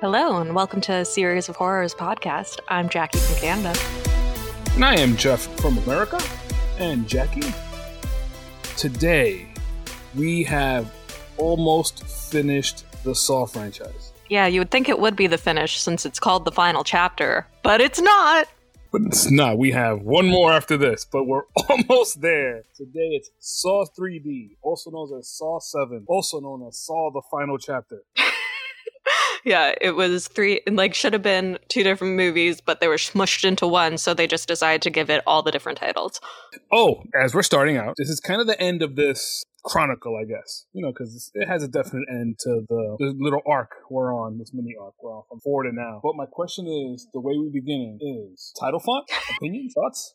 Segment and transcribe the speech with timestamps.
[0.00, 2.60] Hello, and welcome to a Series of Horrors podcast.
[2.68, 3.78] I'm Jackie from Canada.
[4.74, 6.18] And I am Jeff from America.
[6.78, 7.52] And Jackie,
[8.78, 9.46] today
[10.14, 10.90] we have
[11.36, 14.14] almost finished the Saw franchise.
[14.30, 17.46] Yeah, you would think it would be the finish since it's called the final chapter,
[17.62, 18.48] but it's not.
[18.92, 19.58] But it's not.
[19.58, 22.62] We have one more after this, but we're almost there.
[22.74, 27.58] Today it's Saw 3D, also known as Saw 7, also known as Saw the Final
[27.58, 28.02] Chapter.
[29.44, 33.44] yeah, it was three, like, should have been two different movies, but they were smushed
[33.44, 36.20] into one, so they just decided to give it all the different titles.
[36.72, 40.24] Oh, as we're starting out, this is kind of the end of this chronicle, I
[40.24, 40.66] guess.
[40.72, 44.38] You know, because it has a definite end to the, the, little arc we're on,
[44.38, 46.00] this mini arc we're on from forward to now.
[46.02, 50.14] But my question is, the way we begin is title font, opinion, thoughts?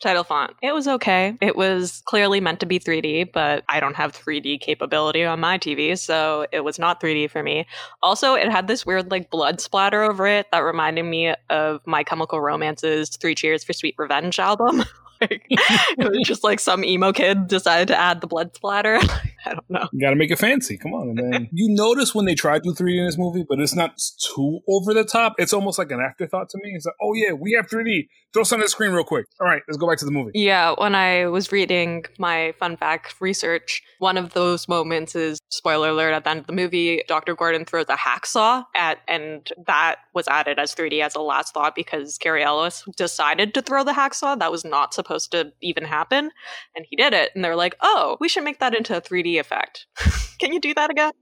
[0.00, 0.52] Title font.
[0.62, 1.36] It was okay.
[1.40, 5.58] It was clearly meant to be 3D, but I don't have 3D capability on my
[5.58, 7.66] TV, so it was not 3D for me.
[8.02, 12.02] Also, it had this weird like blood splatter over it that reminded me of My
[12.02, 14.84] Chemical Romance's Three Cheers for Sweet Revenge album.
[15.22, 18.98] like, it was just like some emo kid decided to add the blood splatter.
[19.44, 19.88] I don't know.
[19.92, 20.76] You gotta make it fancy.
[20.76, 21.18] Come on.
[21.18, 24.00] And then you notice when they tried to 3D in this movie, but it's not
[24.34, 25.34] too over the top.
[25.38, 26.72] It's almost like an afterthought to me.
[26.74, 28.08] It's like, oh yeah, we have 3D.
[28.32, 29.26] Throw something on the screen real quick.
[29.40, 30.30] All right, let's go back to the movie.
[30.34, 35.90] Yeah, when I was reading my fun fact research, one of those moments is spoiler
[35.90, 37.34] alert at the end of the movie, Dr.
[37.34, 41.74] Gordon throws a hacksaw at and that was added as 3D as a last thought
[41.74, 44.38] because Cary Elwes decided to throw the hacksaw.
[44.38, 46.30] That was not supposed to even happen.
[46.76, 47.30] And he did it.
[47.34, 49.86] And they're like, oh, we should make that into a 3D effect.
[50.40, 51.12] Can you do that again?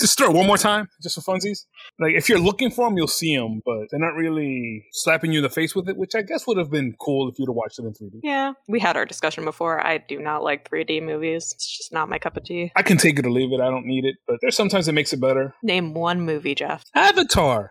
[0.00, 1.66] Just throw it one more time, just for funsies.
[2.00, 5.40] Like if you're looking for them, you'll see them, but they're not really slapping you
[5.40, 7.54] in the face with it, which I guess would have been cool if you'd have
[7.54, 8.20] watched it in 3D.
[8.22, 9.86] Yeah, we had our discussion before.
[9.86, 11.52] I do not like 3D movies.
[11.54, 12.72] It's just not my cup of tea.
[12.74, 13.60] I can take it or leave it.
[13.60, 15.54] I don't need it, but there's sometimes it makes it better.
[15.62, 16.84] Name one movie, Jeff.
[16.94, 17.70] Avatar.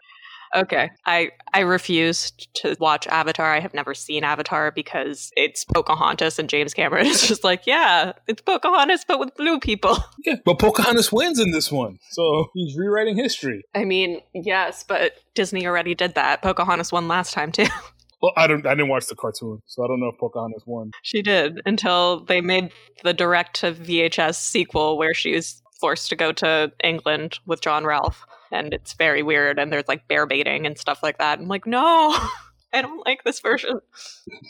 [0.55, 0.89] Okay.
[1.05, 3.53] I I refused to watch Avatar.
[3.53, 8.13] I have never seen Avatar because it's Pocahontas and James Cameron is just like, yeah,
[8.27, 9.97] it's Pocahontas but with blue people.
[10.25, 11.99] Yeah, but Pocahontas wins in this one.
[12.11, 13.63] So he's rewriting history.
[13.75, 16.41] I mean, yes, but Disney already did that.
[16.41, 17.65] Pocahontas won last time too.
[18.21, 18.65] Well, I don't.
[18.65, 20.91] I didn't watch the cartoon, so I don't know if Pocahontas won.
[21.01, 22.71] She did until they made
[23.03, 27.83] the direct to VHS sequel where she was forced to go to England with John
[27.83, 31.39] Rolfe and it's very weird and there's like bear baiting and stuff like that.
[31.39, 32.15] I'm like, no,
[32.73, 33.79] I don't like this version.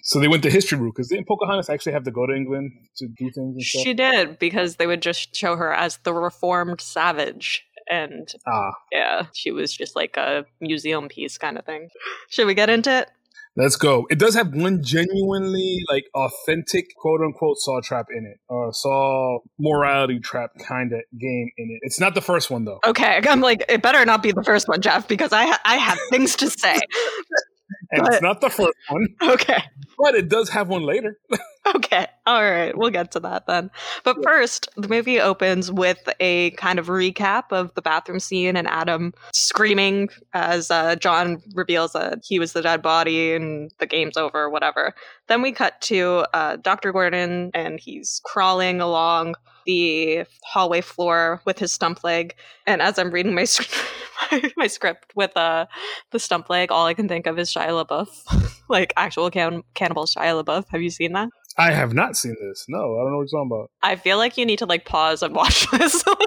[0.03, 2.71] So they went the history route because didn't Pocahontas actually have to go to England
[2.97, 3.55] to do things?
[3.55, 3.83] And stuff?
[3.83, 7.65] She did because they would just show her as the reformed savage.
[7.89, 8.71] And ah.
[8.91, 11.89] yeah, she was just like a museum piece kind of thing.
[12.29, 13.09] Should we get into it?
[13.55, 14.07] Let's go.
[14.09, 19.39] It does have one genuinely like authentic quote unquote saw trap in it, or saw
[19.59, 21.79] morality trap kind of game in it.
[21.83, 22.79] It's not the first one though.
[22.85, 25.75] Okay, I'm like, it better not be the first one, Jeff, because I ha- I
[25.77, 26.79] have things to say.
[27.91, 29.07] and but, it's not the first one.
[29.23, 29.63] Okay.
[29.97, 31.17] But it does have one later.
[31.75, 32.07] okay.
[32.25, 32.77] All right.
[32.77, 33.69] We'll get to that then.
[34.03, 38.67] But first, the movie opens with a kind of recap of the bathroom scene and
[38.67, 44.17] Adam screaming as uh, John reveals that he was the dead body and the game's
[44.17, 44.93] over, whatever.
[45.27, 46.91] Then we cut to uh, Dr.
[46.91, 49.35] Gordon and he's crawling along
[49.65, 52.35] the hallway floor with his stump leg.
[52.65, 53.45] And as I'm reading my
[54.57, 55.65] my, script with uh
[56.11, 60.05] the stump leg, all I can think of is Shia LaBeouf, like actual can- cannibal
[60.05, 60.65] Shia LaBeouf.
[60.69, 61.29] Have you seen that?
[61.57, 62.65] I have not seen this.
[62.67, 63.69] No, I don't know what you're talking about.
[63.81, 66.05] I feel like you need to like pause and watch this.
[66.07, 66.17] like,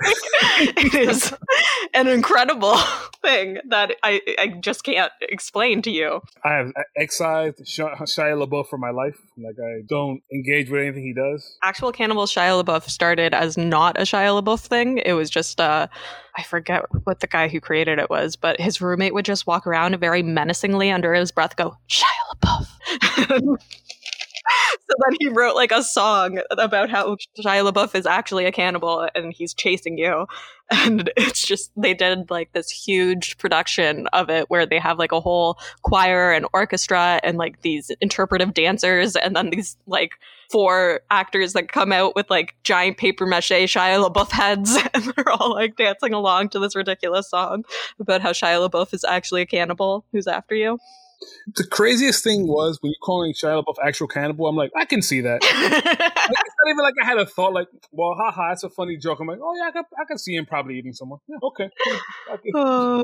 [0.85, 1.35] it is
[1.95, 2.77] an incredible
[3.23, 6.21] thing that I I just can't explain to you.
[6.45, 9.19] I have excised Shia LaBeouf from my life.
[9.37, 11.57] Like I don't engage with anything he does.
[11.63, 14.99] Actual Cannibal Shia LaBeouf started as not a Shia LaBeouf thing.
[14.99, 15.89] It was just uh
[16.39, 19.67] I forget what the guy who created it was, but his roommate would just walk
[19.67, 22.05] around very menacingly under his breath go, Shia
[22.43, 23.59] LaBeouf.
[24.73, 29.09] So then he wrote like a song about how Shia LaBeouf is actually a cannibal
[29.15, 30.27] and he's chasing you.
[30.69, 35.13] And it's just, they did like this huge production of it where they have like
[35.13, 40.15] a whole choir and orchestra and like these interpretive dancers and then these like
[40.51, 45.29] four actors that come out with like giant paper mache Shia LaBeouf heads and they're
[45.29, 47.63] all like dancing along to this ridiculous song
[48.01, 50.81] about how Shia LaBeouf is actually a cannibal who's after you.
[51.55, 54.47] The craziest thing was when you're calling Shia LaBeouf actual cannibal.
[54.47, 55.41] I'm like, I can see that.
[55.43, 59.19] it's not even like I had a thought like, well, haha, it's a funny joke.
[59.21, 61.21] I'm like, oh yeah, I can, I can see him probably eating someone.
[61.29, 61.71] Yeah, okay.
[62.55, 63.03] Uh,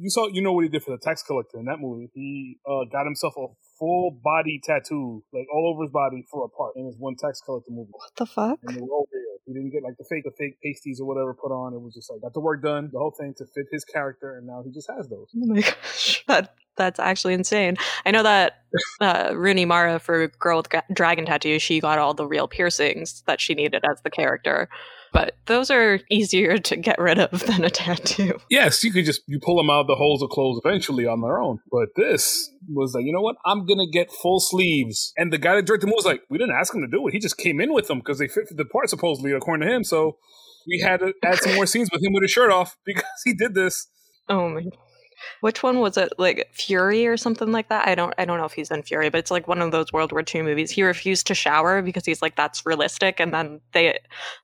[0.00, 2.10] you saw, you know what he did for the tax collector in that movie.
[2.14, 3.46] He uh, got himself a
[3.78, 7.40] full body tattoo, like all over his body for a part in his one tax
[7.40, 7.90] collector movie.
[7.90, 8.58] What the fuck?
[8.62, 9.22] And they were all real.
[9.46, 11.74] He didn't get like the fake, the fake pasties or whatever put on.
[11.74, 14.36] It was just like got the work done, the whole thing to fit his character,
[14.36, 15.26] and now he just has those.
[15.34, 17.76] Oh my gosh, that that's actually insane.
[18.06, 18.62] I know that
[19.00, 23.40] uh, Rooney Mara for Girl with Dragon Tattoo, she got all the real piercings that
[23.40, 24.68] she needed as the character
[25.12, 28.40] but those are easier to get rid of than a tattoo.
[28.50, 31.40] Yes, you could just you pull them out the holes of clothes eventually on their
[31.40, 31.60] own.
[31.70, 33.36] But this was like, you know what?
[33.44, 35.12] I'm gonna get full sleeves.
[35.16, 37.06] And the guy that directed the movie was like, we didn't ask him to do
[37.06, 37.12] it.
[37.12, 39.84] He just came in with them because they fit the part supposedly according to him.
[39.84, 40.16] So
[40.66, 43.34] we had to add some more scenes with him with his shirt off because he
[43.34, 43.88] did this.
[44.28, 44.62] Oh my
[45.42, 46.12] which one was it?
[46.18, 47.88] Like Fury or something like that?
[47.88, 49.92] I don't I don't know if he's in Fury, but it's like one of those
[49.92, 50.70] World War II movies.
[50.70, 53.98] He refused to shower because he's like that's realistic, and then they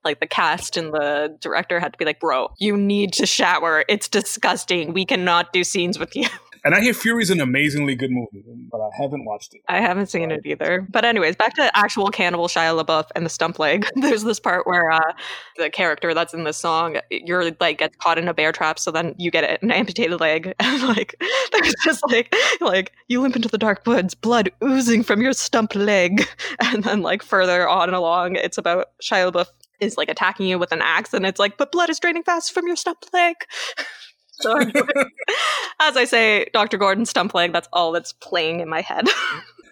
[0.05, 3.85] like the cast and the director had to be like, "Bro, you need to shower.
[3.89, 4.93] It's disgusting.
[4.93, 6.27] We cannot do scenes with you."
[6.65, 9.63] And I hear Fury's an amazingly good movie, but I haven't watched it.
[9.69, 10.87] I haven't seen it either.
[10.91, 13.87] But anyways, back to actual cannibal Shia LaBeouf and the stump leg.
[13.97, 15.13] There's this part where uh,
[15.57, 18.91] the character that's in the song, you're like gets caught in a bear trap, so
[18.91, 21.15] then you get an amputated leg, and like
[21.53, 25.75] there's just like like you limp into the dark woods, blood oozing from your stump
[25.75, 26.27] leg,
[26.61, 29.49] and then like further on along, it's about Shia LaBeouf
[29.81, 32.53] is like attacking you with an axe, and it's like, but blood is draining fast
[32.53, 33.37] from your stump leg.
[35.81, 36.77] As I say, Dr.
[36.77, 39.09] Gordon stump leg, that's all that's playing in my head.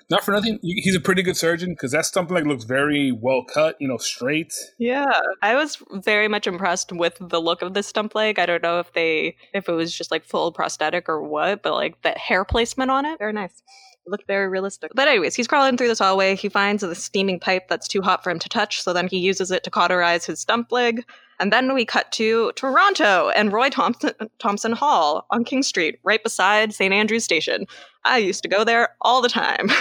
[0.09, 3.43] Not for nothing, he's a pretty good surgeon because that stump leg looks very well
[3.43, 4.55] cut, you know, straight.
[4.79, 8.39] Yeah, I was very much impressed with the look of the stump leg.
[8.39, 11.73] I don't know if they, if it was just like full prosthetic or what, but
[11.73, 13.63] like the hair placement on it, very nice
[14.07, 14.93] looked very realistic.
[14.95, 16.37] But anyways, he's crawling through this hallway.
[16.37, 19.19] He finds a steaming pipe that's too hot for him to touch, so then he
[19.19, 21.05] uses it to cauterize his stump leg.
[21.39, 26.23] And then we cut to Toronto and Roy Thompson, Thomson Hall on King Street, right
[26.23, 26.93] beside St.
[26.93, 27.67] Andrew's Station.
[28.05, 29.69] I used to go there all the time.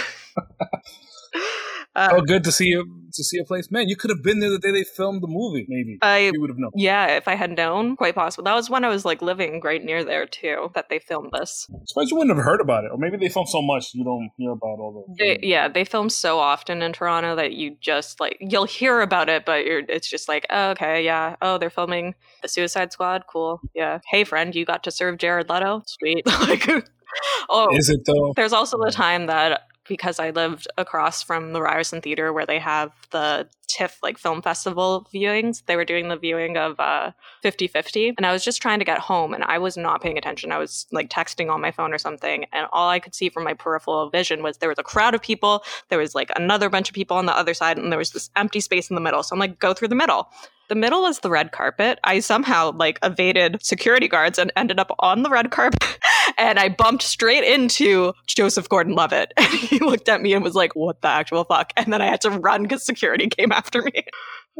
[1.96, 2.84] Uh, oh, good to see you
[3.14, 3.70] to see a place.
[3.70, 5.64] Man, you could have been there the day they filmed the movie.
[5.66, 6.70] Maybe I you would have known.
[6.74, 8.44] Yeah, if I had known, quite possible.
[8.44, 10.70] That was when I was like living right near there too.
[10.74, 11.66] That they filmed this.
[11.74, 14.04] I suppose you wouldn't have heard about it, or maybe they filmed so much you
[14.04, 15.24] don't hear about all the.
[15.24, 19.30] They, yeah, they film so often in Toronto that you just like you'll hear about
[19.30, 23.24] it, but you're it's just like oh, okay, yeah, oh they're filming the Suicide Squad,
[23.26, 24.00] cool, yeah.
[24.10, 26.26] Hey friend, you got to serve Jared Leto, sweet.
[26.40, 26.68] like
[27.48, 28.32] Oh, is it though?
[28.36, 32.58] There's also the time that because I lived across from the Ryerson Theater where they
[32.58, 35.62] have the TIFF like film festival viewings.
[35.66, 37.12] They were doing the viewing of uh
[37.44, 40.52] 50-50 and I was just trying to get home and I was not paying attention.
[40.52, 43.44] I was like texting on my phone or something and all I could see from
[43.44, 46.88] my peripheral vision was there was a crowd of people, there was like another bunch
[46.88, 49.22] of people on the other side and there was this empty space in the middle.
[49.22, 50.28] So I'm like go through the middle.
[50.68, 51.98] The middle is the red carpet.
[52.04, 55.98] I somehow like evaded security guards and ended up on the red carpet.
[56.38, 59.32] and I bumped straight into Joseph Gordon Levitt.
[59.36, 61.72] And he looked at me and was like, what the actual fuck?
[61.76, 63.92] And then I had to run because security came after me.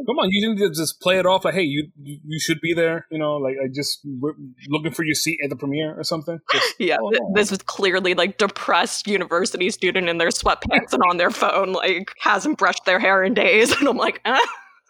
[0.06, 3.06] Come on, you didn't just play it off like, hey, you you should be there,
[3.11, 4.06] you know, like I just
[4.69, 6.38] looking for your seat at the premiere or something.
[6.53, 11.17] Just, yeah, oh, this was clearly like depressed university student in their sweatpants and on
[11.17, 14.38] their phone, like hasn't brushed their hair in days, and I'm like, eh?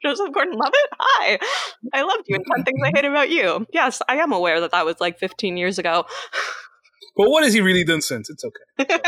[0.06, 0.88] Joseph Gordon-Levitt.
[1.00, 1.38] Hi,
[1.92, 3.66] I loved you and 10 things I hate about you.
[3.72, 6.06] Yes, I am aware that that was like 15 years ago.
[7.16, 8.30] But what has he really done since?
[8.30, 9.00] It's okay.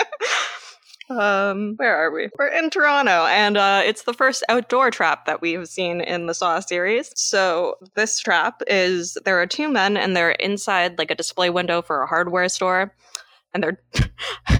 [1.11, 2.31] um, where are we?
[2.37, 6.35] We're in Toronto, and uh, it's the first outdoor trap that we've seen in the
[6.35, 7.13] Saw series.
[7.15, 11.81] So this trap is there are two men, and they're inside like a display window
[11.81, 12.93] for a hardware store
[13.59, 14.09] and they're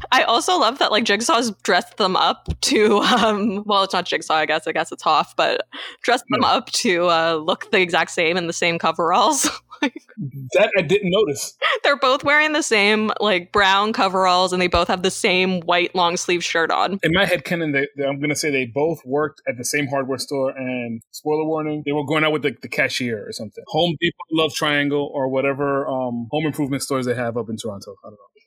[0.11, 4.35] I also love that like Jigsaw's dressed them up to um well it's not Jigsaw
[4.35, 5.67] I guess I guess it's Hoff but
[6.03, 9.49] dressed them up to uh look the exact same in the same coveralls.
[9.81, 11.57] that I didn't notice.
[11.85, 15.95] They're both wearing the same like brown coveralls and they both have the same white
[15.95, 16.99] long sleeve shirt on.
[17.03, 19.87] In my head canon they, they, I'm gonna say they both worked at the same
[19.87, 23.63] hardware store and spoiler warning they were going out with the, the cashier or something.
[23.69, 27.95] Home Depot Love Triangle or whatever um home improvement stores they have up in Toronto.
[28.05, 28.38] I don't know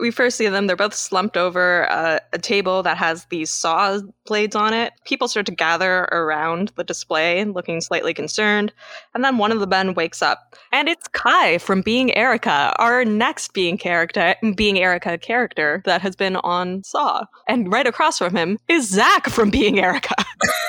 [0.00, 3.98] we first see them, they're both slumped over uh, a table that has these saw
[4.26, 4.92] blades on it.
[5.04, 8.72] People start to gather around the display, looking slightly concerned.
[9.14, 10.56] And then one of the men wakes up.
[10.72, 16.16] And it's Kai from Being Erica, our next Being character, Being Erica character that has
[16.16, 17.24] been on Saw.
[17.48, 20.14] And right across from him is Zach from Being Erica.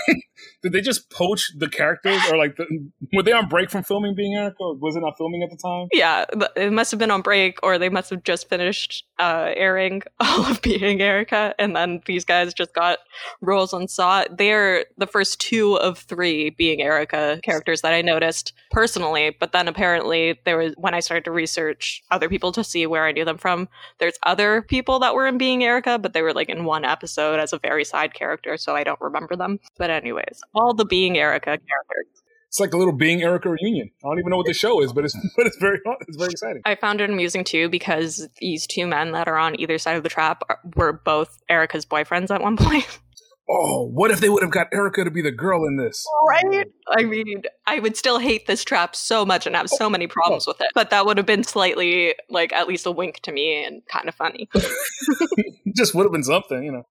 [0.64, 2.66] did they just poach the characters or like the,
[3.14, 5.58] were they on break from filming being erica or was it not filming at the
[5.58, 5.88] time?
[5.92, 6.26] Yeah
[6.56, 10.46] it must have been on break or they must have just finished uh, airing all
[10.46, 13.00] of being erica and then these guys just got
[13.42, 14.24] roles on saw.
[14.32, 19.68] They're the first two of three being erica characters that i noticed personally but then
[19.68, 23.26] apparently there was when i started to research other people to see where i knew
[23.26, 23.68] them from
[24.00, 27.40] there's other people that were in being erica but they were like in one episode
[27.40, 29.60] as a very side character so i don't remember them.
[29.78, 32.22] But anyways all the being Erica characters.
[32.48, 33.92] It's like a little being Erica reunion.
[34.04, 36.32] I don't even know what the show is, but it's but it's very it's very
[36.32, 36.62] exciting.
[36.66, 40.04] I found it amusing too because these two men that are on either side of
[40.04, 42.86] the trap are, were both Erica's boyfriends at one point.
[43.54, 46.06] Oh, what if they would have got Erica to be the girl in this?
[46.28, 46.72] Right?
[46.90, 50.48] I mean, I would still hate this trap so much and have so many problems
[50.48, 53.66] with it, but that would have been slightly, like, at least a wink to me
[53.66, 54.48] and kind of funny.
[55.76, 56.86] Just would have been something, you know.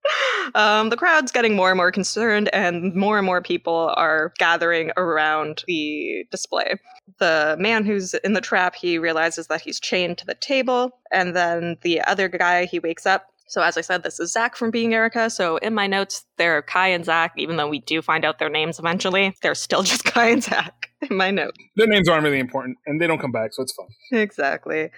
[0.55, 4.91] Um, the crowd's getting more and more concerned, and more and more people are gathering
[4.99, 6.75] around the display.
[7.19, 11.35] The man who's in the trap, he realizes that he's chained to the table, and
[11.35, 14.71] then the other guy, he wakes up so as I said, this is Zach from
[14.71, 15.29] Being Erica.
[15.29, 18.49] So in my notes, they're Kai and Zach, even though we do find out their
[18.49, 19.35] names eventually.
[19.43, 21.59] They're still just Kai and Zach in my notes.
[21.75, 24.21] Their names aren't really important, and they don't come back, so it's fine.
[24.21, 24.91] Exactly.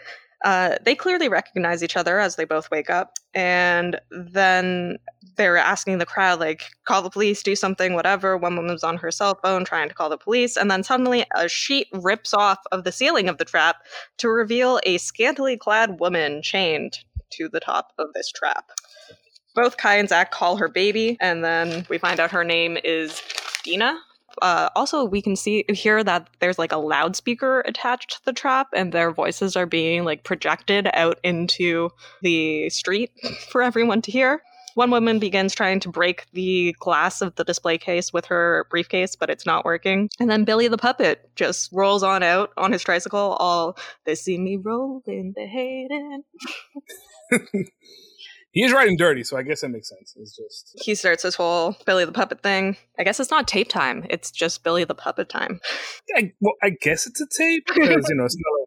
[0.45, 4.99] Uh, they clearly recognize each other as they both wake up, and then
[5.37, 8.37] they're asking the crowd, like, call the police, do something, whatever.
[8.37, 11.49] One woman's on her cell phone trying to call the police, and then suddenly a
[11.49, 13.77] sheet rips off of the ceiling of the trap
[14.19, 16.99] to reveal a scantily clad woman chained
[17.33, 18.71] to the top of this trap.
[19.55, 23.23] Both Kai and Zach call her baby, and then we find out her name is
[23.62, 23.99] Dina.
[24.41, 28.69] Uh, also, we can see here that there's like a loudspeaker attached to the trap,
[28.75, 31.91] and their voices are being like projected out into
[32.23, 33.11] the street
[33.51, 34.43] for everyone to hear.
[34.75, 39.17] One woman begins trying to break the glass of the display case with her briefcase,
[39.17, 40.11] but it's not working.
[40.19, 44.38] And then Billy the puppet just rolls on out on his tricycle, all they see
[44.38, 46.23] me rolling, they hating.
[48.52, 50.14] he is riding dirty, so I guess that makes sense.
[50.17, 52.76] It's just he starts this whole Billy the puppet thing.
[52.99, 55.61] I guess it's not tape time; it's just Billy the puppet time.
[56.17, 58.62] I, well, I guess it's a tape because you know it's not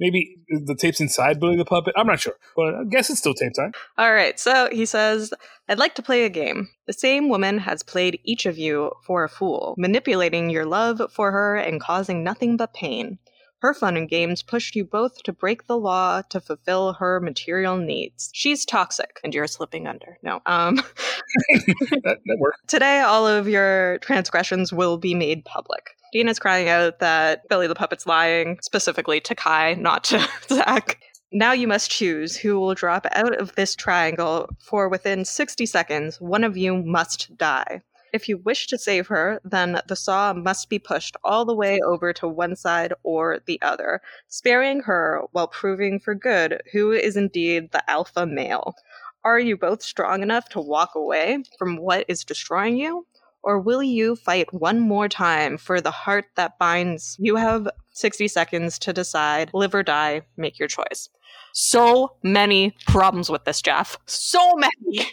[0.00, 1.94] maybe the tape's inside Billy the puppet.
[1.96, 3.72] I'm not sure, but I guess it's still tape time.
[3.98, 5.32] All right, so he says,
[5.68, 6.68] "I'd like to play a game.
[6.86, 11.32] The same woman has played each of you for a fool, manipulating your love for
[11.32, 13.18] her and causing nothing but pain."
[13.64, 17.78] Her fun and games pushed you both to break the law to fulfill her material
[17.78, 18.28] needs.
[18.34, 20.18] She's toxic, and you're slipping under.
[20.22, 20.76] No, um,
[21.54, 22.68] that, that worked.
[22.68, 25.96] Today, all of your transgressions will be made public.
[26.14, 31.00] Dina's crying out that Billy the Puppet's lying, specifically to Kai, not to Zach.
[31.32, 36.20] Now you must choose who will drop out of this triangle, for within 60 seconds,
[36.20, 37.82] one of you must die.
[38.12, 41.80] If you wish to save her, then the saw must be pushed all the way
[41.84, 47.16] over to one side or the other, sparing her while proving for good who is
[47.16, 48.76] indeed the alpha male.
[49.24, 53.04] Are you both strong enough to walk away from what is destroying you?
[53.44, 57.16] Or will you fight one more time for the heart that binds?
[57.20, 59.50] You have 60 seconds to decide.
[59.52, 61.10] Live or die, make your choice.
[61.52, 63.98] So many problems with this, Jeff.
[64.06, 65.08] So many.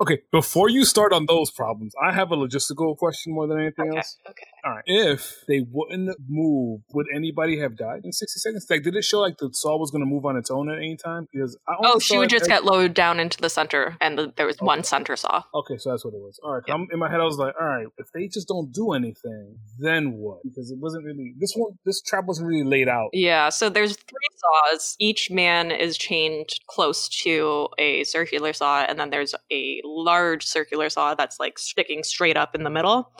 [0.00, 3.88] Okay, before you start on those problems, I have a logistical question more than anything
[3.88, 4.16] okay, else.
[4.30, 4.46] Okay.
[4.68, 4.84] All right.
[4.86, 8.66] If they wouldn't move, would anybody have died in 60 seconds?
[8.68, 10.76] Like, did it show like the saw was going to move on its own at
[10.76, 11.26] any time?
[11.32, 14.32] Because I oh, she would just every- get lowered down into the center, and the,
[14.36, 14.66] there was okay.
[14.66, 15.42] one center saw.
[15.54, 16.38] Okay, so that's what it was.
[16.42, 16.62] All right.
[16.68, 16.84] Yeah.
[16.92, 20.12] in my head, I was like, all right, if they just don't do anything, then
[20.12, 20.42] what?
[20.42, 21.78] Because it wasn't really this one.
[21.86, 23.08] This trap wasn't really laid out.
[23.14, 23.48] Yeah.
[23.48, 24.96] So there's three saws.
[24.98, 30.90] Each man is chained close to a circular saw, and then there's a large circular
[30.90, 33.10] saw that's like sticking straight up in the middle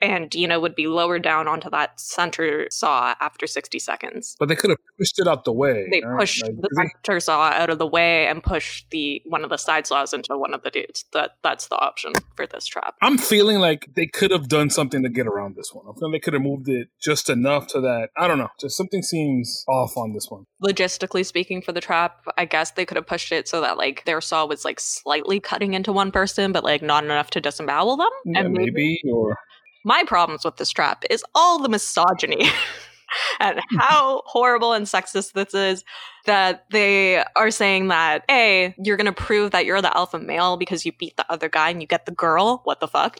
[0.00, 4.36] and Dina would be lowered down onto that center saw after 60 seconds.
[4.38, 5.88] But they could have pushed it out the way.
[5.90, 6.20] They right?
[6.20, 9.56] pushed like, the center saw out of the way and pushed the one of the
[9.56, 11.04] side saws into one of the dudes.
[11.12, 12.94] That that's the option for this trap.
[13.02, 15.86] I'm feeling like they could have done something to get around this one.
[15.88, 18.08] I'm feeling they could have moved it just enough to that.
[18.16, 18.48] I don't know.
[18.60, 20.44] Just something seems off on this one.
[20.62, 24.04] Logistically speaking, for the trap, I guess they could have pushed it so that like
[24.04, 27.96] their saw was like slightly cutting into one person, but like not enough to disembowel
[27.96, 28.08] them.
[28.24, 29.36] Yeah, and maybe, maybe or
[29.84, 32.48] my problems with this trap is all the misogyny
[33.40, 33.76] and hmm.
[33.78, 35.84] how horrible and sexist this is
[36.26, 40.56] that they are saying that a you're going to prove that you're the alpha male
[40.56, 42.60] because you beat the other guy and you get the girl?
[42.64, 43.18] What the fuck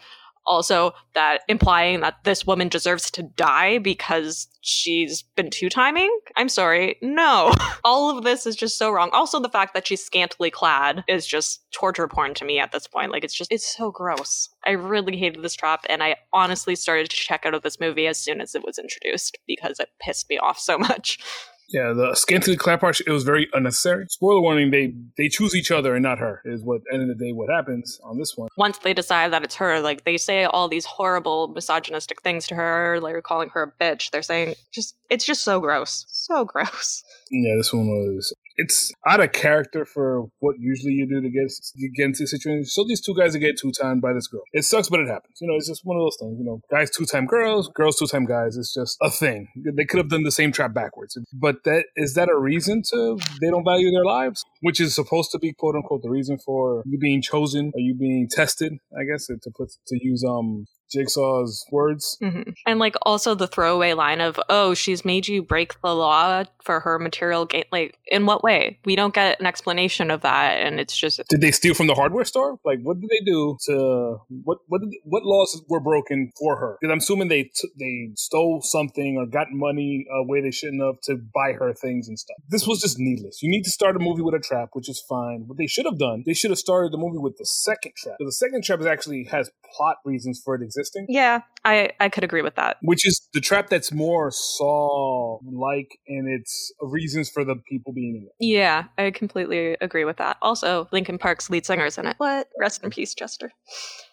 [0.49, 6.11] also that implying that this woman deserves to die because she's been two timing.
[6.37, 6.97] I'm sorry.
[7.03, 7.55] No.
[7.85, 9.11] All of this is just so wrong.
[9.13, 12.87] Also, the fact that she's scantily clad is just torture porn to me at this
[12.87, 13.13] point.
[13.13, 14.49] Like, it's just, it's so gross.
[14.65, 18.07] I really hated this trap, and I honestly started to check out of this movie
[18.07, 21.19] as soon as it was introduced because it pissed me off so much.
[21.69, 24.07] Yeah, the scantily clad part it was very unnecessary.
[24.09, 26.41] Spoiler warning: they they choose each other and not her.
[26.45, 28.49] Is what end of the day what happens on this one.
[28.57, 32.55] Once they decide that it's her, like they say all these horrible misogynistic things to
[32.55, 34.11] her, like calling her a bitch.
[34.11, 37.05] They're saying just it's just so gross, so gross.
[37.31, 41.49] Yeah, this one was it's out of character for what usually you do to get,
[41.97, 42.65] get into a situation.
[42.65, 44.43] So these two guys get two timed by this girl.
[44.53, 45.39] It sucks, but it happens.
[45.41, 46.37] You know, it's just one of those things.
[46.39, 48.57] You know, guys two time girls, girls two time guys.
[48.57, 49.49] It's just a thing.
[49.77, 51.17] They could have done the same trap backwards.
[51.33, 55.31] But that is that a reason to they don't value their lives, which is supposed
[55.31, 58.73] to be quote unquote the reason for you being chosen or you being tested.
[58.99, 62.19] I guess to put to use um Jigsaw's words.
[62.23, 62.51] Mm-hmm.
[62.67, 66.81] And like also the throwaway line of, oh, she's made you break the law for
[66.81, 67.65] her material gain.
[67.73, 68.79] Like, in what way?
[68.85, 70.59] We don't get an explanation of that.
[70.59, 71.21] And it's just.
[71.29, 72.59] Did they steal from the hardware store?
[72.65, 74.19] Like, what did they do to.
[74.45, 76.79] What what did, what laws were broken for her?
[76.81, 80.83] Because I'm assuming they t- they stole something or got money a way they shouldn't
[80.83, 82.37] have to buy her things and stuff.
[82.49, 83.43] This was just needless.
[83.43, 85.45] You need to start a movie with a trap, which is fine.
[85.47, 88.17] What they should have done, they should have started the movie with the second trap.
[88.19, 90.78] the second trap is actually has plot reasons for it existing.
[91.09, 92.79] Yeah, I I could agree with that.
[92.83, 98.17] Which is the trap that's more Saw like and its reasons for the people being
[98.17, 98.33] in it.
[98.41, 100.37] Yeah, I completely agree with that.
[100.43, 102.17] Also, Linkin Park's lead singer is in it.
[102.19, 102.49] What?
[102.59, 103.53] Rest in peace, Chester.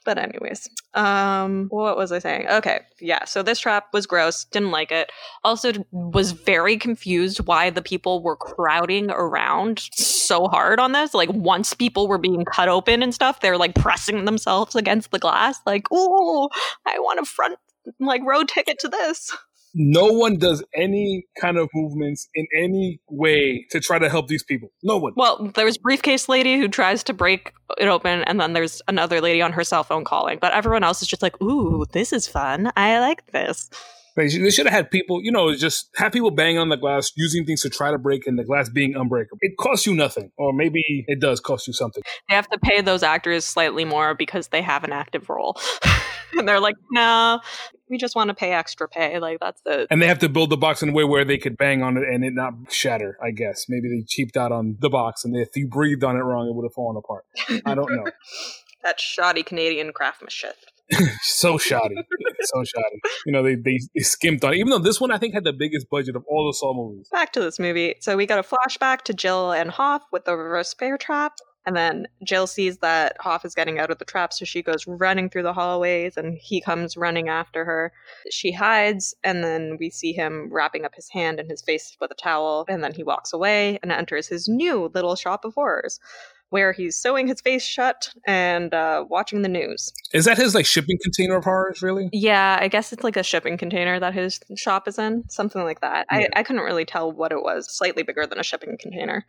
[0.05, 2.47] But anyways, um, what was I saying?
[2.47, 3.25] Okay, yeah.
[3.25, 4.45] So this trap was gross.
[4.45, 5.11] Didn't like it.
[5.43, 11.13] Also, was very confused why the people were crowding around so hard on this.
[11.13, 15.19] Like once people were being cut open and stuff, they're like pressing themselves against the
[15.19, 15.59] glass.
[15.65, 16.49] Like, oh,
[16.85, 17.57] I want a front
[17.99, 19.35] like road ticket to this
[19.75, 24.43] no one does any kind of movements in any way to try to help these
[24.43, 24.69] people.
[24.81, 25.13] No one.
[25.17, 29.41] Well, there's briefcase lady who tries to break it open, and then there's another lady
[29.41, 30.39] on her cell phone calling.
[30.39, 32.71] But everyone else is just like, "Ooh, this is fun.
[32.77, 33.69] I like this."
[34.15, 37.45] They should have had people, you know, just have people bang on the glass, using
[37.45, 39.39] things to try to break and the glass being unbreakable.
[39.41, 42.01] It costs you nothing, or maybe it does cost you something.
[42.29, 45.57] They have to pay those actors slightly more because they have an active role.
[46.37, 47.41] and they're like, no,
[47.89, 49.19] we just want to pay extra pay.
[49.19, 49.87] Like that's it.
[49.91, 51.97] And they have to build the box in a way where they could bang on
[51.97, 53.17] it and it not shatter.
[53.21, 56.19] I guess maybe they cheaped out on the box, and if you breathed on it
[56.19, 57.25] wrong, it would have fallen apart.
[57.65, 58.05] I don't know.
[58.83, 60.55] that shoddy Canadian craftsmanship.
[61.21, 61.95] so shoddy,
[62.41, 63.01] so shoddy.
[63.25, 64.57] You know, they, they, they skimped on it.
[64.57, 67.09] Even though this one, I think, had the biggest budget of all the Saw movies.
[67.11, 67.95] Back to this movie.
[68.01, 71.33] So we got a flashback to Jill and Hoff with the reverse bear trap.
[71.65, 74.85] And then Jill sees that Hoff is getting out of the trap, so she goes
[74.85, 77.91] running through the hallways and he comes running after her.
[78.29, 82.11] She hides, and then we see him wrapping up his hand and his face with
[82.11, 85.99] a towel, and then he walks away and enters his new little shop of horrors
[86.49, 89.91] where he's sewing his face shut and uh, watching the news.
[90.13, 92.09] Is that his like shipping container of horrors, really?
[92.13, 95.81] Yeah, I guess it's like a shipping container that his shop is in, something like
[95.81, 96.05] that.
[96.11, 96.27] Yeah.
[96.35, 99.25] I, I couldn't really tell what it was, slightly bigger than a shipping container.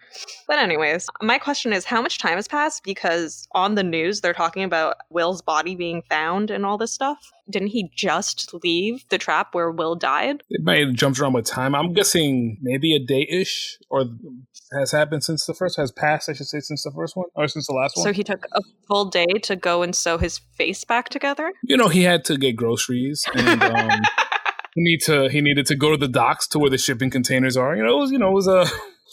[0.46, 2.85] But, anyways, my question is how much time has passed?
[2.85, 7.33] Because on the news, they're talking about Will's body being found and all this stuff
[7.49, 10.43] didn't he just leave the trap where Will died?
[10.51, 11.75] It might have jumped around with time.
[11.75, 14.05] I'm guessing maybe a day ish, or
[14.73, 16.29] has happened since the first has passed.
[16.29, 18.05] I should say since the first one or since the last one.
[18.05, 21.53] So he took a full day to go and sew his face back together.
[21.63, 23.63] You know, he had to get groceries and.
[23.63, 23.91] Um,
[24.75, 27.57] he need to he needed to go to the docks to where the shipping containers
[27.57, 27.75] are.
[27.75, 28.67] You know, it was you know it was a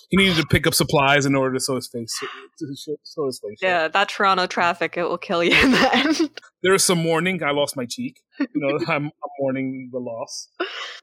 [0.10, 2.12] he needed to pick up supplies in order to sew his face.
[2.60, 3.58] To sew his face.
[3.62, 6.42] Yeah, that Toronto traffic, it will kill you in the end.
[6.64, 7.44] There is some mourning.
[7.44, 8.22] I lost my cheek.
[8.40, 10.48] You know, I'm, I'm, mourning the loss.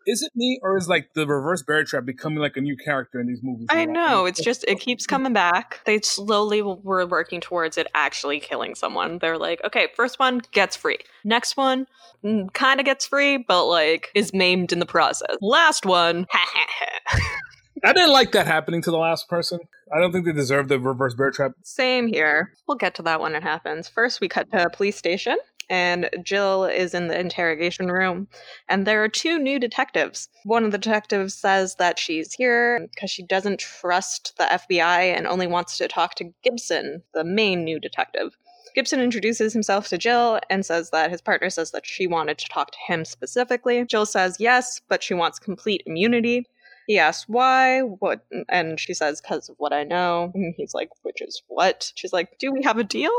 [0.07, 3.20] Is it me, or is like the reverse bear trap becoming like a new character
[3.20, 3.66] in these movies?
[3.70, 4.24] I know.
[4.24, 5.81] It's just it keeps coming back.
[5.85, 9.18] They slowly were working towards it actually killing someone.
[9.18, 10.98] They're like, okay, first one gets free.
[11.24, 11.87] Next one
[12.24, 15.37] mm, kind of gets free, but like is maimed in the process.
[15.40, 16.26] Last one,
[17.85, 19.61] I didn't like that happening to the last person.
[19.95, 21.53] I don't think they deserve the reverse bear trap.
[21.62, 22.53] Same here.
[22.69, 23.88] We'll get to that when it happens.
[23.88, 25.37] First, we cut to a police station,
[25.71, 28.29] and Jill is in the interrogation room,
[28.69, 30.29] and there are two new detectives.
[30.45, 35.27] One of the detectives says that she's here because she doesn't trust the FBI and
[35.27, 38.37] only wants to talk to Gibson, the main new detective.
[38.75, 42.49] Gibson introduces himself to Jill and says that his partner says that she wanted to
[42.49, 43.85] talk to him specifically.
[43.85, 46.47] Jill says yes, but she wants complete immunity.
[46.90, 50.33] He asks why, what, and she says, because of what I know.
[50.35, 51.92] And he's like, which is what?
[51.94, 53.12] She's like, do we have a deal?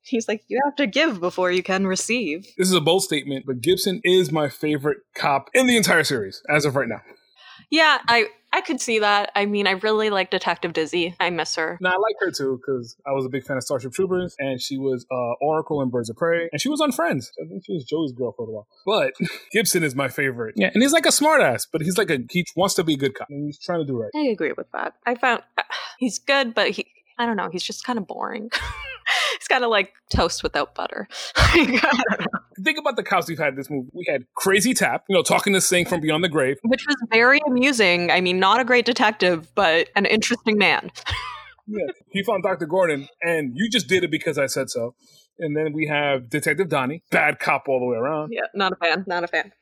[0.00, 2.44] He's like, you have to give before you can receive.
[2.56, 6.40] This is a bold statement, but Gibson is my favorite cop in the entire series
[6.48, 7.02] as of right now.
[7.70, 9.30] Yeah, I I could see that.
[9.36, 11.14] I mean, I really like Detective Dizzy.
[11.20, 11.78] I miss her.
[11.80, 14.60] No, I like her too because I was a big fan of Starship Troopers, and
[14.60, 17.30] she was uh, Oracle in Birds of Prey, and she was on Friends.
[17.40, 18.66] I think she was Joey's girl for a while.
[18.84, 19.14] But
[19.52, 20.54] Gibson is my favorite.
[20.56, 22.98] Yeah, and he's like a smartass, but he's like a he wants to be a
[22.98, 24.10] good cop, and he's trying to do right.
[24.14, 24.94] I agree with that.
[25.06, 25.62] I found uh,
[25.98, 26.86] he's good, but he
[27.18, 27.50] I don't know.
[27.52, 28.50] He's just kind of boring.
[29.50, 31.08] kind of like toast without butter.
[31.50, 33.88] Uh, Think about the cops we've had this movie.
[33.92, 36.58] We had Crazy Tapp, you know, talking to Sing from Beyond the Grave.
[36.62, 38.10] Which was very amusing.
[38.10, 40.90] I mean, not a great detective, but an interesting man.
[41.66, 41.86] yeah.
[42.10, 42.66] He found Dr.
[42.66, 44.94] Gordon, and you just did it because I said so.
[45.38, 48.30] And then we have Detective Donnie, bad cop all the way around.
[48.32, 49.04] Yeah, not a fan.
[49.06, 49.52] Not a fan.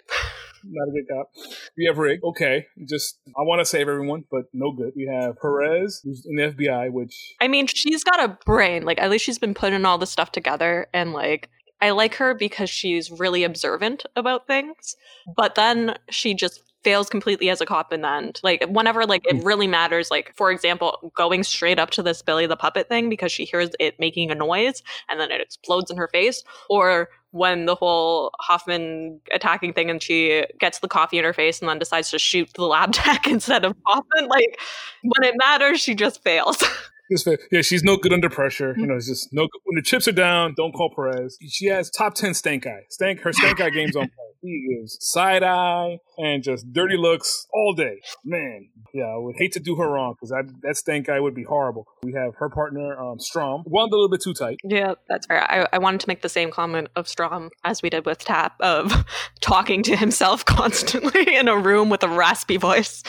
[0.65, 1.31] Not a good cop.
[1.77, 2.21] We have Rigg.
[2.25, 4.93] Okay, just I want to save everyone, but no good.
[4.97, 8.85] We have Perez, who's in the FBI, which I mean, she's got a brain.
[8.85, 12.35] Like at least she's been putting all the stuff together, and like I like her
[12.35, 14.97] because she's really observant about things.
[15.37, 18.41] But then she just fails completely as a cop in the end.
[18.43, 19.45] Like whenever like it mm.
[19.45, 23.31] really matters, like for example, going straight up to this Billy the puppet thing because
[23.31, 27.67] she hears it making a noise and then it explodes in her face, or when
[27.67, 31.79] the whole Hoffman attacking thing and she gets the coffee in her face and then
[31.79, 34.27] decides to shoot the lab tech instead of Hoffman.
[34.27, 34.59] Like
[35.03, 36.65] when it matters, she just fails.
[37.51, 38.75] yeah, she's no good under pressure.
[38.77, 39.61] You know, it's just no good.
[39.65, 41.39] When the chips are down, don't call Perez.
[41.49, 42.85] She has top 10 stank eye.
[42.91, 44.29] Stank, her stank eye game's on point.
[44.41, 48.01] He gives side eye and just dirty looks all day.
[48.25, 50.31] Man, yeah, I would hate to do her wrong because
[50.63, 51.87] that stank eye would be horrible.
[52.03, 54.59] We have her partner, um, Strahm, wound a little bit too tight.
[54.63, 55.43] Yeah, that's fair.
[55.51, 58.61] I, I wanted to make the same comment of Strahm as we did with Tapp
[58.61, 59.05] of
[59.41, 63.03] talking to himself constantly in a room with a raspy voice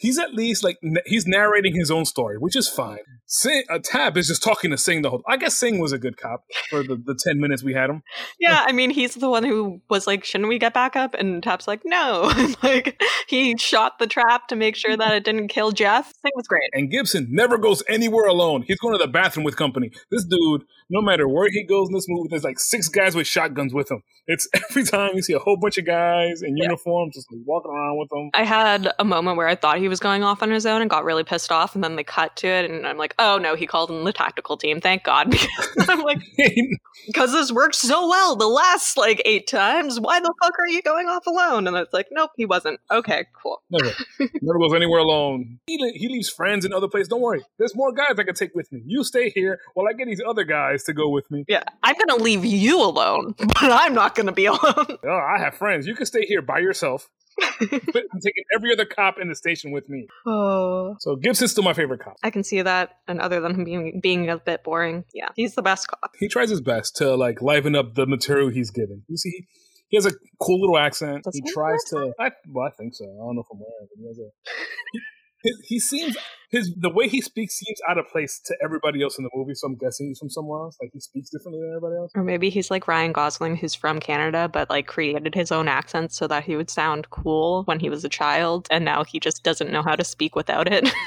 [0.00, 2.98] he's at least like he's narrating his own story, which is fine.
[3.26, 5.22] Sing, uh, a Tapp is just talking to Sing the whole.
[5.28, 8.02] I guess Sing was a good cop for the, the ten minutes we had him.
[8.40, 11.42] Yeah, I mean he's the one who was like, "Shouldn't we get back up?" And
[11.42, 12.32] Tapp's like, "No."
[12.62, 16.06] like he shot the trap to make sure that it didn't kill Jeff.
[16.06, 16.70] Sing was great.
[16.72, 18.64] And Gibson never goes anywhere alone.
[18.66, 19.90] He's going to the bathroom with company.
[20.10, 23.26] This dude, no matter where he goes in this movie, there's like six guys with
[23.26, 24.02] shotguns with him.
[24.26, 26.64] It's every time you see a whole bunch of guys in yeah.
[26.64, 28.30] uniform just like, walking around with them.
[28.32, 30.88] I had a moment where I thought he was going off on his own and
[30.88, 33.54] got really pissed off, and then they cut to it, and I'm like, oh no,
[33.54, 34.80] he called in the tactical team.
[34.80, 35.34] Thank God.
[35.80, 36.22] I'm like,
[37.06, 40.00] because this worked so well the last like eight times.
[40.00, 41.66] Why the fuck are you going off alone?
[41.66, 42.80] And it's like, nope, he wasn't.
[42.90, 43.62] Okay, cool.
[43.70, 43.92] Never,
[44.40, 45.58] never goes anywhere alone.
[45.66, 47.08] He, he leaves friends in other places.
[47.08, 48.80] Don't worry, there's more guys I can take with me.
[48.86, 51.44] You stay here while I get these other guys to go with me.
[51.48, 54.60] Yeah, I'm gonna leave you alone, but I'm not gonna be alone.
[55.04, 55.86] Oh, I have friends.
[55.86, 57.08] You can stay here by yourself.
[57.60, 60.08] I'm taking every other cop in the station with me.
[60.26, 60.96] Oh.
[61.00, 62.16] So Gibson's still my favorite cop.
[62.22, 62.98] I can see that.
[63.08, 66.14] And other than him being being a bit boring, yeah, he's the best cop.
[66.18, 69.02] He tries his best to like liven up the material he's given.
[69.08, 69.46] You see,
[69.88, 71.24] he has a cool little accent.
[71.24, 72.12] Does he, tries to.
[72.18, 73.04] I, well, I think so.
[73.04, 74.28] I don't know from where, but he has a.
[75.42, 76.16] He, he seems
[76.50, 79.54] his the way he speaks seems out of place to everybody else in the movie.
[79.54, 80.76] So I'm guessing he's from somewhere else.
[80.82, 82.10] Like he speaks differently than everybody else.
[82.14, 86.12] Or maybe he's like Ryan Gosling, who's from Canada, but like created his own accent
[86.12, 89.44] so that he would sound cool when he was a child, and now he just
[89.44, 90.90] doesn't know how to speak without it.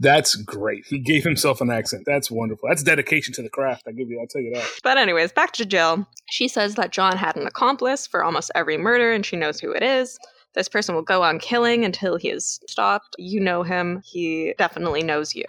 [0.00, 0.84] That's great.
[0.86, 2.02] He gave himself an accent.
[2.06, 2.68] That's wonderful.
[2.68, 3.84] That's dedication to the craft.
[3.88, 4.20] I give you.
[4.20, 4.68] I'll tell you that.
[4.82, 6.06] But anyways, back to Jill.
[6.30, 9.72] She says that John had an accomplice for almost every murder, and she knows who
[9.72, 10.18] it is.
[10.54, 13.16] This person will go on killing until he is stopped.
[13.18, 14.02] You know him.
[14.04, 15.44] He definitely knows you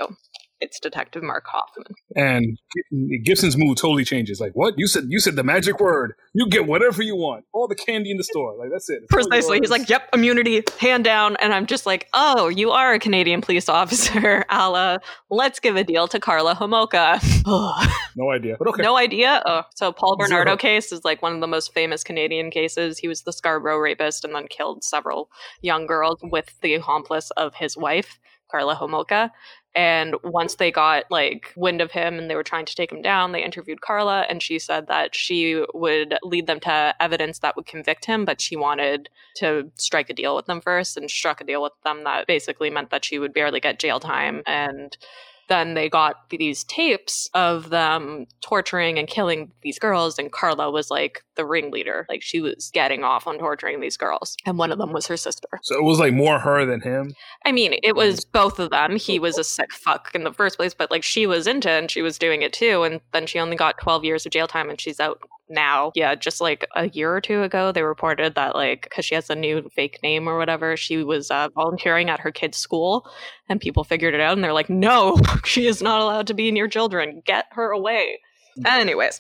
[0.61, 1.93] it's Detective Mark Hoffman.
[2.15, 2.57] And
[3.25, 4.39] Gibson's mood totally changes.
[4.39, 4.75] Like, what?
[4.77, 6.13] You said you said the magic word.
[6.33, 7.45] You get whatever you want.
[7.53, 8.57] All the candy in the store.
[8.57, 9.01] Like that's it.
[9.03, 9.59] It's Precisely.
[9.59, 11.35] He's like, yep, immunity, hand down.
[11.37, 15.01] And I'm just like, oh, you are a Canadian police officer, Alla.
[15.29, 17.21] Let's give a deal to Karla Homolka.
[18.15, 18.55] no idea.
[18.57, 18.81] But okay.
[18.81, 19.41] No idea.
[19.45, 20.57] Oh, so Paul Bernardo Zero.
[20.57, 22.97] case is like one of the most famous Canadian cases.
[22.99, 25.29] He was the Scarborough rapist and then killed several
[25.61, 28.19] young girls with the accomplice of his wife.
[28.53, 29.31] Karla Homolka.
[29.75, 33.01] And once they got like wind of him and they were trying to take him
[33.01, 37.55] down, they interviewed Karla and she said that she would lead them to evidence that
[37.55, 41.41] would convict him, but she wanted to strike a deal with them first and struck
[41.41, 44.43] a deal with them that basically meant that she would barely get jail time.
[44.45, 44.95] And
[45.49, 50.89] then they got these tapes of them torturing and killing these girls and karla was
[50.89, 54.77] like the ringleader like she was getting off on torturing these girls and one of
[54.77, 57.13] them was her sister so it was like more her than him
[57.45, 60.57] i mean it was both of them he was a sick fuck in the first
[60.57, 63.25] place but like she was into it and she was doing it too and then
[63.25, 65.91] she only got 12 years of jail time and she's out now.
[65.95, 69.29] Yeah, just like a year or two ago, they reported that, like, because she has
[69.29, 73.09] a new fake name or whatever, she was uh, volunteering at her kid's school
[73.49, 76.51] and people figured it out and they're like, no, she is not allowed to be
[76.51, 77.21] near children.
[77.25, 78.19] Get her away.
[78.65, 79.19] Anyways,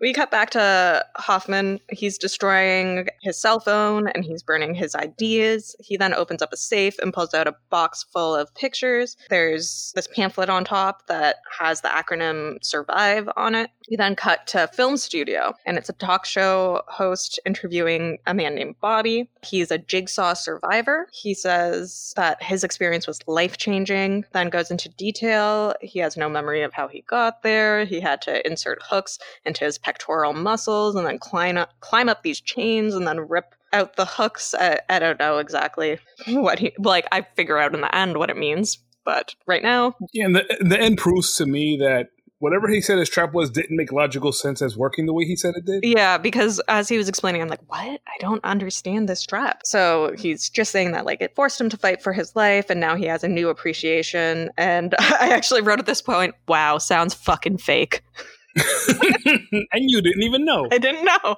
[0.00, 1.80] we cut back to Hoffman.
[1.90, 5.74] He's destroying his cell phone and he's burning his ideas.
[5.80, 9.16] He then opens up a safe and pulls out a box full of pictures.
[9.30, 13.70] There's this pamphlet on top that has the acronym SURVIVE on it.
[13.90, 18.54] We then cut to film studio and it's a talk show host interviewing a man
[18.54, 19.30] named Bobby.
[19.42, 21.08] He's a jigsaw survivor.
[21.12, 25.74] He says that his experience was life changing, then goes into detail.
[25.80, 27.84] He has no memory of how he got there.
[27.84, 32.22] He had to insert hooks into his pectoral muscles and then climb up, climb up
[32.22, 34.54] these chains and then rip out the hooks.
[34.58, 37.06] I, I don't know exactly what he like.
[37.12, 40.24] I figure out in the end what it means, but right now, yeah.
[40.26, 42.08] And the the end proves to me that
[42.40, 45.36] whatever he said his trap was didn't make logical sense as working the way he
[45.36, 45.84] said it did.
[45.84, 47.80] Yeah, because as he was explaining, I'm like, what?
[48.06, 49.62] I don't understand this trap.
[49.64, 52.80] So he's just saying that like it forced him to fight for his life, and
[52.80, 54.50] now he has a new appreciation.
[54.56, 58.02] And I actually wrote at this point, wow, sounds fucking fake.
[59.26, 60.68] and you didn't even know.
[60.70, 61.36] I didn't know.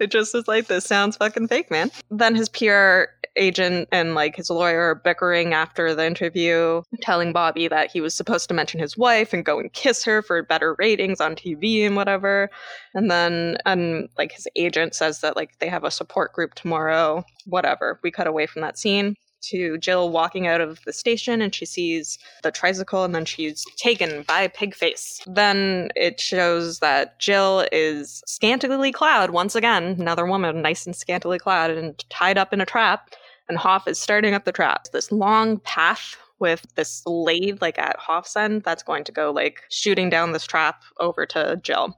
[0.00, 1.90] It just was like, this sounds fucking fake, man.
[2.10, 3.04] Then his PR
[3.36, 8.14] agent and like his lawyer are bickering after the interview, telling Bobby that he was
[8.14, 11.86] supposed to mention his wife and go and kiss her for better ratings on TV
[11.86, 12.50] and whatever.
[12.94, 17.24] And then, and like his agent says that like they have a support group tomorrow,
[17.46, 17.98] whatever.
[18.02, 21.64] We cut away from that scene to Jill walking out of the station and she
[21.64, 25.22] sees the tricycle and then she's taken by Pigface.
[25.26, 31.38] Then it shows that Jill is scantily clad once again, another woman nice and scantily
[31.38, 33.10] clad and tied up in a trap.
[33.48, 34.86] And Hoff is starting up the trap.
[34.92, 39.62] This long path with this lathe like at Hoff's end that's going to go like
[39.70, 41.96] shooting down this trap over to Jill.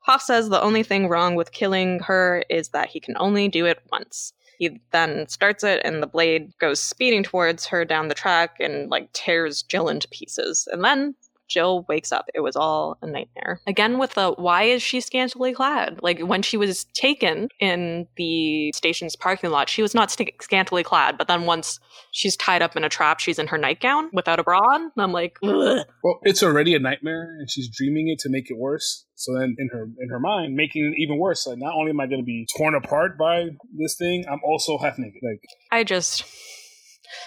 [0.00, 3.66] Hoff says the only thing wrong with killing her is that he can only do
[3.66, 4.32] it once.
[4.58, 8.90] He then starts it, and the blade goes speeding towards her down the track and
[8.90, 10.68] like tears Jill into pieces.
[10.70, 11.14] And then
[11.48, 12.26] Jill wakes up.
[12.34, 13.60] It was all a nightmare.
[13.66, 16.00] Again, with the why is she scantily clad?
[16.02, 20.82] Like when she was taken in the station's parking lot, she was not st- scantily
[20.82, 21.18] clad.
[21.18, 21.80] But then once
[22.12, 24.92] she's tied up in a trap, she's in her nightgown without a bra on.
[24.96, 25.86] I'm like, Ugh.
[26.02, 29.06] well, it's already a nightmare, and she's dreaming it to make it worse.
[29.14, 31.46] So then, in her in her mind, making it even worse.
[31.46, 34.78] Like, not only am I going to be torn apart by this thing, I'm also
[34.78, 35.20] half naked.
[35.22, 35.40] Like,
[35.72, 36.24] I just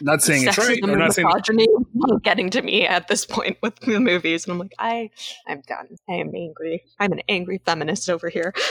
[0.01, 1.27] not saying it's right or not saying
[2.23, 5.09] getting to me at this point with the movies and i'm like i
[5.47, 5.87] i'm done.
[6.09, 6.83] I am angry.
[6.99, 8.53] I'm an angry feminist over here.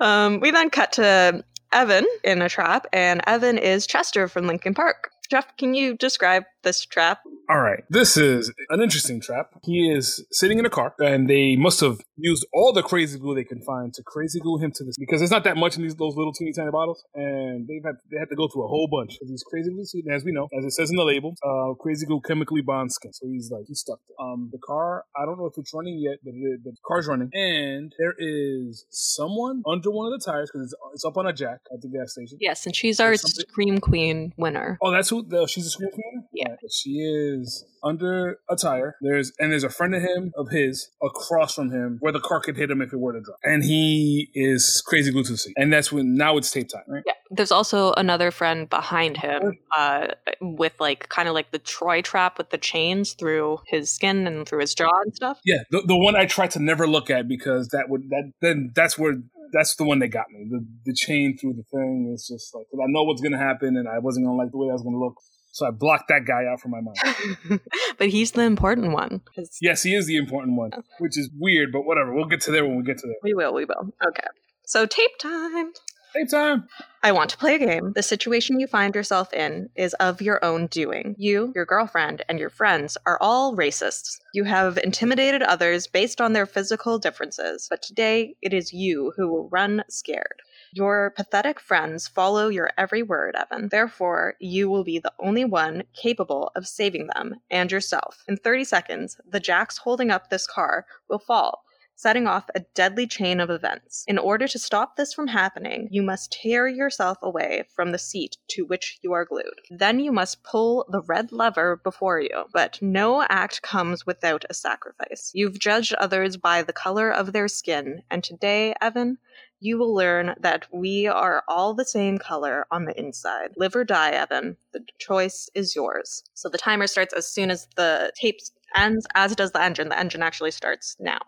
[0.00, 4.72] Um, we then cut to evan in a trap and evan is chester from linkin
[4.72, 9.50] park jeff can you describe this trap all right, this is an interesting trap.
[9.64, 13.34] He is sitting in a car, and they must have used all the crazy glue
[13.34, 15.82] they can find to crazy glue him to this because there's not that much in
[15.82, 18.68] these those little teeny tiny bottles, and they've had they had to go through a
[18.68, 19.82] whole bunch of these crazy glue.
[20.14, 23.12] As we know, as it says in the label, uh, crazy glue chemically bonds skin,
[23.12, 23.98] so he's like he's stuck.
[24.06, 24.28] There.
[24.28, 27.30] Um, the car, I don't know if it's running yet, but it, the car's running,
[27.32, 31.32] and there is someone under one of the tires because it's, it's up on a
[31.32, 32.38] jack at the gas station.
[32.40, 34.78] Yes, and she's our Scream Queen winner.
[34.80, 35.19] Oh, that's who.
[35.28, 36.24] The, she's a Scream Queen.
[36.32, 38.96] Yeah, she is is under a tire.
[39.00, 42.40] There's and there's a friend of him of his across from him where the car
[42.40, 43.38] could hit him if it were to drop.
[43.42, 45.54] And he is crazy glued to the seat.
[45.56, 47.02] And that's when now it's tape time, right?
[47.06, 47.14] Yeah.
[47.30, 50.08] There's also another friend behind him, uh,
[50.40, 54.48] with like kind of like the Troy trap with the chains through his skin and
[54.48, 55.40] through his jaw and stuff.
[55.44, 58.72] Yeah, the, the one I try to never look at because that would that then
[58.74, 59.14] that's where
[59.52, 60.46] that's the one that got me.
[60.50, 63.88] The the chain through the thing is just like I know what's gonna happen and
[63.88, 65.14] I wasn't gonna like the way I was gonna look.
[65.52, 67.60] So I blocked that guy out from my mind.
[67.98, 69.20] but he's the important one.
[69.60, 72.14] Yes, he is the important one, which is weird, but whatever.
[72.14, 73.16] We'll get to there when we get to there.
[73.22, 73.92] We will, we will.
[74.06, 74.26] Okay.
[74.64, 75.72] So tape time.
[76.12, 76.66] Tape time.
[77.04, 77.92] I want to play a game.
[77.94, 81.14] The situation you find yourself in is of your own doing.
[81.16, 84.18] You, your girlfriend, and your friends are all racists.
[84.34, 89.28] You have intimidated others based on their physical differences, but today it is you who
[89.28, 90.42] will run scared.
[90.72, 93.68] Your pathetic friends follow your every word, Evan.
[93.68, 98.24] Therefore, you will be the only one capable of saving them and yourself.
[98.26, 101.62] In 30 seconds, the jacks holding up this car will fall
[102.00, 104.06] setting off a deadly chain of events.
[104.08, 108.38] In order to stop this from happening, you must tear yourself away from the seat
[108.48, 109.60] to which you are glued.
[109.70, 112.44] Then you must pull the red lever before you.
[112.54, 115.30] But no act comes without a sacrifice.
[115.34, 119.18] You've judged others by the color of their skin, and today, Evan,
[119.60, 123.50] you will learn that we are all the same color on the inside.
[123.58, 124.56] Live or die, Evan.
[124.72, 126.24] The choice is yours.
[126.32, 128.38] So the timer starts as soon as the tape
[128.74, 129.90] ends, as does the engine.
[129.90, 131.18] The engine actually starts now.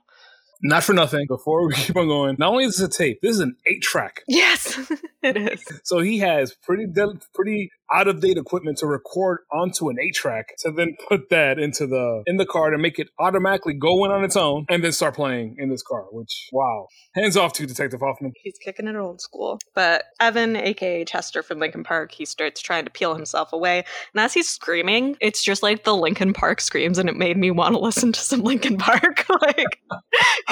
[0.62, 1.26] Not for nothing.
[1.26, 3.82] Before we keep on going, not only is this a tape, this is an eight
[3.82, 4.22] track.
[4.28, 4.78] Yes,
[5.22, 5.64] it is.
[5.84, 10.14] So he has pretty, de- pretty out of date equipment to record onto an eight
[10.14, 14.04] track to then put that into the in the car to make it automatically go
[14.04, 16.04] in on its own and then start playing in this car.
[16.10, 18.32] Which wow, hands off to Detective Hoffman.
[18.42, 19.58] He's kicking it old school.
[19.74, 24.20] But Evan, aka Chester from Linkin Park, he starts trying to peel himself away, and
[24.20, 27.74] as he's screaming, it's just like the Linkin Park screams, and it made me want
[27.74, 29.26] to listen to some Linkin Park.
[29.42, 29.80] like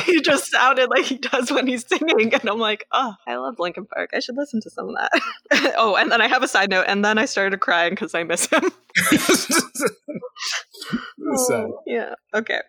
[0.05, 3.59] he just sounded like he does when he's singing, and I'm like, oh, I love
[3.59, 4.11] Linkin Park.
[4.15, 5.75] I should listen to some of that.
[5.77, 8.25] oh, and then I have a side note, and then I started crying because I
[8.25, 8.63] miss him.
[11.33, 12.15] oh, yeah.
[12.35, 12.61] Okay.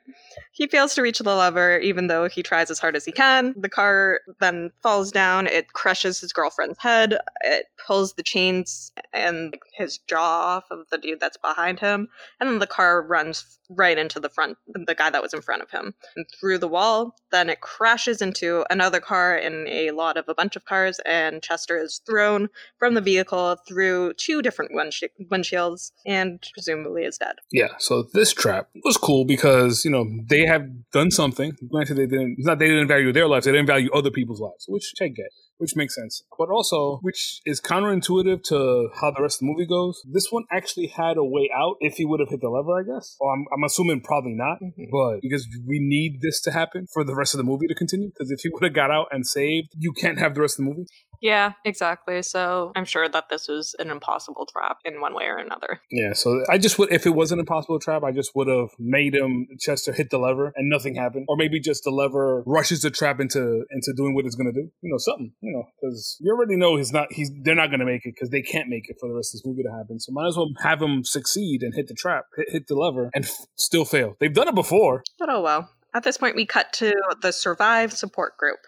[0.62, 3.56] He fails to reach the lever, even though he tries as hard as he can.
[3.58, 5.47] The car then falls down.
[5.47, 7.17] It crushes his girlfriend's head.
[7.43, 12.10] It pulls the chains and his jaw off of the dude that's behind him.
[12.39, 15.63] And then the car runs right into the front, the guy that was in front
[15.63, 17.15] of him, and through the wall.
[17.32, 21.41] Then it crashes into another car in a lot of a bunch of cars, and
[21.41, 27.36] Chester is thrown from the vehicle through two different windshields and presumably is dead.
[27.52, 31.54] Yeah, so this trap was cool because, you know, they have done something.
[31.72, 34.42] Granted, they didn't, it's not they didn't value their lives, they didn't value other people's
[34.42, 36.24] lives, which I get which makes sense.
[36.38, 40.02] But also, which is counterintuitive to how the rest of the movie goes.
[40.12, 42.84] This one actually had a way out if he would have hit the lever, I
[42.84, 43.15] guess.
[43.19, 44.89] Well, I'm, I'm assuming probably not, mm-hmm.
[44.91, 48.10] but because we need this to happen for the rest of the movie to continue.
[48.10, 50.65] Because if he would have got out and saved, you can't have the rest of
[50.65, 50.88] the movie.
[51.21, 52.24] Yeah, exactly.
[52.24, 55.80] So I'm sure that this was an impossible trap in one way or another.
[55.91, 58.69] Yeah, so I just would, if it was an impossible trap, I just would have
[58.80, 62.82] made him Chester hit the lever and nothing happened, or maybe just the lever rushes
[62.82, 64.71] the trap into into doing what it's gonna do.
[64.82, 65.32] You know, something.
[65.41, 67.12] You know, because you already know he's not.
[67.12, 69.40] He's they're not gonna make it because they can't make it for the rest of
[69.40, 70.00] this movie to happen.
[70.00, 73.10] So might as well have him succeed and hit the trap, hit, hit the lever,
[73.14, 74.16] and f- still fail.
[74.20, 75.04] They've done it before.
[75.20, 75.70] But oh well.
[75.94, 78.60] At this point, we cut to the Survive support group.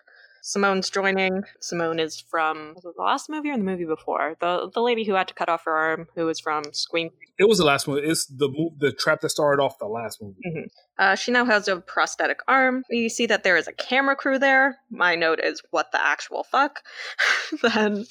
[0.46, 1.44] Simone's joining.
[1.62, 4.36] Simone is from was it the last movie or the movie before?
[4.42, 7.12] The the lady who had to cut off her arm, who was from Scream.
[7.40, 8.06] It was the last movie.
[8.06, 10.36] It's the the trap that started off the last movie.
[10.46, 10.68] Mm-hmm.
[11.00, 12.84] Uh, she now has a prosthetic arm.
[12.90, 14.80] You see that there is a camera crew there.
[14.92, 16.82] My note is, what the actual fuck?
[17.62, 18.06] then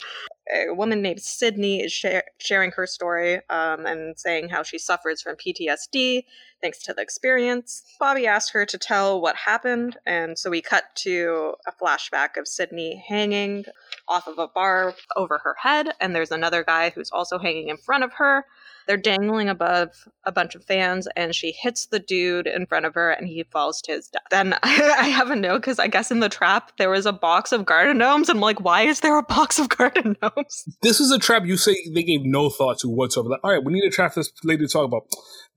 [0.53, 5.23] a woman named Sydney is share- sharing her story um, and saying how she suffers
[5.23, 6.25] from PTSD
[6.62, 7.83] thanks to the experience.
[7.99, 12.47] Bobby asked her to tell what happened, and so we cut to a flashback of
[12.47, 13.65] Sydney hanging
[14.09, 17.77] off of a bar over her head, and there's another guy who's also hanging in
[17.77, 18.47] front of her.
[18.87, 19.90] They're dangling above
[20.25, 23.45] a bunch of fans, and she hits the dude in front of her, and he
[23.45, 24.23] falls to his death.
[24.31, 27.53] Then I have a note because I guess in the trap there was a box
[27.53, 28.29] of garden gnomes.
[28.29, 30.64] and I'm like, why is there a box of garden gnomes?
[30.83, 33.31] This is a trap you say they gave no thought to whatsoever.
[33.31, 35.03] Like, all right, we need a trap this lady to talk about.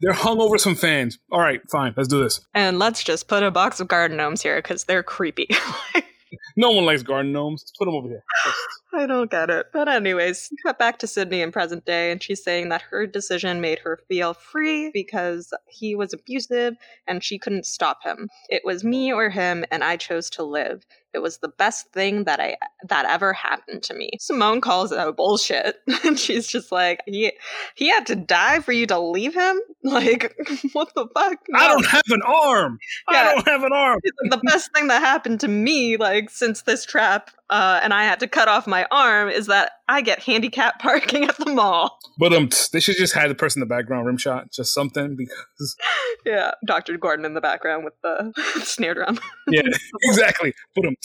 [0.02, 1.18] They're hung over some fans.
[1.32, 2.42] All right, fine, let's do this.
[2.54, 5.48] And let's just put a box of garden gnomes here because they're creepy.
[6.58, 7.62] no one likes garden gnomes.
[7.64, 8.24] Let's put them over here.
[8.94, 9.68] I don't get it.
[9.74, 13.60] But anyways, cut back to Sydney in present day, and she's saying that her decision
[13.60, 16.76] made her feel free because he was abusive
[17.08, 18.30] and she couldn't stop him.
[18.50, 20.86] It was me or him, and I chose to live.
[21.16, 22.58] It was the best thing that I
[22.90, 24.12] that ever happened to me.
[24.20, 27.32] Simone calls it bullshit, and she's just like, he
[27.76, 29.60] he had to die for you to leave him.
[29.86, 30.36] Like,
[30.74, 31.38] what the fuck?
[31.48, 31.60] No.
[31.60, 32.80] I don't have an arm.
[33.12, 33.18] Yeah.
[33.18, 34.00] I don't have an arm.
[34.32, 38.20] the best thing that happened to me, like since this trap, uh, and I had
[38.22, 42.00] to cut off my arm, is that I get handicap parking at the mall.
[42.18, 45.16] But um, they should just have the person in the background rim shot, just something
[45.16, 45.76] because.
[46.26, 49.20] Yeah, Doctor Gordon in the background with the snare drum.
[49.48, 49.62] yeah,
[50.06, 50.56] exactly.
[50.76, 50.96] But um,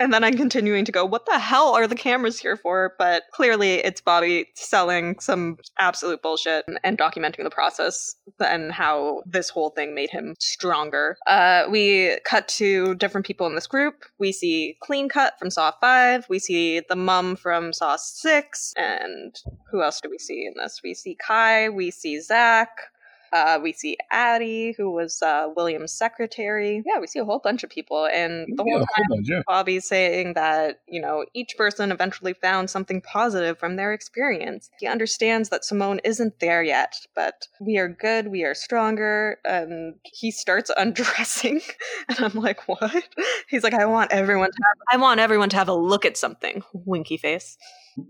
[0.00, 2.94] and then I'm continuing to go, what the hell are the cameras here for?
[2.98, 9.48] But clearly it's Bobby selling some absolute bullshit and documenting the process and how this
[9.48, 11.16] whole thing made him stronger.
[11.28, 13.94] Uh, we cut to different people in this group.
[14.18, 16.26] We see Clean Cut from Saw 5.
[16.28, 18.74] We see the mum from Saw 6.
[18.76, 19.34] And
[19.70, 20.80] who else do we see in this?
[20.82, 21.68] We see Kai.
[21.68, 22.70] We see Zach.
[23.36, 26.82] Uh, we see Addie, who was uh, William's secretary.
[26.86, 29.42] Yeah, we see a whole bunch of people, and the whole time bunch, yeah.
[29.46, 34.70] Bobby's saying that you know each person eventually found something positive from their experience.
[34.80, 39.38] He understands that Simone isn't there yet, but we are good, we are stronger.
[39.44, 41.60] And he starts undressing,
[42.08, 43.04] and I'm like, what?
[43.50, 46.16] He's like, I want everyone to have, I want everyone to have a look at
[46.16, 46.62] something.
[46.72, 47.58] Winky face.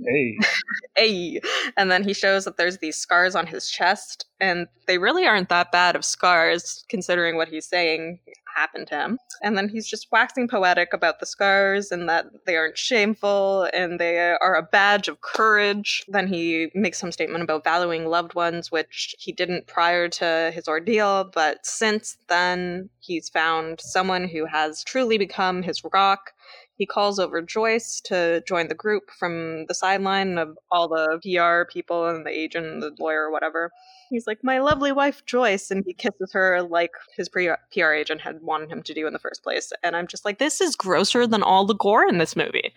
[0.04, 0.38] Hey.
[0.96, 1.40] hey.
[1.76, 5.48] And then he shows that there's these scars on his chest, and they really aren't
[5.48, 8.18] that bad of scars considering what he's saying
[8.56, 9.18] happened to him.
[9.42, 14.00] And then he's just waxing poetic about the scars and that they aren't shameful and
[14.00, 16.04] they are a badge of courage.
[16.08, 20.66] Then he makes some statement about valuing loved ones, which he didn't prior to his
[20.68, 26.32] ordeal, but since then he's found someone who has truly become his rock
[26.76, 31.70] he calls over Joyce to join the group from the sideline of all the PR
[31.70, 33.70] people and the agent and the lawyer or whatever.
[34.10, 35.70] He's like, My lovely wife, Joyce.
[35.70, 39.18] And he kisses her like his PR agent had wanted him to do in the
[39.18, 39.72] first place.
[39.82, 42.74] And I'm just like, This is grosser than all the gore in this movie.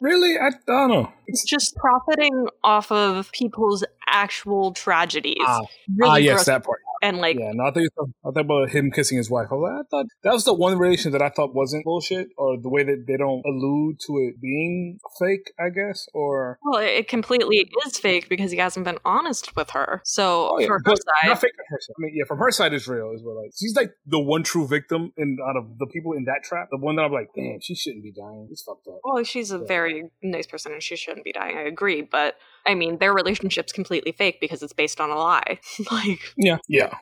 [0.00, 0.38] Really?
[0.38, 1.12] I, don't know.
[1.26, 5.36] It's just profiting off of people's actual tragedies.
[5.46, 5.60] Ah,
[5.96, 6.80] really ah yes, that part.
[7.02, 7.84] And like, yeah, no, I thought,
[8.24, 9.48] I thought about him kissing his wife.
[9.50, 12.56] I, like, I thought that was the one relation that I thought wasn't bullshit, or
[12.60, 17.08] the way that they don't allude to it being fake, I guess, or well, it
[17.08, 20.02] completely is fake because he hasn't been honest with her.
[20.04, 20.66] So oh, yeah.
[20.66, 21.94] for her side, not fake on her side.
[21.98, 23.12] I mean, yeah, from her side is real.
[23.14, 26.24] Is what like she's like the one true victim in out of the people in
[26.24, 26.68] that trap.
[26.70, 28.48] The one that I'm like, damn, she shouldn't be dying.
[28.50, 29.00] It's fucked up.
[29.04, 29.64] well, she's a Yeah.
[29.66, 31.56] very nice person and she shouldn't be dying.
[31.56, 32.36] I agree, but
[32.66, 35.60] I mean, their relationship's completely fake because it's based on a lie.
[35.90, 36.94] like, Yeah, yeah.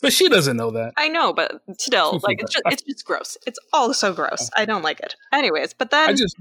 [0.00, 0.92] But she doesn't know that.
[0.96, 3.36] I know, but still, like, it's just, it's just gross.
[3.46, 4.48] It's all so gross.
[4.56, 5.16] I don't like it.
[5.32, 6.36] Anyways, but then I just,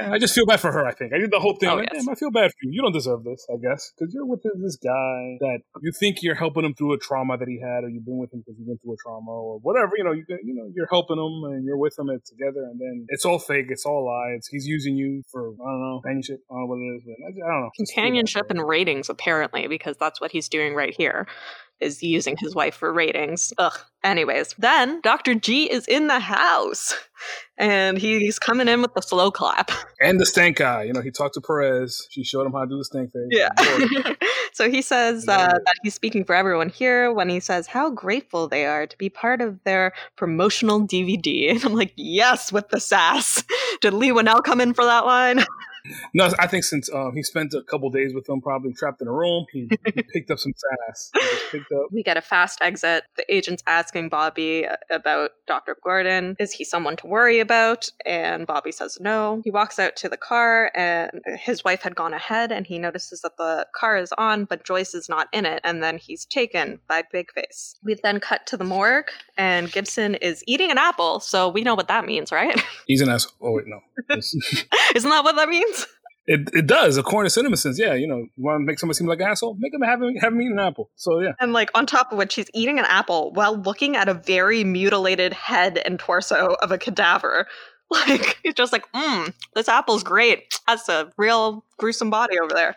[0.00, 0.86] yeah, I just feel bad for her.
[0.86, 1.68] I think I did the whole thing.
[1.68, 2.04] Oh, like, yes.
[2.04, 2.72] Damn, I feel bad for you.
[2.72, 6.34] You don't deserve this, I guess, because you're with this guy that you think you're
[6.34, 8.64] helping him through a trauma that he had, or you've been with him because he
[8.66, 9.92] went through a trauma, or whatever.
[9.96, 12.80] You know, you you know, you're helping him and you're with him and together, and
[12.80, 13.66] then it's all fake.
[13.68, 14.46] It's all lies.
[14.50, 16.40] He's using you for I don't know companionship.
[16.50, 17.70] I don't know what it is, but I, I don't know.
[17.78, 21.26] Just feel bad companionship and ratings apparently because that's what he's doing right here
[21.80, 23.52] is using his wife for ratings.
[23.58, 23.78] Ugh.
[24.04, 26.94] Anyways then dr g is in the house
[27.58, 29.70] and he's coming in with the slow clap.
[30.00, 30.84] And the stank eye.
[30.84, 32.06] You know, he talked to Perez.
[32.10, 33.28] She showed him how to do the stank face.
[33.30, 34.12] yeah.
[34.52, 38.48] So he says uh, that he's speaking for everyone here when he says how grateful
[38.48, 42.80] they are to be part of their promotional dvd and i'm like yes with the
[42.80, 43.44] sass.
[43.82, 45.44] Did Leigh Whannell come in for that line
[46.14, 49.08] No, I think since um, he spent a couple days with them, probably trapped in
[49.08, 51.10] a room, he, he picked up some sass.
[51.50, 51.86] Picked up.
[51.92, 53.04] We get a fast exit.
[53.16, 55.76] The agent's asking Bobby about Dr.
[55.82, 56.36] Gordon.
[56.38, 57.90] Is he someone to worry about?
[58.04, 59.40] And Bobby says no.
[59.44, 63.20] He walks out to the car, and his wife had gone ahead, and he notices
[63.22, 66.80] that the car is on, but Joyce is not in it, and then he's taken
[66.88, 67.76] by Big Face.
[67.82, 71.74] We then cut to the morgue, and Gibson is eating an apple, so we know
[71.74, 72.60] what that means, right?
[72.86, 73.32] He's an asshole.
[73.40, 73.80] Oh wait, no.
[74.94, 75.75] Isn't that what that means?
[76.26, 77.76] It it does according to CinemaSins.
[77.78, 80.00] Yeah, you know, you want to make someone seem like an asshole, make them have
[80.20, 80.90] have him eat an apple.
[80.96, 84.08] So yeah, And like on top of which, he's eating an apple while looking at
[84.08, 87.46] a very mutilated head and torso of a cadaver.
[87.88, 90.58] Like he's just like, mmm, this apple's great.
[90.66, 92.74] That's a real gruesome body over there.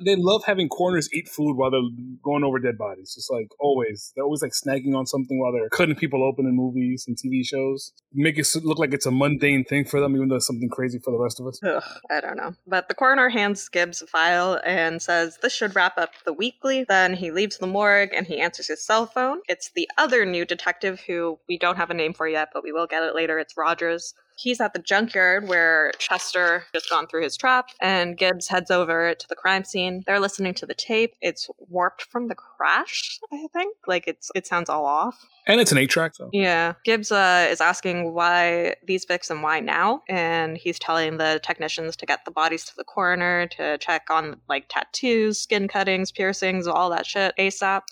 [0.00, 1.80] They love having corners eat food while they're
[2.22, 3.14] going over dead bodies.
[3.14, 6.56] Just like always, they're always like snagging on something while they're cutting people open in
[6.56, 7.92] movies and TV shows.
[8.12, 10.98] Make it look like it's a mundane thing for them, even though it's something crazy
[10.98, 11.60] for the rest of us.
[11.62, 12.54] Ugh, I don't know.
[12.66, 16.84] But the coroner hands Gibbs a file and says this should wrap up the weekly.
[16.84, 19.40] Then he leaves the morgue and he answers his cell phone.
[19.48, 22.72] It's the other new detective who we don't have a name for yet, but we
[22.72, 23.38] will get it later.
[23.38, 24.14] It's Rogers.
[24.36, 29.14] He's at the junkyard where Chester just gone through his trap, and Gibbs heads over
[29.14, 30.02] to the crime scene.
[30.06, 31.14] They're listening to the tape.
[31.20, 33.76] It's warped from the crash, I think.
[33.86, 35.26] Like it's it sounds all off.
[35.46, 36.74] And it's an eight track, so Yeah.
[36.84, 40.02] Gibbs uh, is asking why these fix and why now.
[40.08, 44.40] And he's telling the technicians to get the bodies to the coroner to check on
[44.48, 47.82] like tattoos, skin cuttings, piercings, all that shit ASAP.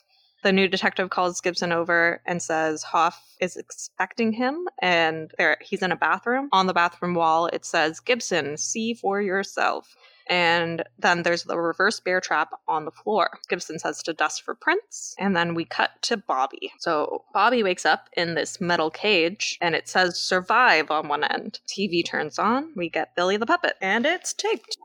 [0.43, 5.82] The new detective calls Gibson over and says Hoff is expecting him, and there he's
[5.82, 6.49] in a bathroom.
[6.53, 9.95] On the bathroom wall, it says Gibson, see for yourself.
[10.28, 13.38] And then there's the reverse bear trap on the floor.
[13.49, 15.14] Gibson says to dust for prints.
[15.18, 16.72] And then we cut to Bobby.
[16.78, 21.61] So Bobby wakes up in this metal cage and it says survive on one end.
[21.66, 22.72] TV turns on.
[22.76, 24.76] We get Billy the puppet and it's taped.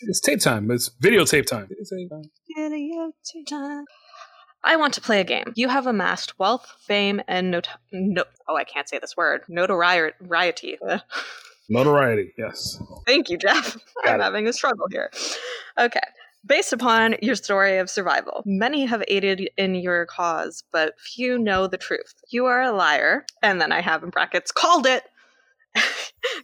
[0.00, 0.70] it's tape time.
[0.70, 1.66] It's videotape time.
[1.66, 2.30] Videotape time.
[2.56, 3.84] Videotape time.
[4.64, 5.52] I want to play a game.
[5.54, 9.42] You have amassed wealth, fame, and not- no- oh, I can't say this word.
[9.48, 10.78] Notoriety.
[11.68, 12.80] Notoriety, yes.
[13.06, 13.76] Thank you, Jeff.
[14.04, 14.24] Got I'm it.
[14.24, 15.10] having a struggle here.
[15.78, 16.00] Okay.
[16.46, 21.66] Based upon your story of survival, many have aided in your cause, but few know
[21.66, 22.14] the truth.
[22.30, 25.02] You are a liar, and then I have in brackets called it.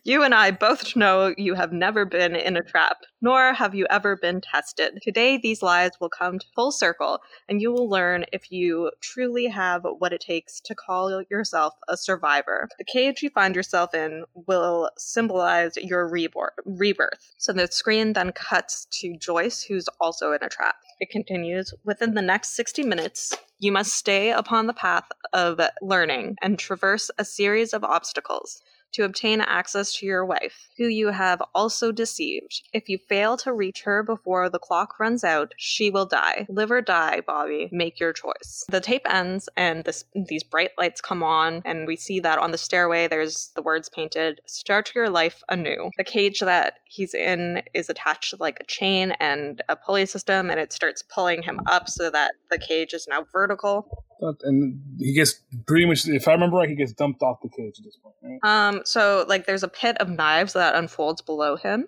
[0.05, 3.87] you and I both know you have never been in a trap, nor have you
[3.91, 4.99] ever been tested.
[5.03, 9.47] Today, these lies will come to full circle, and you will learn if you truly
[9.47, 12.69] have what it takes to call yourself a survivor.
[12.79, 17.33] The cage you find yourself in will symbolize your rebor- rebirth.
[17.39, 20.77] So the screen then cuts to Joyce, who's also in a trap.
[21.01, 26.37] It continues Within the next 60 minutes, you must stay upon the path of learning
[26.43, 28.63] and traverse a series of obstacles
[28.95, 32.63] to obtain access to your wife, who you have also deceived.
[32.73, 36.47] If you fail to reach her before the clock runs out, she will die.
[36.49, 37.69] Live or die, Bobby.
[37.73, 38.65] Make your choice.
[38.69, 42.51] The tape ends, and this, these bright lights come on, and we see that on
[42.51, 45.91] the stairway there's the words painted Start your life anew.
[45.97, 50.51] The cage that he's in is attached to like a chain and a pulley system,
[50.51, 54.05] and it starts pulling him up so that the cage is now vertical.
[54.21, 57.75] And he gets pretty much, if I remember right, he gets dumped off the cage
[57.79, 58.69] at this point, right?
[58.69, 61.87] Um, so like there's a pit of knives that unfolds below him,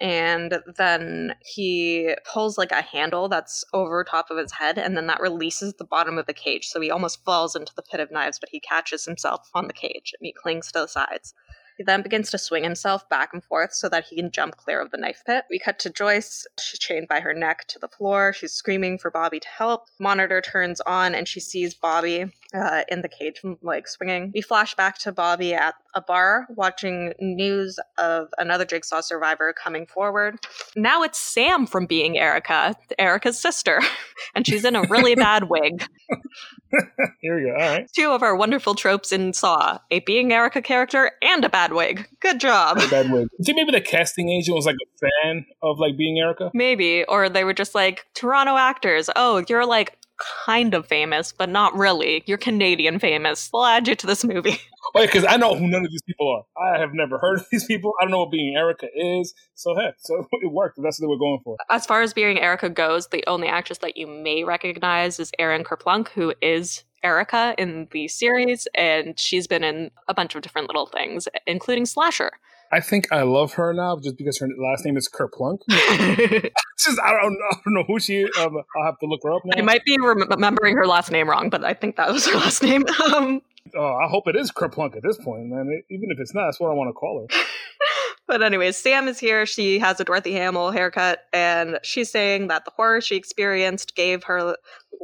[0.00, 5.06] And then he pulls like a handle that's over top of his head, and then
[5.06, 6.66] that releases the bottom of the cage.
[6.66, 9.72] So he almost falls into the pit of knives, but he catches himself on the
[9.72, 11.34] cage and he clings to the sides.
[11.76, 14.80] He then begins to swing himself back and forth so that he can jump clear
[14.80, 15.44] of the knife pit.
[15.50, 16.46] We cut to Joyce.
[16.58, 18.32] She's chained by her neck to the floor.
[18.32, 19.86] She's screaming for Bobby to help.
[19.98, 24.30] Monitor turns on and she sees Bobby uh, in the cage, like swinging.
[24.34, 29.86] We flash back to Bobby at a bar watching news of another Jigsaw survivor coming
[29.86, 30.38] forward.
[30.76, 33.80] Now it's Sam from Being Erica, Erica's sister,
[34.34, 35.84] and she's in a really bad wig.
[37.20, 37.52] Here we go.
[37.52, 37.88] All right.
[37.94, 42.08] Two of our wonderful tropes in Saw a Being Erica character and a bad wig.
[42.20, 42.78] Good job.
[42.78, 43.28] A bad wig.
[43.38, 46.50] You think maybe the casting agent was like a fan of like Being Erica?
[46.54, 47.04] Maybe.
[47.04, 49.96] Or they were just like, Toronto actors, oh, you're like
[50.44, 52.22] kind of famous, but not really.
[52.26, 53.50] You're Canadian famous.
[53.52, 54.60] We'll add you to this movie.
[54.94, 56.44] Oh, because I know who none of these people are.
[56.62, 57.94] I have never heard of these people.
[57.98, 59.34] I don't know what being Erica is.
[59.54, 60.78] So heck, so it worked.
[60.80, 61.56] That's what they were going for.
[61.70, 65.64] As far as being Erica goes, the only actress that you may recognize is Erin
[65.64, 70.68] Kerplunk, who is Erica in the series, and she's been in a bunch of different
[70.68, 72.32] little things, including Slasher.
[72.74, 75.60] I think I love her now just because her last name is Kerplunk.
[75.68, 78.36] just I don't, I don't know who she is.
[78.36, 79.56] Um, I'll have to look her up now.
[79.56, 82.64] I might be remembering her last name wrong, but I think that was her last
[82.64, 82.84] name.
[83.14, 83.42] Um,
[83.76, 85.82] oh, I hope it is Kerplunk at this point, man.
[85.88, 87.44] Even if it's not, that's what I want to call her.
[88.26, 89.46] But anyways, Sam is here.
[89.46, 94.24] She has a Dorothy Hamill haircut, and she's saying that the horror she experienced gave
[94.24, 94.56] her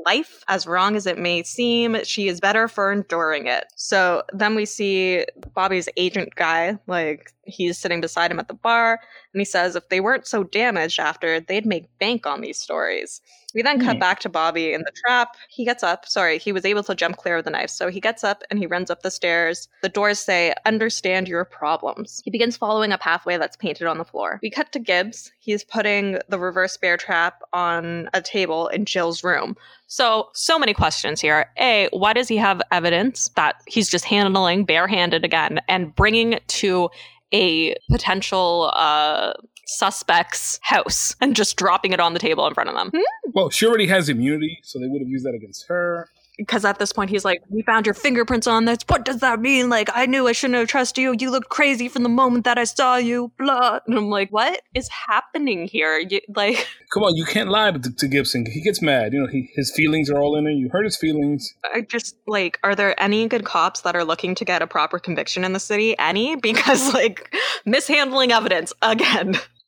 [0.07, 2.03] life, as wrong as it may seem.
[2.05, 3.65] She is better for enduring it.
[3.77, 9.01] So then we see Bobby's agent guy, like he's sitting beside him at the bar,
[9.33, 13.21] and he says if they weren't so damaged after, they'd make bank on these stories.
[13.55, 14.01] We then cut mm.
[14.01, 15.37] back to Bobby in the trap.
[15.49, 16.07] He gets up.
[16.07, 17.71] Sorry, he was able to jump clear of the knife.
[17.71, 19.69] So he gets up and he runs up the stairs.
[19.83, 22.23] The doors say, Understand your problems.
[22.25, 24.39] He begins following a pathway that's painted on the floor.
[24.43, 25.33] We cut to Gibbs.
[25.41, 29.57] He's putting the reverse bear trap on a table in Jill's room.
[29.91, 31.51] So, so many questions here.
[31.59, 36.91] A, why does he have evidence that he's just handling barehanded again and bringing to
[37.33, 39.33] a potential uh,
[39.67, 42.91] suspect's house and just dropping it on the table in front of them.
[42.91, 43.31] Hmm?
[43.33, 46.09] Well, she already has immunity, so they would have used that against her.
[46.41, 48.79] Because at this point, he's like, We found your fingerprints on this.
[48.89, 49.69] What does that mean?
[49.69, 51.15] Like, I knew I shouldn't have trusted you.
[51.19, 53.31] You looked crazy from the moment that I saw you.
[53.39, 53.81] Blah.
[53.87, 55.99] And I'm like, What is happening here?
[55.99, 58.47] You, like, come on, you can't lie to, to, Gibson.
[58.51, 59.13] He gets mad.
[59.13, 60.55] You know, he, his feelings are all in it.
[60.55, 61.53] You hurt his feelings.
[61.75, 64.99] I just, like, are there any good cops that are looking to get a proper
[64.99, 65.97] conviction in the city?
[65.99, 66.37] Any?
[66.51, 67.33] Because, like,
[67.65, 69.35] mishandling evidence again.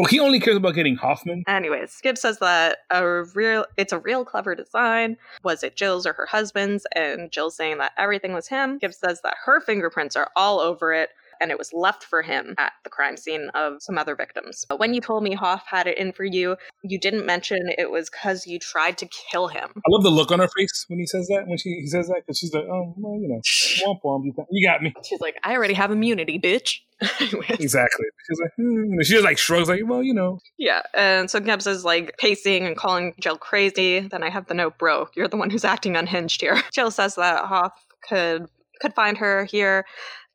[0.00, 1.44] Well, he only cares about getting Hoffman.
[1.46, 5.18] Anyways, Skip says that a real it's a real clever design.
[5.44, 6.86] Was it Jill's or her husband's?
[6.96, 8.78] And Jill's saying that everything was him.
[8.78, 12.54] Skip says that her fingerprints are all over it and it was left for him
[12.56, 14.64] at the crime scene of some other victims.
[14.66, 17.90] But when you told me Hoff had it in for you, you didn't mention it
[17.90, 19.68] was because you tried to kill him.
[19.76, 22.08] I love the look on her face when he says that, when she he says
[22.08, 23.40] that, because she's like, oh, well, you know,
[23.86, 24.94] womp womp, you got me.
[25.04, 26.80] She's like, I already have immunity, bitch.
[27.48, 28.06] exactly.
[28.26, 29.00] She's like, hmm.
[29.02, 30.38] she just like shrugs, like, well, you know.
[30.58, 34.00] Yeah, and so Gibbs is like pacing and calling Jill crazy.
[34.00, 35.08] Then I have the note, bro.
[35.14, 36.60] You're the one who's acting unhinged here.
[36.72, 37.72] Jill says that Hoff
[38.08, 38.46] could
[38.80, 39.84] could find her here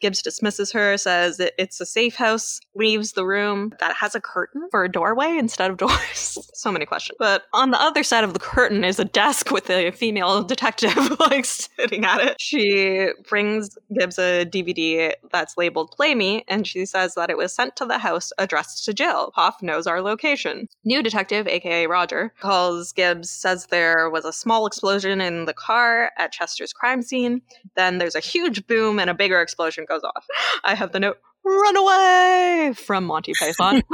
[0.01, 4.67] Gibbs dismisses her, says it's a safe house, leaves the room that has a curtain
[4.71, 6.37] for a doorway instead of doors.
[6.53, 7.17] so many questions.
[7.19, 10.95] But on the other side of the curtain is a desk with a female detective
[11.19, 12.35] like sitting at it.
[12.39, 17.53] She brings Gibbs a DVD that's labeled Play Me, and she says that it was
[17.53, 19.31] sent to the house addressed to Jill.
[19.35, 20.67] Hoff knows our location.
[20.83, 26.11] New detective, aka Roger, calls Gibbs, says there was a small explosion in the car
[26.17, 27.41] at Chester's crime scene.
[27.75, 30.25] Then there's a huge boom and a bigger explosion goes off.
[30.63, 33.81] I have the note, run away from Monty Python.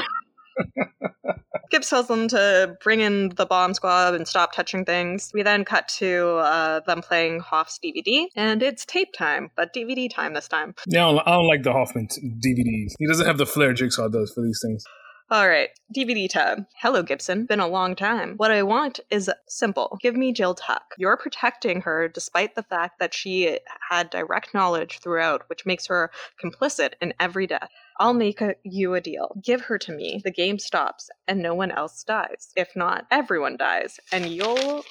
[1.72, 5.32] Gibbs tells them to bring in the bomb squad and stop touching things.
[5.34, 10.14] We then cut to uh, them playing Hoff's DVD, and it's tape time, but DVD
[10.14, 10.76] time this time.
[10.86, 12.94] Yeah, I don't, I don't like the Hoffman t- DVDs.
[13.00, 14.84] He doesn't have the flair Jigsaw does for these things.
[15.32, 16.68] All right, DVD time.
[16.82, 17.46] Hello, Gibson.
[17.46, 18.34] Been a long time.
[18.36, 19.98] What I want is simple.
[20.02, 20.94] Give me Jill Tuck.
[20.98, 23.60] You're protecting her despite the fact that she
[23.90, 26.12] had direct knowledge throughout, which makes her
[26.44, 27.70] complicit in every death.
[27.98, 29.34] I'll make a, you a deal.
[29.42, 30.20] Give her to me.
[30.22, 32.50] The game stops and no one else dies.
[32.58, 34.84] If not, everyone dies, and you'll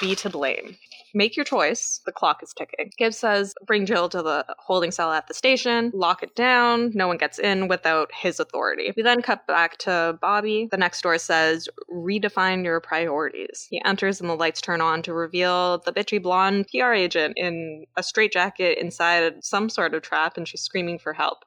[0.00, 0.76] be to blame.
[1.16, 2.00] Make your choice.
[2.04, 2.90] The clock is ticking.
[2.98, 6.90] Gibbs says, bring Jill to the holding cell at the station, lock it down.
[6.94, 8.92] No one gets in without his authority.
[8.96, 10.68] We then cut back to Bobby.
[10.70, 13.68] The next door says, redefine your priorities.
[13.70, 17.86] He enters and the lights turn on to reveal the bitchy blonde PR agent in
[17.96, 21.44] a straitjacket inside some sort of trap and she's screaming for help.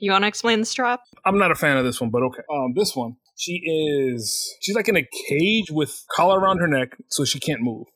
[0.00, 1.02] You want to explain this trap?
[1.26, 2.40] I'm not a fan of this one, but okay.
[2.50, 6.96] Um, this one, she is she's like in a cage with collar around her neck,
[7.08, 7.86] so she can't move.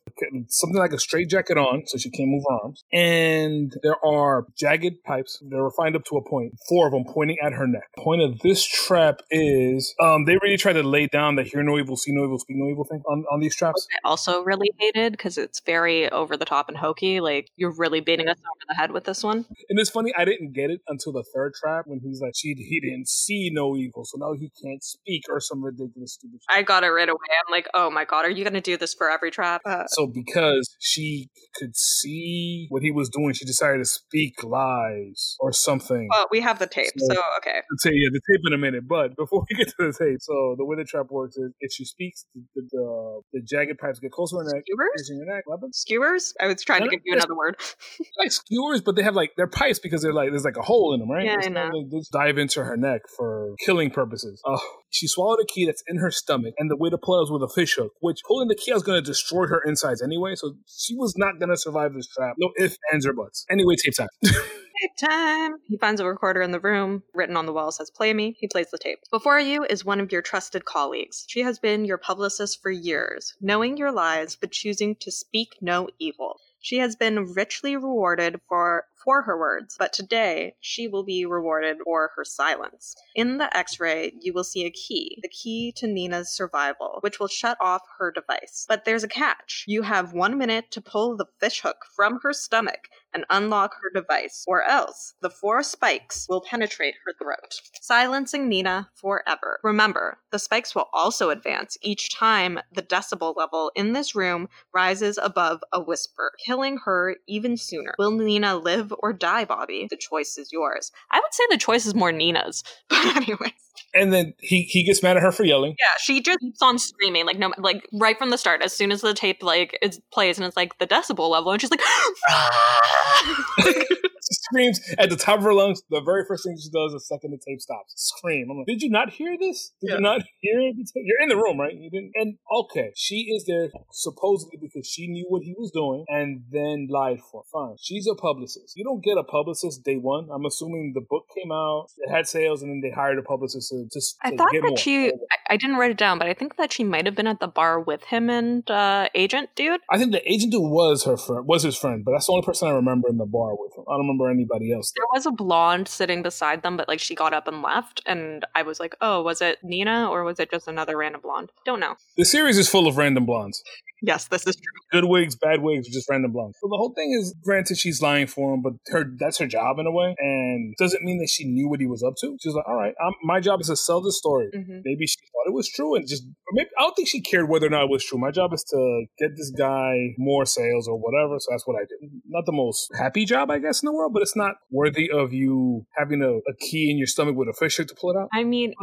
[0.49, 2.85] Something like a straight jacket on, so she can't move her arms.
[2.93, 5.43] And there are jagged pipes.
[5.43, 7.89] They're refined up to a point, four of them pointing at her neck.
[7.99, 11.79] Point of this trap is um, they really try to lay down the hear no
[11.79, 13.87] evil, see no evil, speak no evil thing on, on these traps.
[14.05, 17.21] I also really hated because it's very over the top and hokey.
[17.21, 19.45] Like you're really beating us over the head with this one.
[19.69, 22.55] And it's funny, I didn't get it until the third trap when he's like, she
[22.55, 26.41] he didn't see no evil, so now he can't speak or some ridiculous stupid.
[26.49, 27.19] I got it right away.
[27.47, 29.63] I'm like, oh my god, are you going to do this for every trap?
[29.65, 35.37] Uh, so because she could see what he was doing, she decided to speak lies
[35.41, 36.09] or something.
[36.11, 37.61] Well, we have the tape, so, so okay.
[37.79, 38.85] Say yeah, the tape in a minute.
[38.89, 41.73] But before we get to the tape, so the way the trap works is if
[41.73, 45.45] she speaks, the the, the jagged pipes get closer to her neck, skewers, your neck.
[45.73, 46.35] Skewers.
[46.41, 47.57] I was trying to give you another word.
[48.19, 50.95] like skewers, but they have like they're pipes because they're like there's like a hole
[50.95, 51.25] in them, right?
[51.25, 51.65] Yeah, it's I know.
[51.65, 54.41] Like, they just dive into her neck for killing purposes.
[54.45, 54.61] Oh,
[54.95, 57.31] she swallowed a key that's in her stomach, and the way to pull it was
[57.33, 60.37] with a fish hook, which pulling the key was going to destroy her insides anyway,
[60.37, 62.37] so she was not going to survive this trap.
[62.39, 63.45] No ifs, ands, or buts.
[63.51, 64.07] Anyway, tape time.
[64.23, 65.57] tape time.
[65.67, 67.03] He finds a recorder in the room.
[67.13, 68.37] Written on the wall says, Play me.
[68.39, 69.01] He plays the tape.
[69.11, 71.25] Before you is one of your trusted colleagues.
[71.27, 75.89] She has been your publicist for years, knowing your lies, but choosing to speak no
[75.99, 76.39] evil.
[76.61, 81.77] She has been richly rewarded for for her words, but today she will be rewarded
[81.85, 82.95] for her silence.
[83.15, 87.21] In the x ray, you will see a key, the key to Nina's survival, which
[87.21, 88.65] will shut off her device.
[88.69, 89.65] But there's a catch.
[89.67, 94.45] You have one minute to pull the fishhook from her stomach and unlock her device,
[94.47, 99.61] or else the four spikes will penetrate her throat, silencing Nina forever.
[99.63, 105.19] Remember, the spikes will also advance each time the decibel level in this room rises
[105.23, 107.95] above a whisper, killing her even sooner.
[107.99, 109.87] Will Nina live or die, Bobby?
[109.89, 110.93] The choice is yours.
[111.11, 113.53] I would say the choice is more Nina's, but anyways.
[113.93, 115.77] And then he he gets mad at her for yelling.
[115.79, 118.63] Yeah, she just keeps on screaming like no like right from the start.
[118.63, 121.61] As soon as the tape like it plays and it's like the decibel level, and
[121.61, 121.81] she's like.
[124.27, 125.83] she screams at the top of her lungs.
[125.91, 128.49] The very first thing she does the second the tape stops, scream.
[128.51, 129.73] I'm like, did you not hear this?
[129.81, 129.95] Did yeah.
[129.97, 131.05] you not hear the tape?
[131.05, 131.75] You're in the room, right?
[131.75, 132.13] You didn't.
[132.15, 136.89] And okay, she is there supposedly because she knew what he was doing and then
[136.91, 137.43] lied for.
[137.53, 138.75] Fine, she's a publicist.
[138.77, 140.29] You don't get a publicist day one.
[140.33, 143.71] I'm assuming the book came out, it had sales, and then they hired a publicist
[143.71, 144.17] to just.
[144.23, 144.77] I thought that more.
[144.77, 145.13] she.
[145.49, 147.49] I didn't write it down, but I think that she might have been at the
[147.49, 149.81] bar with him and uh, agent dude.
[149.91, 152.45] I think the agent dude was her friend, was his friend, but that's the only
[152.45, 153.85] person I remember in the bar with him.
[153.89, 154.93] I don't remember anybody else.
[154.97, 158.45] There was a blonde sitting beside them, but like she got up and left, and
[158.55, 161.51] I was like, oh, was it Nina or was it just another random blonde?
[161.65, 161.97] Don't know.
[162.17, 163.63] The series is full of random blondes.
[164.03, 165.01] Yes, this is true.
[165.01, 166.59] Good wigs, bad wigs, just random blondes.
[166.61, 169.79] So the whole thing is, granted, she's lying for him, but her that's her job
[169.79, 172.37] in a way, and doesn't mean that she knew what he was up to.
[172.43, 174.51] She's like, all right, I'm, my job is to sell the story.
[174.55, 174.81] Mm-hmm.
[174.85, 177.67] Maybe she thought it was true, and just maybe I don't think she cared whether
[177.67, 178.19] or not it was true.
[178.19, 181.39] My job is to get this guy more sales or whatever.
[181.39, 182.11] So that's what I do.
[182.29, 185.33] Not the most happy job, I guess, in the world, but it's not worthy of
[185.33, 188.17] you having a, a key in your stomach with a fish hook to pull it
[188.17, 188.29] out.
[188.33, 188.75] I mean,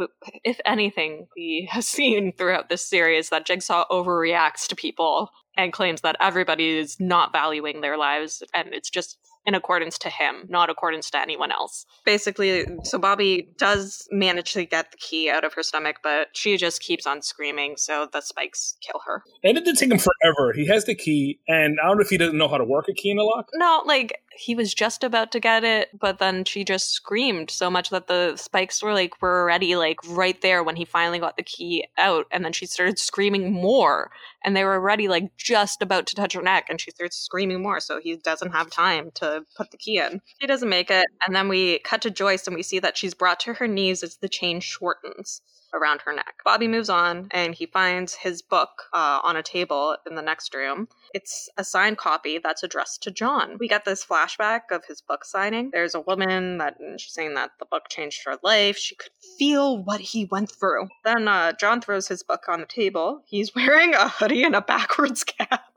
[0.44, 6.00] if anything, we have seen throughout this series that Jigsaw overreacts to people and claims
[6.00, 10.70] that everybody is not valuing their lives and it's just in accordance to him, not
[10.70, 11.84] accordance to anyone else.
[12.04, 16.56] Basically, so Bobby does manage to get the key out of her stomach, but she
[16.56, 19.24] just keeps on screaming, so the spikes kill her.
[19.42, 20.52] And it did take him forever.
[20.54, 22.88] He has the key, and I don't know if he doesn't know how to work
[22.88, 23.48] a key in a lock.
[23.54, 27.70] No, like he was just about to get it, but then she just screamed so
[27.70, 31.36] much that the spikes were like were already like right there when he finally got
[31.36, 34.10] the key out, and then she started screaming more,
[34.44, 37.62] and they were already like just about to touch her neck, and she starts screaming
[37.62, 40.20] more, so he doesn't have time to put the key in.
[40.40, 43.14] She doesn't make it, and then we cut to Joyce, and we see that she's
[43.14, 45.42] brought to her knees as the chain shortens
[45.74, 46.34] around her neck.
[46.44, 50.54] Bobby moves on and he finds his book uh, on a table in the next
[50.54, 50.88] room.
[51.14, 53.56] It's a signed copy that's addressed to John.
[53.58, 55.70] We get this flashback of his book signing.
[55.72, 58.76] There's a woman that she's saying that the book changed her life.
[58.76, 60.88] She could feel what he went through.
[61.04, 63.22] Then uh, John throws his book on the table.
[63.26, 65.71] He's wearing a hoodie and a backwards cap.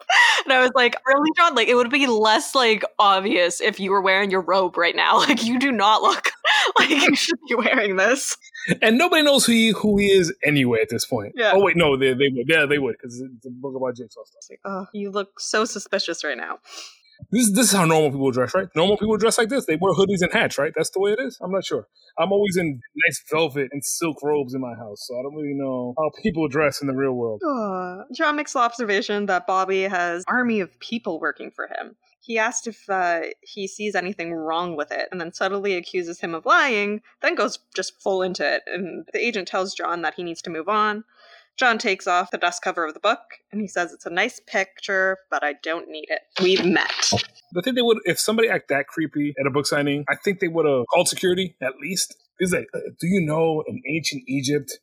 [0.45, 1.55] And I was like, really, John?
[1.55, 5.19] Like, it would be less like obvious if you were wearing your robe right now.
[5.25, 6.31] Like, you do not look
[6.79, 8.37] like you should be wearing this
[8.81, 11.33] and nobody knows who he who he is anyway at this point.
[11.35, 11.51] Yeah.
[11.53, 12.47] Oh wait, no, they they would.
[12.47, 14.57] Yeah, they would because it's a book about Jigsaw stuff.
[14.65, 16.59] oh, you look so suspicious right now.
[17.31, 18.67] This this is how normal people dress, right?
[18.75, 19.65] Normal people dress like this.
[19.65, 20.73] They wear hoodies and hats, right?
[20.75, 21.37] That's the way it is.
[21.41, 21.87] I'm not sure.
[22.17, 25.53] I'm always in nice velvet and silk robes in my house, so I don't really
[25.53, 27.41] know how people dress in the real world.
[28.13, 31.95] John makes the observation that Bobby has army of people working for him.
[32.21, 36.33] He asks if uh, he sees anything wrong with it, and then subtly accuses him
[36.33, 38.63] of lying, then goes just full into it.
[38.65, 41.03] And the agent tells John that he needs to move on.
[41.57, 43.19] John takes off the dust cover of the book
[43.51, 46.21] and he says it's a nice picture, but I don't need it.
[46.41, 47.11] We've met.
[47.13, 50.41] I think they would, if somebody act that creepy at a book signing, I think
[50.41, 52.15] they would have called security at least.
[52.37, 54.79] Is like, uh, do you know in ancient Egypt,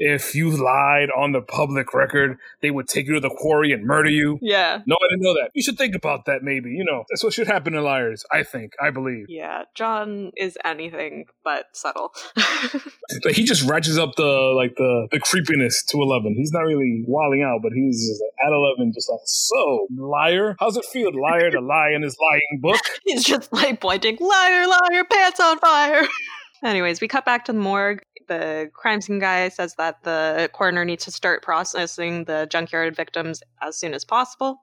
[0.00, 3.84] if you lied on the public record, they would take you to the quarry and
[3.84, 4.38] murder you.
[4.40, 4.80] Yeah.
[4.86, 5.50] No, I didn't know that.
[5.54, 6.70] You should think about that maybe.
[6.70, 9.26] You know, that's what should happen to liars, I think, I believe.
[9.28, 12.12] Yeah, John is anything but subtle.
[13.24, 16.34] Like he just ratchets up the like the the creepiness to eleven.
[16.36, 20.56] He's not really wilding out, but he's just like, at eleven, just like so liar.
[20.60, 22.80] How's it feel, liar, to lie in his lying book?
[23.04, 26.06] He's just like pointing, liar, liar, pants on fire.
[26.62, 28.02] Anyways, we cut back to the morgue.
[28.30, 33.42] The crime scene guy says that the coroner needs to start processing the junkyard victims
[33.60, 34.62] as soon as possible.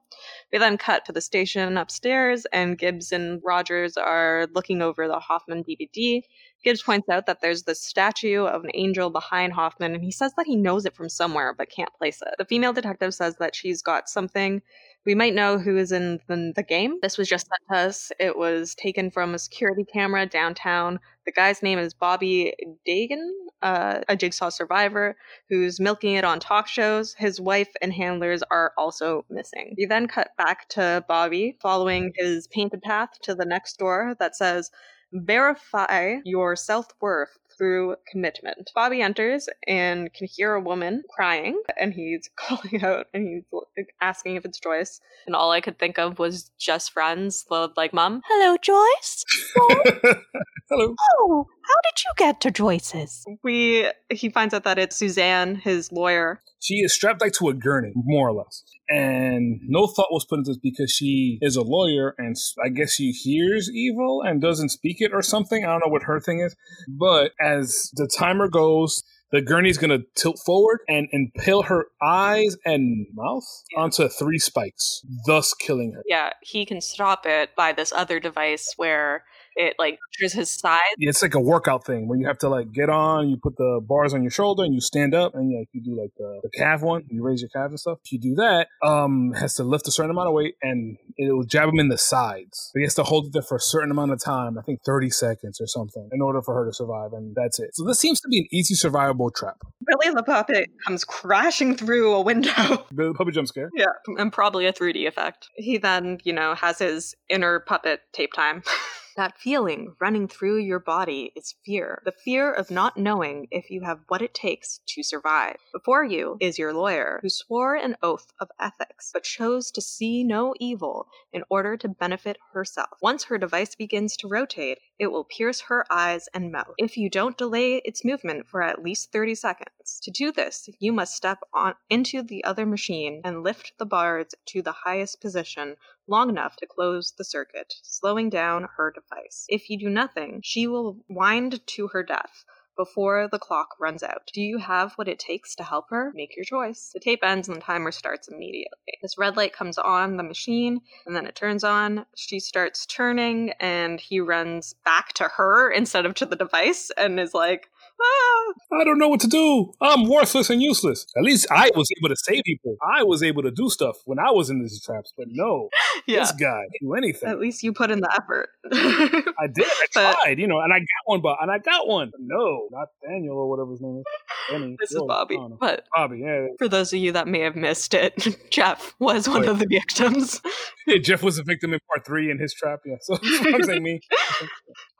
[0.50, 5.18] We then cut to the station upstairs, and Gibbs and Rogers are looking over the
[5.18, 6.22] Hoffman DVD.
[6.64, 10.32] Gibbs points out that there's this statue of an angel behind Hoffman, and he says
[10.38, 12.36] that he knows it from somewhere but can't place it.
[12.38, 14.62] The female detective says that she's got something.
[15.08, 16.98] We might know who is in the, the game.
[17.00, 18.12] This was just sent to us.
[18.20, 21.00] It was taken from a security camera downtown.
[21.24, 22.52] The guy's name is Bobby
[22.84, 23.32] Dagen,
[23.62, 25.16] uh, a jigsaw survivor
[25.48, 27.14] who's milking it on talk shows.
[27.14, 29.72] His wife and handlers are also missing.
[29.78, 34.36] You then cut back to Bobby following his painted path to the next door that
[34.36, 34.70] says,
[35.14, 38.70] Verify your self worth through commitment.
[38.74, 43.42] Bobby enters and can hear a woman crying, and he's calling out and
[43.76, 45.00] he's asking if it's Joyce.
[45.26, 48.22] And all I could think of was just friends, like mom.
[48.26, 49.24] Hello, Joyce.
[49.56, 50.14] Hello.
[50.70, 53.26] Oh, how did you get to Joyce's?
[53.42, 56.42] We he finds out that it's Suzanne, his lawyer.
[56.60, 58.64] She is strapped like to a gurney, more or less.
[58.88, 62.94] And no thought was put into this because she is a lawyer and I guess
[62.94, 65.64] she hears evil and doesn't speak it or something.
[65.64, 66.56] I don't know what her thing is.
[66.88, 73.06] But as the timer goes, the gurney's gonna tilt forward and impale her eyes and
[73.12, 73.44] mouth
[73.76, 76.02] onto three spikes, thus killing her.
[76.06, 79.24] Yeah, he can stop it by this other device where
[79.58, 80.78] it like measures his size.
[80.98, 83.56] Yeah, it's like a workout thing where you have to like get on, you put
[83.56, 86.40] the bars on your shoulder, and you stand up, and like you do like the,
[86.44, 87.98] the calf one, you raise your calves and stuff.
[88.04, 91.32] If you do that, um, has to lift a certain amount of weight, and it
[91.32, 92.70] will jab him in the sides.
[92.72, 94.80] But he has to hold it there for a certain amount of time, I think
[94.86, 97.74] thirty seconds or something, in order for her to survive, and that's it.
[97.74, 99.56] So this seems to be an easy survivable trap.
[99.86, 102.86] Billy the puppet comes crashing through a window.
[102.98, 103.70] The Puppet jump scare.
[103.74, 103.86] Yeah,
[104.18, 105.48] and probably a 3D effect.
[105.54, 108.62] He then, you know, has his inner puppet tape time.
[109.18, 112.00] that feeling running through your body is fear.
[112.04, 115.56] The fear of not knowing if you have what it takes to survive.
[115.72, 120.22] Before you is your lawyer, who swore an oath of ethics, but chose to see
[120.22, 122.90] no evil in order to benefit herself.
[123.02, 126.74] Once her device begins to rotate, it will pierce her eyes and mouth.
[126.78, 129.98] If you don't delay its movement for at least 30 seconds.
[130.04, 134.28] To do this, you must step on into the other machine and lift the bars
[134.46, 135.74] to the highest position
[136.08, 139.44] long enough to close the circuit, slowing down her device.
[139.48, 142.44] If you do nothing, she will wind to her death
[142.78, 144.30] before the clock runs out.
[144.32, 146.12] Do you have what it takes to help her?
[146.14, 146.90] Make your choice.
[146.94, 148.98] The tape ends and the timer starts immediately.
[149.02, 152.06] This red light comes on the machine and then it turns on.
[152.14, 157.18] She starts turning and he runs back to her instead of to the device and
[157.18, 157.68] is like,
[158.72, 159.72] I don't know what to do.
[159.80, 161.06] I'm worthless and useless.
[161.16, 162.76] At least I was able to save people.
[162.82, 165.68] I was able to do stuff when I was in these traps, but no,
[166.06, 166.20] yeah.
[166.20, 167.28] this guy do anything.
[167.28, 168.50] At least you put in the effort.
[168.72, 169.64] I did.
[169.66, 172.10] I But- tried, you know, and I got one, but and I got one.
[172.10, 174.04] But no, not Daniel or whatever his name is.
[174.50, 174.76] Benny.
[174.80, 175.34] this is Bobby.
[175.34, 175.56] I don't know.
[175.60, 176.46] But Bobby, yeah.
[176.58, 179.48] for those of you that may have missed it, Jeff was one Wait.
[179.48, 180.40] of the victims.
[180.86, 180.98] yeah.
[180.98, 182.80] Jeff was a victim in part three in his trap.
[182.86, 184.00] Yeah, so I'm saying me.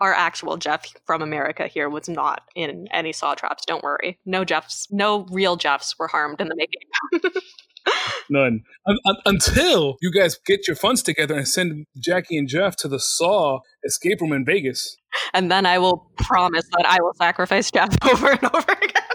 [0.00, 3.64] Our actual Jeff from America here was not in any saw traps.
[3.66, 4.18] Don't worry.
[4.26, 7.32] No Jeffs, no real Jeffs were harmed in the making.
[8.30, 12.76] None un- un- until you guys get your funds together and send Jackie and Jeff
[12.76, 14.96] to the Saw escape room in Vegas.
[15.32, 19.02] and then I will promise that I will sacrifice Jeff over and over again.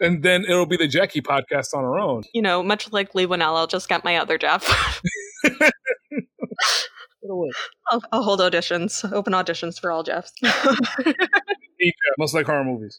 [0.00, 2.22] And then it'll be the Jackie podcast on her own.
[2.34, 5.00] You know, much like Leigh Whannell, I'll just get my other Jeff.
[7.28, 7.50] Get away.
[7.90, 10.32] I'll, I'll hold auditions, open auditions for all Jeffs.
[12.18, 12.96] Most like horror movies.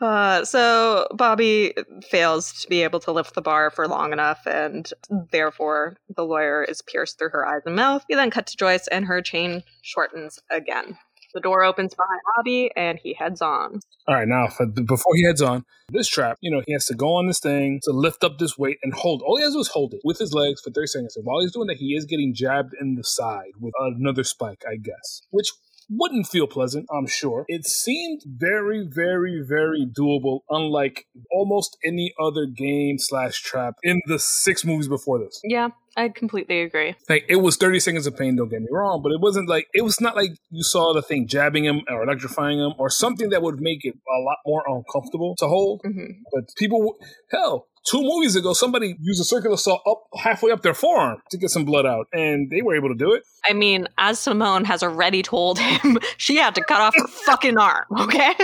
[0.00, 4.90] Uh, so Bobby fails to be able to lift the bar for long enough, and
[5.30, 8.04] therefore the lawyer is pierced through her eyes and mouth.
[8.08, 10.98] We then cut to Joyce, and her chain shortens again.
[11.34, 13.80] The door opens behind Bobby and he heads on.
[14.06, 16.94] All right, now for, before he heads on, this trap, you know, he has to
[16.94, 19.22] go on this thing to lift up this weight and hold.
[19.22, 21.16] All he has to do is hold it with his legs for 30 seconds.
[21.16, 24.62] And while he's doing that, he is getting jabbed in the side with another spike,
[24.68, 25.50] I guess, which
[25.90, 27.44] wouldn't feel pleasant, I'm sure.
[27.48, 34.18] It seemed very, very, very doable, unlike almost any other game slash trap in the
[34.18, 35.40] six movies before this.
[35.44, 36.94] Yeah, I completely agree.
[37.08, 39.68] Like it was 30 seconds of pain, don't get me wrong, but it wasn't like
[39.72, 43.30] it was not like you saw the thing jabbing him or electrifying him or something
[43.30, 45.82] that would make it a lot more uncomfortable to hold.
[45.84, 46.22] Mm-hmm.
[46.32, 46.96] But people,
[47.30, 51.38] hell, two movies ago, somebody used a circular saw up halfway up their forearm to
[51.38, 53.22] get some blood out, and they were able to do it.
[53.44, 57.58] I mean, as Simone has already told him, she had to cut off her fucking
[57.58, 58.34] arm, okay?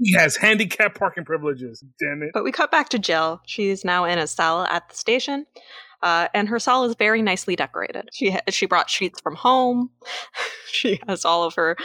[0.00, 1.84] He has handicap parking privileges.
[2.00, 2.30] Damn it.
[2.34, 3.40] But we cut back to Jill.
[3.46, 5.46] She's now in a cell at the station.
[6.02, 8.08] Uh, and her cell is very nicely decorated.
[8.12, 9.90] She she brought sheets from home.
[10.66, 11.76] she has all of her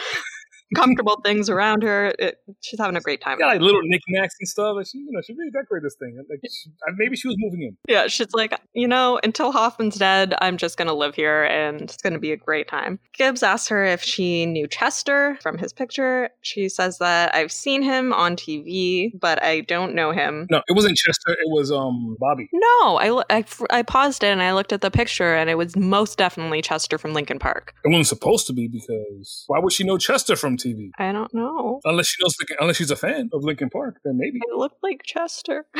[0.75, 2.13] comfortable things around her.
[2.19, 3.37] It, she's having a great time.
[3.39, 4.75] Yeah, like little knickknacks and stuff.
[4.75, 6.17] Like she, you know, she really decorated this thing.
[6.29, 7.77] Like she, maybe she was moving in.
[7.87, 11.97] Yeah, she's like, you know, until Hoffman's dead, I'm just gonna live here, and it's
[11.97, 12.99] gonna be a great time.
[13.13, 16.29] Gibbs asks her if she knew Chester from his picture.
[16.41, 20.47] She says that I've seen him on TV, but I don't know him.
[20.49, 21.31] No, it wasn't Chester.
[21.31, 22.49] It was um Bobby.
[22.51, 25.75] No, I, I, I paused it and I looked at the picture, and it was
[25.75, 27.73] most definitely Chester from Linkin Park.
[27.85, 30.89] It wasn't supposed to be because why would she know Chester from TV?
[30.97, 31.79] I don't know.
[31.85, 34.39] Unless she knows, unless she's a fan of Linkin Park, then maybe.
[34.41, 35.65] It looked like Chester.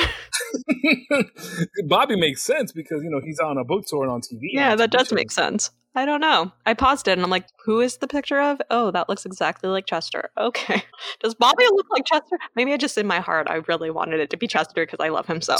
[1.87, 4.39] Bobby makes sense because you know he's on a book tour and on TV.
[4.51, 5.15] Yeah, on that TV does shows.
[5.15, 5.71] make sense.
[5.95, 6.51] I don't know.
[6.63, 8.61] I paused it and I'm like, who is the picture of?
[8.69, 10.29] Oh, that looks exactly like Chester.
[10.39, 10.83] Okay.
[11.19, 12.37] Does Bobby look like Chester?
[12.55, 15.09] Maybe I just in my heart I really wanted it to be Chester because I
[15.09, 15.57] love him so.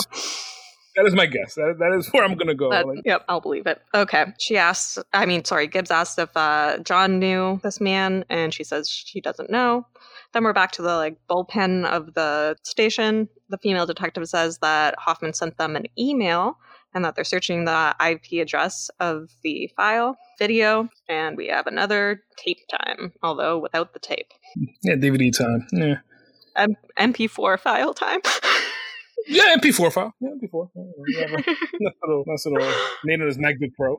[0.98, 1.56] That is my guess.
[1.56, 2.70] That, that is where I'm gonna go.
[2.72, 3.82] That- Like, yep, I'll believe it.
[3.94, 4.26] Okay.
[4.40, 8.64] She asks, I mean, sorry, Gibbs asked if uh, John knew this man, and she
[8.64, 9.86] says she doesn't know.
[10.34, 13.30] Then we're back to the like bullpen of the station.
[13.50, 16.58] The female detective says that Hoffman sent them an email
[16.94, 20.90] and that they're searching the IP address of the file video.
[21.08, 24.34] And we have another tape time, although without the tape.
[24.84, 25.68] yeah, DVD time.
[25.72, 25.98] Yeah,
[26.56, 28.20] M- MP4 file time.
[29.26, 30.14] yeah, MP4 file.
[30.20, 30.70] Yeah, MP4.
[31.08, 31.26] Yeah,
[31.80, 33.98] nice little, nice little name it as MacBook Pro.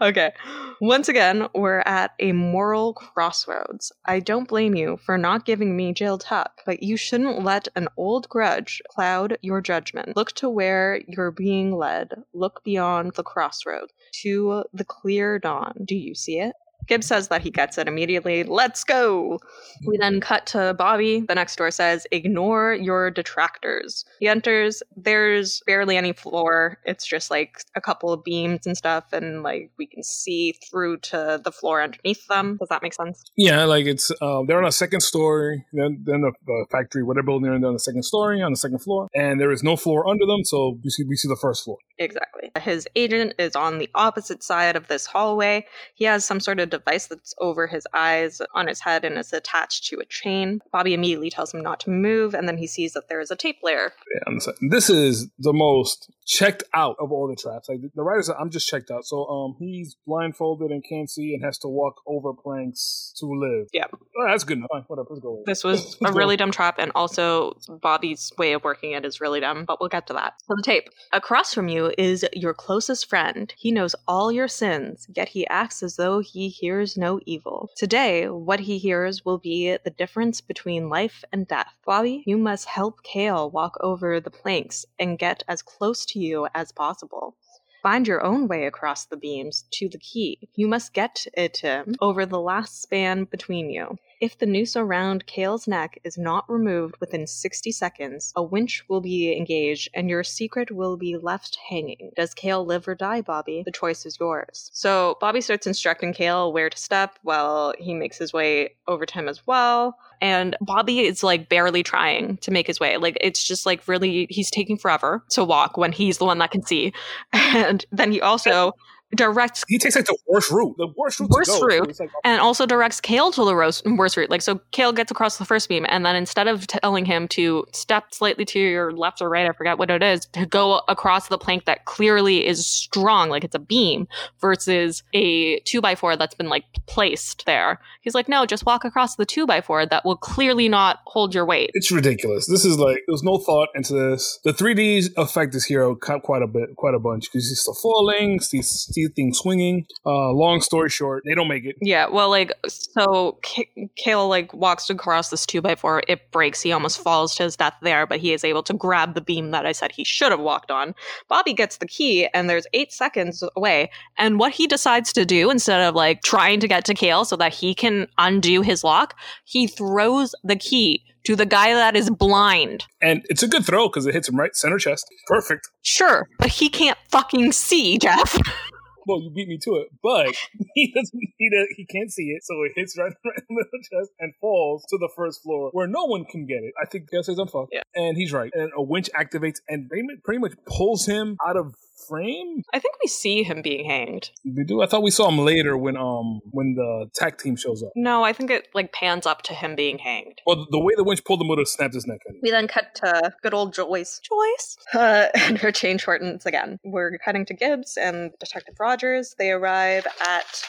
[0.08, 0.32] okay.
[0.80, 3.92] Once again, we're at a moral crossroads.
[4.06, 7.88] I don't blame you for not giving me Jill Tuck, but you shouldn't let an
[7.96, 10.16] old grudge cloud your judgment.
[10.16, 12.14] Look to where you're being led.
[12.32, 13.90] Look beyond the crossroad
[14.22, 15.84] to the clear dawn.
[15.84, 16.54] Do you see it?
[16.86, 18.44] Gibbs says that he gets it immediately.
[18.44, 19.38] Let's go!
[19.86, 21.20] We then cut to Bobby.
[21.20, 24.04] The next door says, Ignore your detractors.
[24.20, 24.82] He enters.
[24.96, 26.78] There's barely any floor.
[26.84, 30.98] It's just like a couple of beams and stuff, and like we can see through
[30.98, 32.56] to the floor underneath them.
[32.58, 33.22] Does that make sense?
[33.36, 35.66] Yeah, like it's uh, they're on a second story.
[35.72, 38.52] Then then the, the factory, whatever building they're in, they're on the second story, on
[38.52, 40.44] the second floor, and there is no floor under them.
[40.44, 41.78] So we see we see the first floor.
[41.98, 42.50] Exactly.
[42.60, 45.66] His agent is on the opposite side of this hallway.
[45.94, 49.32] He has some sort of device that's over his eyes on his head and is
[49.32, 50.60] attached to a chain.
[50.72, 53.36] Bobby immediately tells him not to move, and then he sees that there is a
[53.36, 53.92] tape layer.
[54.14, 54.52] Yeah.
[54.70, 57.68] This is the most checked out of all the traps.
[57.68, 59.04] Like the writer said, I'm just checked out.
[59.06, 63.68] So um, he's blindfolded and can't see and has to walk over planks to live.
[63.72, 63.86] Yeah.
[63.92, 64.68] Oh, that's good enough.
[64.70, 65.08] Fine, whatever.
[65.10, 65.42] Let's go.
[65.46, 69.40] This was a really dumb trap, and also Bobby's way of working it is really
[69.40, 70.34] dumb, but we'll get to that.
[70.46, 70.90] So, the tape.
[71.12, 73.52] Across from you is your closest friend.
[73.56, 77.70] He knows all your sins, yet he acts as though he hears no evil.
[77.76, 81.72] Today, what he hears will be the difference between life and death.
[81.86, 86.48] Bobby, you must help Cale walk over the planks and get as close to you
[86.54, 87.36] as possible.
[87.82, 90.48] Find your own way across the beams to the key.
[90.56, 91.92] You must get it um, mm-hmm.
[92.00, 93.96] over the last span between you.
[94.20, 99.00] If the noose around Cale's neck is not removed within 60 seconds, a winch will
[99.00, 102.10] be engaged and your secret will be left hanging.
[102.16, 103.62] Does Cale live or die, Bobby?
[103.64, 104.70] The choice is yours.
[104.72, 109.14] So Bobby starts instructing Cale where to step while he makes his way over to
[109.14, 109.96] him as well.
[110.20, 112.96] And Bobby is like barely trying to make his way.
[112.96, 116.50] Like it's just like really, he's taking forever to walk when he's the one that
[116.50, 116.92] can see.
[117.32, 118.72] And then he also
[119.14, 120.76] directs He takes like the worst route.
[120.76, 121.30] The worst route.
[121.30, 122.00] Worst route.
[122.00, 124.30] Like, and also directs Cale to the ros- worst route.
[124.30, 127.64] Like, so Cale gets across the first beam, and then instead of telling him to
[127.72, 131.28] step slightly to your left or right, I forget what it is, to go across
[131.28, 134.08] the plank that clearly is strong, like it's a beam,
[134.40, 137.80] versus a two by four that's been like placed there.
[138.02, 141.34] He's like, no, just walk across the two by four that will clearly not hold
[141.34, 141.70] your weight.
[141.74, 142.46] it's ridiculous.
[142.46, 144.38] This is like there's no thought into this.
[144.44, 147.74] The 3D effect this hero quite quite a bit, quite a bunch because he's still
[147.74, 148.38] falling.
[148.50, 149.86] He's, see things swinging.
[150.04, 151.76] Uh, long story short, they don't make it.
[151.80, 156.02] Yeah, well, like, so K- Cale, like, walks across this 2x4.
[156.08, 156.60] It breaks.
[156.62, 159.50] He almost falls to his death there, but he is able to grab the beam
[159.50, 160.94] that I said he should have walked on.
[161.28, 163.90] Bobby gets the key, and there's eight seconds away.
[164.16, 167.36] And what he decides to do, instead of, like, trying to get to Cale so
[167.36, 172.08] that he can undo his lock, he throws the key to the guy that is
[172.08, 172.86] blind.
[173.02, 175.04] And it's a good throw because it hits him right center chest.
[175.26, 175.68] Perfect.
[175.82, 178.38] Sure, but he can't fucking see, Jeff.
[179.08, 180.36] well, you beat me to it, but
[180.74, 181.20] he doesn't.
[181.38, 184.32] He does, he can't see it, so it hits right, right in the chest and
[184.40, 186.74] falls to the first floor where no one can get it.
[186.80, 187.82] I think Gus says I'm fucked, Yeah.
[187.94, 188.50] and he's right.
[188.54, 189.90] And a winch activates and
[190.22, 191.74] pretty much pulls him out of
[192.08, 192.62] frame.
[192.72, 194.30] I think we see him being hanged.
[194.44, 194.82] We do.
[194.82, 197.90] I thought we saw him later when um when the tag team shows up.
[197.96, 200.40] No, I think it like pans up to him being hanged.
[200.46, 202.20] Well, the way the winch pulled him would have snapped his neck.
[202.28, 202.40] Anyway.
[202.42, 204.20] We then cut to good old Joyce.
[204.20, 204.76] Joyce?
[204.94, 206.78] Uh, and her chain shortens again.
[206.84, 209.34] We're cutting to Gibbs and Detective Rogers.
[209.38, 210.64] They arrive at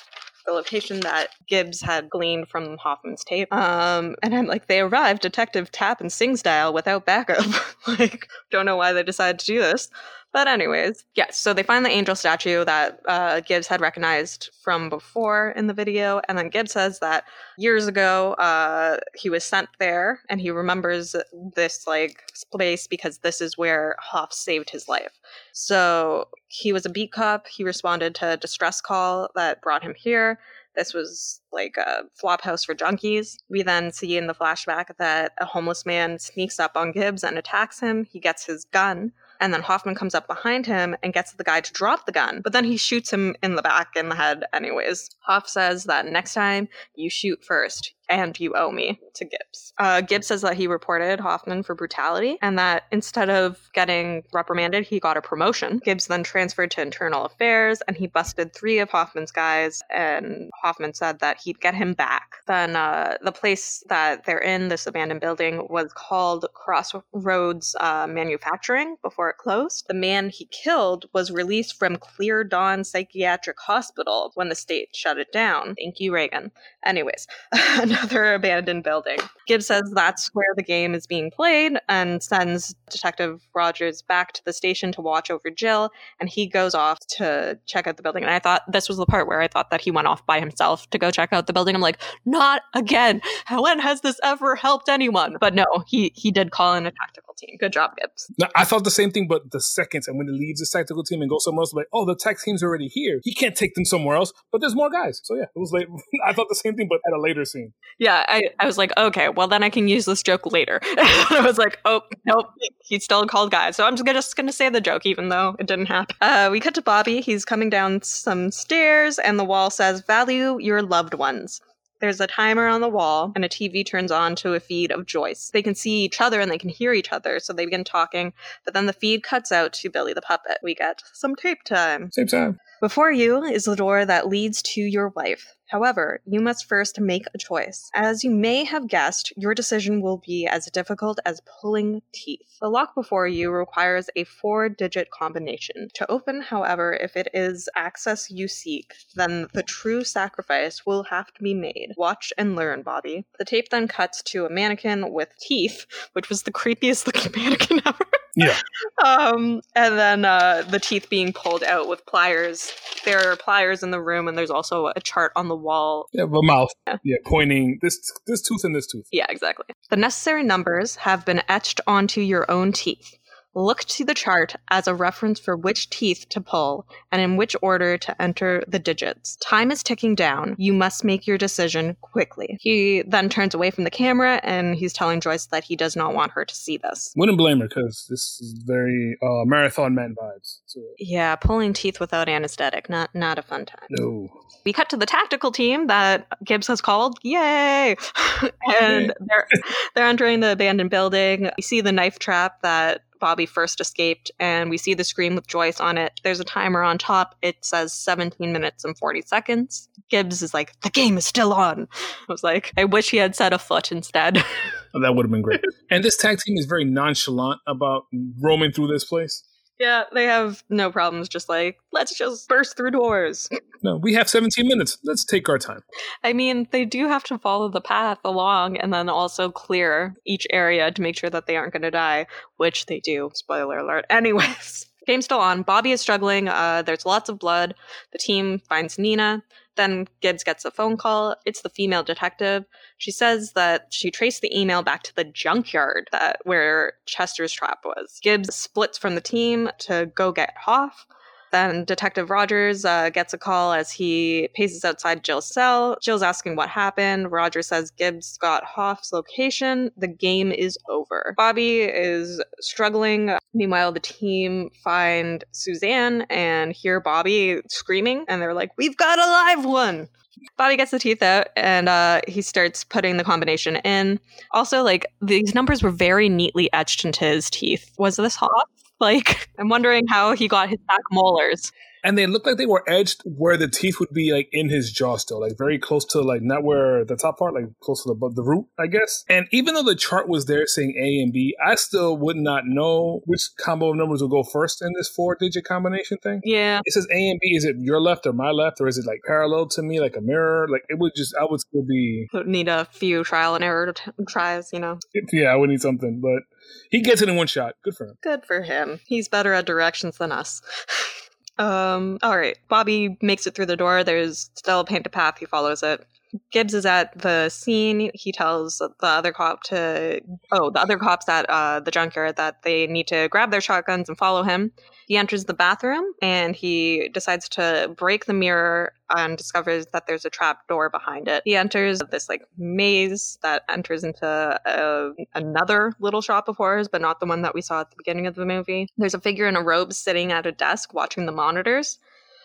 [0.50, 3.54] the location that Gibbs had gleaned from Hoffman's tape.
[3.54, 7.46] Um, and I'm like, they arrived, Detective Tapp and Sing style without backup.
[7.88, 9.90] like, don't know why they decided to do this.
[10.32, 11.40] But anyways, yes.
[11.40, 15.74] So they find the angel statue that uh, Gibbs had recognized from before in the
[15.74, 17.24] video, and then Gibbs says that
[17.58, 21.16] years ago uh, he was sent there, and he remembers
[21.56, 25.20] this like place because this is where Hoff saved his life.
[25.52, 27.48] So he was a beat cop.
[27.48, 30.40] He responded to a distress call that brought him here.
[30.76, 33.38] This was like a flop house for junkies.
[33.50, 37.38] We then see in the flashback that a homeless man sneaks up on Gibbs and
[37.38, 38.06] attacks him.
[38.06, 39.12] He gets his gun.
[39.40, 42.42] And then Hoffman comes up behind him and gets the guy to drop the gun,
[42.44, 45.10] but then he shoots him in the back in the head, anyways.
[45.22, 49.74] Hoff says that next time you shoot first and you owe me to Gibbs.
[49.78, 54.86] Uh, Gibbs says that he reported Hoffman for brutality and that instead of getting reprimanded,
[54.86, 55.80] he got a promotion.
[55.84, 60.94] Gibbs then transferred to internal affairs and he busted three of Hoffman's guys, and Hoffman
[60.94, 62.38] said that he'd get him back.
[62.48, 68.96] Then uh, the place that they're in, this abandoned building, was called Crossroads uh, Manufacturing
[69.04, 69.86] before it closed.
[69.88, 75.18] The man he killed was released from Clear Dawn Psychiatric Hospital when the state shut
[75.18, 75.76] it down.
[75.76, 76.52] Thank you, Reagan.
[76.86, 77.28] Anyways,
[78.00, 79.18] another abandoned building.
[79.48, 84.42] Gibbs says that's where the game is being played and sends Detective Rogers back to
[84.46, 85.90] the station to watch over Jill,
[86.20, 88.24] and he goes off to check out the building.
[88.24, 90.40] And I thought this was the part where I thought that he went off by
[90.40, 91.76] himself to go check out the building.
[91.76, 93.22] I'm like, not again.
[93.52, 95.38] When has this ever helped anyone?
[95.40, 97.58] But no, he he did call in a tactical team.
[97.60, 98.32] Good job, Gibbs.
[98.38, 101.04] No, I thought the same thing, but the seconds and when he leaves his tactical
[101.04, 103.20] team and goes somewhere else, like, oh, the tech team's already here.
[103.24, 105.22] He can't take them somewhere else, but there's more guys.
[105.24, 105.88] So yeah, it was late.
[106.26, 107.74] I thought the same thing, but at a later scene.
[107.98, 110.80] Yeah, I, I was like, okay, well then I can use this joke later.
[110.84, 112.48] I was like, oh nope,
[112.82, 113.72] he's still called guy.
[113.72, 116.16] So I'm just gonna, just gonna say the joke, even though it didn't happen.
[116.22, 117.22] Uh, we cut to Bobby.
[117.22, 121.62] He's coming down some stairs, and the wall says, "Value your loved ones."
[122.00, 125.06] There's a timer on the wall, and a TV turns on to a feed of
[125.06, 125.50] Joyce.
[125.52, 128.32] They can see each other and they can hear each other, so they begin talking.
[128.64, 130.60] But then the feed cuts out to Billy the puppet.
[130.64, 132.10] We get some tape time.
[132.14, 132.60] Same time.
[132.82, 135.54] Before you is the door that leads to your wife.
[135.70, 137.92] However, you must first make a choice.
[137.94, 142.58] As you may have guessed, your decision will be as difficult as pulling teeth.
[142.62, 145.90] The lock before you requires a four digit combination.
[145.96, 151.34] To open, however, if it is access you seek, then the true sacrifice will have
[151.34, 151.94] to be made.
[151.98, 153.26] Watch and learn, Bobby.
[153.38, 157.82] The tape then cuts to a mannequin with teeth, which was the creepiest looking mannequin
[157.86, 158.06] ever.
[158.40, 158.58] Yeah.
[159.06, 162.74] Um, and then uh, the teeth being pulled out with pliers.
[163.06, 166.08] There are pliers in the room, and there's also a chart on the wall.
[166.12, 166.70] Yeah, the mouth.
[166.86, 166.98] Yeah.
[167.04, 169.08] Yeah, pointing this this tooth and this tooth.
[169.12, 169.66] Yeah, exactly.
[169.90, 173.18] The necessary numbers have been etched onto your own teeth.
[173.60, 177.58] Look to the chart as a reference for which teeth to pull and in which
[177.62, 179.36] order to enter the digits.
[179.38, 180.56] Time is ticking down.
[180.58, 182.58] You must make your decision quickly.
[182.62, 186.14] He then turns away from the camera and he's telling Joyce that he does not
[186.14, 187.12] want her to see this.
[187.18, 190.60] Wouldn't blame her because this is very uh, marathon man vibes.
[190.66, 193.88] So, Yeah, pulling teeth without anesthetic, not not a fun time.
[193.90, 194.30] no.
[194.66, 197.20] we cut to the tactical team that Gibbs has called.
[197.24, 197.98] Yay!
[198.82, 199.48] and they're
[199.96, 201.50] they're entering the abandoned building.
[201.58, 205.48] We see the knife trap that Bobby first escaped, and we see the screen with
[205.48, 206.20] Joyce on it.
[206.24, 207.36] There's a timer on top.
[207.42, 209.90] It says 17 minutes and 40 seconds.
[210.10, 211.88] Gibbs is like, the game is still on.
[212.30, 214.44] I was like, I wish he had said a foot instead.
[214.92, 215.62] That would have been great.
[215.92, 218.08] and this tag team is very nonchalant about
[218.42, 219.44] roaming through this place.
[219.80, 221.30] Yeah, they have no problems.
[221.30, 223.50] Just like, let's just burst through doors.
[223.82, 224.98] No, we have 17 minutes.
[225.06, 225.84] Let's take our time.
[226.22, 230.46] I mean, they do have to follow the path along and then also clear each
[230.52, 232.28] area to make sure that they aren't going to die,
[232.58, 233.32] which they do.
[233.34, 234.04] Spoiler alert.
[234.10, 235.62] Anyways, Game's still on.
[235.62, 236.50] Bobby is struggling.
[236.50, 237.74] Uh, there's lots of blood.
[238.12, 239.44] The team finds Nina.
[239.80, 241.38] Then Gibbs gets a phone call.
[241.46, 242.66] It's the female detective.
[242.98, 247.86] She says that she traced the email back to the junkyard that where Chester's trap
[247.86, 248.20] was.
[248.22, 251.08] Gibbs splits from the team to go get Hoff.
[251.52, 255.98] Then Detective Rogers uh, gets a call as he paces outside Jill's cell.
[256.02, 257.32] Jill's asking what happened.
[257.32, 259.92] Rogers says Gibbs got Hoff's location.
[259.98, 261.34] The game is over.
[261.38, 263.32] Bobby is struggling.
[263.54, 269.26] Meanwhile, the team find Suzanne and hear Bobby screaming, and they're like, We've got a
[269.26, 270.10] live one!
[270.58, 274.20] Bobby gets the teeth out and uh, he starts putting the combination in.
[274.52, 277.92] Also, like these numbers were very neatly etched into his teeth.
[277.98, 278.70] Was this Hoff?
[279.00, 281.72] Like, I'm wondering how he got his back molars.
[282.04, 284.92] And they look like they were edged where the teeth would be like in his
[284.92, 288.10] jaw still, like very close to like not where the top part, like close to
[288.14, 289.24] the the root, I guess.
[289.30, 292.64] And even though the chart was there saying A and B, I still would not
[292.66, 296.42] know which combo of numbers will go first in this four digit combination thing.
[296.44, 296.82] Yeah.
[296.86, 297.56] It says A and B.
[297.56, 300.16] Is it your left or my left, or is it like parallel to me, like
[300.16, 300.68] a mirror?
[300.70, 302.28] Like it would just, I would still be.
[302.46, 305.00] Need a few trial and error t- tries, you know.
[305.32, 306.44] Yeah, I would need something, but
[306.90, 307.76] he gets it in one shot.
[307.84, 308.16] Good for him.
[308.22, 309.00] Good for him.
[309.06, 310.62] He's better at directions than us.
[311.60, 312.58] um, all right.
[312.70, 314.04] Bobby makes it through the door.
[314.04, 315.38] There's still a painted path.
[315.38, 316.06] He follows it.
[316.52, 318.12] Gibbs is at the scene.
[318.14, 322.64] He tells the other cop to, oh, the other cops at uh, the junkyard that
[322.64, 324.72] they need to grab their shotguns and follow him.
[325.10, 330.24] He enters the bathroom and he decides to break the mirror and discovers that there's
[330.24, 331.42] a trap door behind it.
[331.46, 337.02] He enters this like maze that enters into a, another little shop of horrors, but
[337.02, 338.88] not the one that we saw at the beginning of the movie.
[339.00, 341.98] There's a figure in a robe sitting at a desk watching the monitors.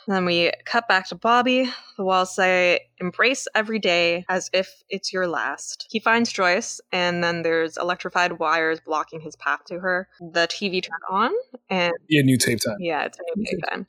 [0.07, 1.71] Then we cut back to Bobby.
[1.97, 5.87] The walls say, embrace every day as if it's your last.
[5.91, 10.09] He finds Joyce, and then there's electrified wires blocking his path to her.
[10.21, 11.33] The TV turned on,
[11.71, 11.93] and.
[12.09, 12.77] Yeah, new tape time.
[12.79, 13.87] Yeah, it's a new tape time.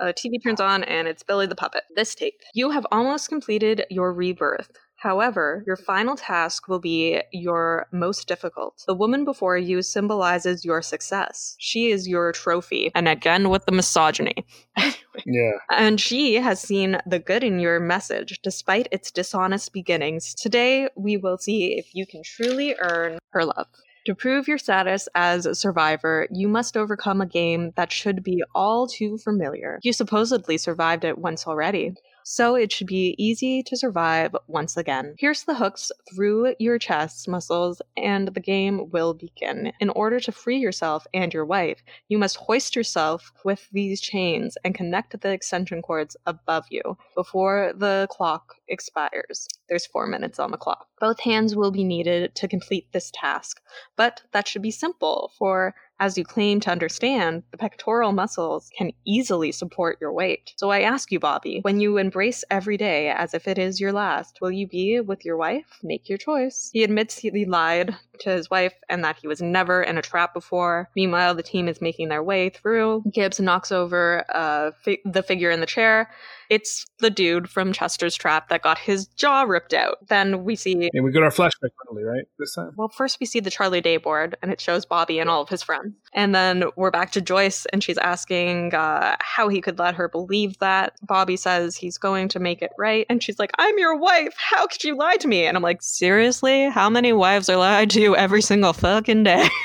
[0.00, 1.82] Uh, TV turns on, and it's Billy the Puppet.
[1.94, 2.40] This tape.
[2.54, 4.70] You have almost completed your rebirth.
[4.98, 8.82] However, your final task will be your most difficult.
[8.86, 11.54] The woman before you symbolizes your success.
[11.60, 12.90] She is your trophy.
[12.96, 14.44] And again with the misogyny.
[15.24, 15.52] yeah.
[15.70, 20.34] And she has seen the good in your message, despite its dishonest beginnings.
[20.34, 23.68] Today, we will see if you can truly earn her love.
[24.06, 28.42] To prove your status as a survivor, you must overcome a game that should be
[28.54, 29.78] all too familiar.
[29.82, 31.94] You supposedly survived it once already
[32.30, 35.14] so it should be easy to survive once again.
[35.18, 39.72] Pierce the hooks through your chest muscles, and the game will begin.
[39.80, 44.58] In order to free yourself and your wife, you must hoist yourself with these chains
[44.62, 49.48] and connect the extension cords above you before the clock expires.
[49.70, 50.86] There's four minutes on the clock.
[51.00, 53.62] Both hands will be needed to complete this task,
[53.96, 58.92] but that should be simple, for as you claim to understand, the pectoral muscles can
[59.04, 60.54] easily support your weight.
[60.56, 63.92] So I ask you, Bobby, when you embrace every day as if it is your
[63.92, 65.78] last, will you be with your wife?
[65.82, 66.70] Make your choice.
[66.72, 70.34] He admits he lied to his wife and that he was never in a trap
[70.34, 70.90] before.
[70.94, 73.04] Meanwhile, the team is making their way through.
[73.12, 76.10] Gibbs knocks over uh, fi- the figure in the chair.
[76.48, 79.98] It's the dude from Chester's Trap that got his jaw ripped out.
[80.08, 80.88] Then we see.
[80.92, 82.24] And we got our flashback finally, right?
[82.38, 82.72] This time?
[82.76, 85.48] Well, first we see the Charlie Day board, and it shows Bobby and all of
[85.48, 85.94] his friends.
[86.14, 90.08] And then we're back to Joyce, and she's asking uh, how he could let her
[90.08, 90.94] believe that.
[91.02, 93.06] Bobby says he's going to make it right.
[93.08, 94.34] And she's like, I'm your wife.
[94.38, 95.44] How could you lie to me?
[95.44, 96.68] And I'm like, seriously?
[96.70, 99.48] How many wives are lied to every single fucking day?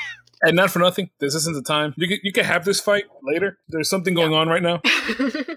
[0.44, 1.94] And not for nothing, this isn't the time.
[1.96, 3.58] You could, you could have this fight later.
[3.68, 4.38] There's something going yeah.
[4.38, 4.82] on right now.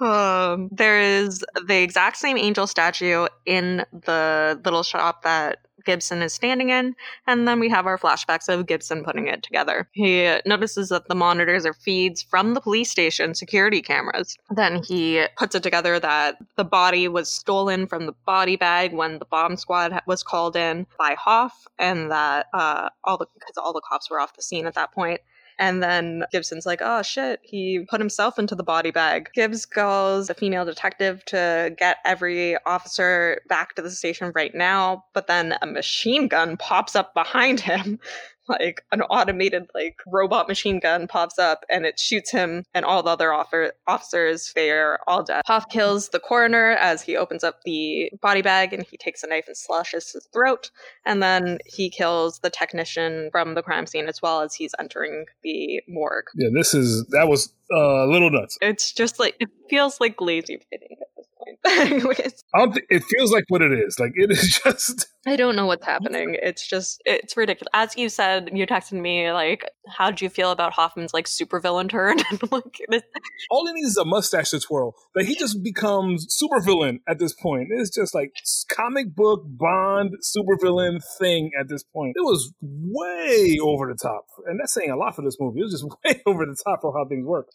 [0.00, 6.32] Um, there is the exact same angel statue in the little shop that Gibson is
[6.32, 6.94] standing in,
[7.26, 9.88] and then we have our flashbacks of Gibson putting it together.
[9.92, 14.36] He notices that the monitors are feeds from the police station security cameras.
[14.50, 19.18] Then he puts it together that the body was stolen from the body bag when
[19.18, 23.72] the bomb squad was called in by Hoff, and that uh, all the because all
[23.72, 25.20] the cops were off the scene at that point.
[25.60, 29.28] And then Gibson's like, oh shit, he put himself into the body bag.
[29.34, 35.04] Gibbs calls the female detective to get every officer back to the station right now,
[35.12, 38.00] but then a machine gun pops up behind him
[38.50, 43.02] like an automated like robot machine gun pops up and it shoots him and all
[43.02, 47.62] the other offer- officers they're all dead Hoff kills the coroner as he opens up
[47.64, 50.70] the body bag and he takes a knife and slashes his throat.
[51.04, 55.26] And then he kills the technician from the crime scene as well as he's entering
[55.42, 56.26] the morgue.
[56.34, 58.58] Yeah this is that was uh, a little nuts.
[58.60, 60.96] It's just like it feels like lazy pitting
[61.64, 63.98] it feels like what it is.
[63.98, 65.08] Like it is just.
[65.26, 66.34] I don't know what's happening.
[66.40, 67.68] It's just it's ridiculous.
[67.74, 71.90] As you said, you texted me like, "How did you feel about Hoffman's like supervillain
[71.90, 72.16] turn?"
[72.50, 72.80] like,
[73.50, 74.94] All he needs is a mustache to twirl.
[75.14, 77.68] Like he just becomes supervillain at this point.
[77.70, 78.32] It's just like
[78.74, 82.14] comic book Bond supervillain thing at this point.
[82.16, 85.60] It was way over the top, and that's saying a lot for this movie.
[85.60, 87.48] It was just way over the top for how things work.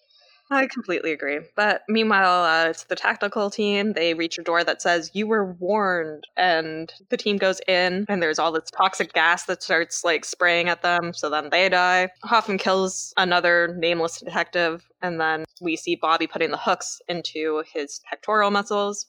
[0.52, 1.40] I completely agree.
[1.56, 3.94] But meanwhile, uh, it's the tactical team.
[3.94, 6.28] They reach a door that says, You were warned.
[6.38, 10.70] And the team goes in, and there's all this toxic gas that starts like spraying
[10.70, 11.14] at them.
[11.14, 12.10] So then they die.
[12.24, 14.88] Hoffman kills another nameless detective.
[15.02, 19.08] And then we see Bobby putting the hooks into his pectoral muscles.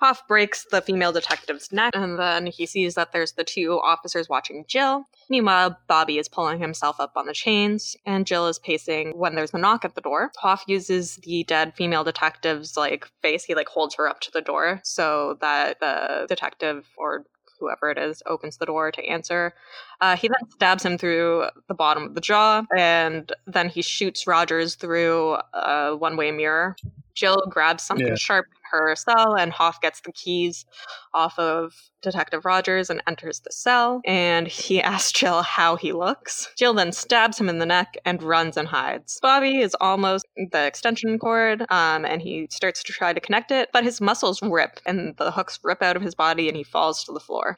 [0.00, 4.28] Hoff breaks the female detective's neck, and then he sees that there's the two officers
[4.28, 5.08] watching Jill.
[5.28, 9.52] Meanwhile, Bobby is pulling himself up on the chains, and Jill is pacing when there's
[9.52, 10.30] a knock at the door.
[10.38, 13.44] Hoff uses the dead female detective's like face.
[13.44, 17.24] He like holds her up to the door so that the detective or
[17.58, 19.52] whoever it is opens the door to answer.
[20.00, 24.28] Uh, he then stabs him through the bottom of the jaw, and then he shoots
[24.28, 26.76] Rogers through a one-way mirror.
[27.14, 28.14] Jill grabs something Yeah.
[28.14, 30.66] sharp her cell, and Hoff gets the keys
[31.14, 34.00] off of Detective Rogers and enters the cell.
[34.04, 36.48] And he asks Jill how he looks.
[36.56, 39.18] Jill then stabs him in the neck and runs and hides.
[39.20, 43.70] Bobby is almost the extension cord, um, and he starts to try to connect it,
[43.72, 47.04] but his muscles rip, and the hooks rip out of his body, and he falls
[47.04, 47.56] to the floor.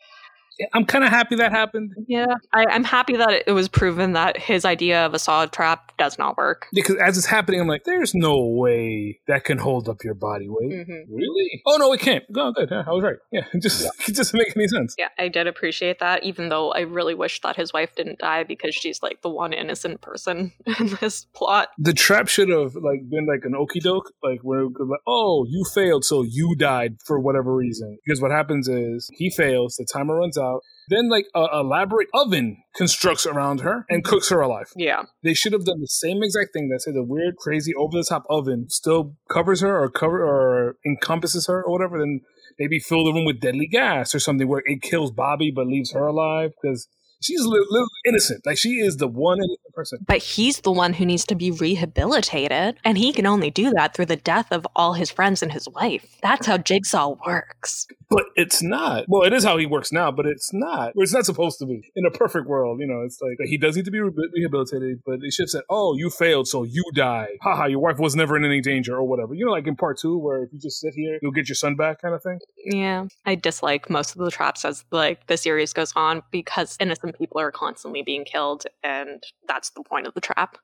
[0.73, 4.37] I'm kind of happy that happened Yeah, I, I'm happy that it was proven that
[4.37, 6.66] his idea of a saw trap does not work.
[6.73, 10.47] because as it's happening, I'm like, there's no way that can hold up your body
[10.49, 10.70] weight.
[10.73, 11.15] Mm-hmm.
[11.15, 11.62] Really?
[11.66, 12.24] Oh no, it can't.
[12.37, 12.69] Oh, good.
[12.70, 13.16] Yeah, I was right.
[13.32, 14.95] Yeah, it just it doesn't make any sense.
[14.99, 18.45] Yeah, I did appreciate that, even though I really wish that his wife didn't die
[18.45, 21.69] because she's like the one innocent person in this plot.
[21.78, 25.01] The trap should have like been like an okey doke, like where it could like,
[25.07, 27.99] oh, you failed, so you died for whatever reason.
[28.05, 30.49] Because what happens is he fails, the timer runs out.
[30.89, 34.72] Then like a elaborate oven constructs around her and cooks her alive.
[34.77, 35.05] Yeah.
[35.22, 36.68] They should have done the same exact thing.
[36.68, 40.77] That said, the weird, crazy, over the top oven still covers her or cover or
[40.85, 41.98] encompasses her or whatever.
[41.98, 42.22] Then
[42.59, 45.93] maybe fill the room with deadly gas or something where it kills Bobby but leaves
[45.93, 46.89] her alive because
[47.20, 48.44] she's li- literally innocent.
[48.47, 49.98] Like she is the one innocent person.
[50.06, 53.94] But he's the one who needs to be rehabilitated, and he can only do that
[53.94, 56.16] through the death of all his friends and his wife.
[56.22, 57.86] That's how Jigsaw works.
[58.09, 59.05] But it's not.
[59.09, 60.92] Well, it is how he works now, but it's not.
[60.97, 61.90] It's not supposed to be.
[61.94, 65.02] In a perfect world, you know, it's like he does need to be re- rehabilitated,
[65.06, 68.16] but it should have said, "Oh, you failed, so you die." Haha, your wife was
[68.16, 69.34] never in any danger, or whatever.
[69.34, 71.56] You know, like in part two, where if you just sit here, you'll get your
[71.56, 72.38] son back, kind of thing.
[72.64, 77.10] Yeah, I dislike most of the traps as like the series goes on because innocent
[77.12, 80.57] people are constantly being killed, and that's the point of the trap.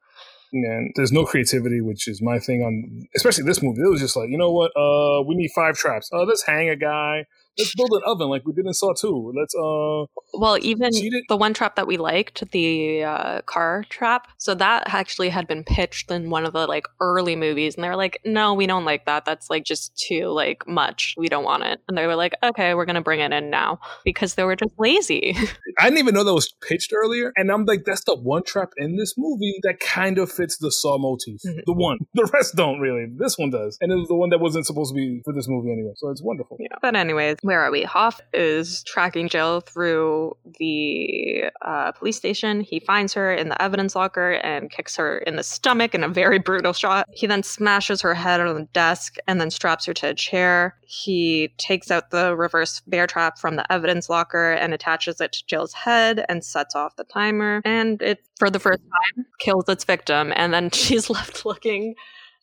[0.52, 3.80] And there's no creativity, which is my thing on, especially this movie.
[3.82, 4.70] It was just like, you know what?
[4.76, 6.08] Uh, we need five traps.
[6.12, 7.26] Uh, let's hang a guy.
[7.58, 9.32] Let's build an oven like we did in Saw Two.
[9.36, 10.90] Let's uh, Well, even
[11.28, 15.64] the one trap that we liked, the uh, car trap, so that actually had been
[15.64, 18.84] pitched in one of the like early movies, and they were like, "No, we don't
[18.84, 19.24] like that.
[19.24, 21.14] That's like just too like much.
[21.16, 23.80] We don't want it." And they were like, "Okay, we're gonna bring it in now,"
[24.04, 25.36] because they were just lazy.
[25.78, 28.70] I didn't even know that was pitched earlier, and I'm like, that's the one trap
[28.76, 31.40] in this movie that kind of fits the Saw motif.
[31.46, 31.60] Mhm.
[31.66, 33.06] The one, the rest don't really.
[33.16, 35.48] This one does, and it was the one that wasn't supposed to be for this
[35.48, 35.92] movie anyway.
[35.96, 36.56] So it's wonderful.
[36.60, 36.76] Yeah.
[36.82, 37.82] But anyways, where are we?
[37.82, 42.60] Hoff is tracking Jill through the uh, police station.
[42.60, 46.08] He finds her in the evidence locker and kicks her in the stomach in a
[46.08, 47.08] very brutal shot.
[47.12, 50.76] He then smashes her head on the desk and then straps her to a chair.
[50.82, 55.46] He takes out the reverse bear trap from the evidence locker and attaches it to
[55.46, 57.62] Jill's head and sets off the timer.
[57.64, 60.32] And it, for the first time, kills its victim.
[60.36, 61.94] And then she's left looking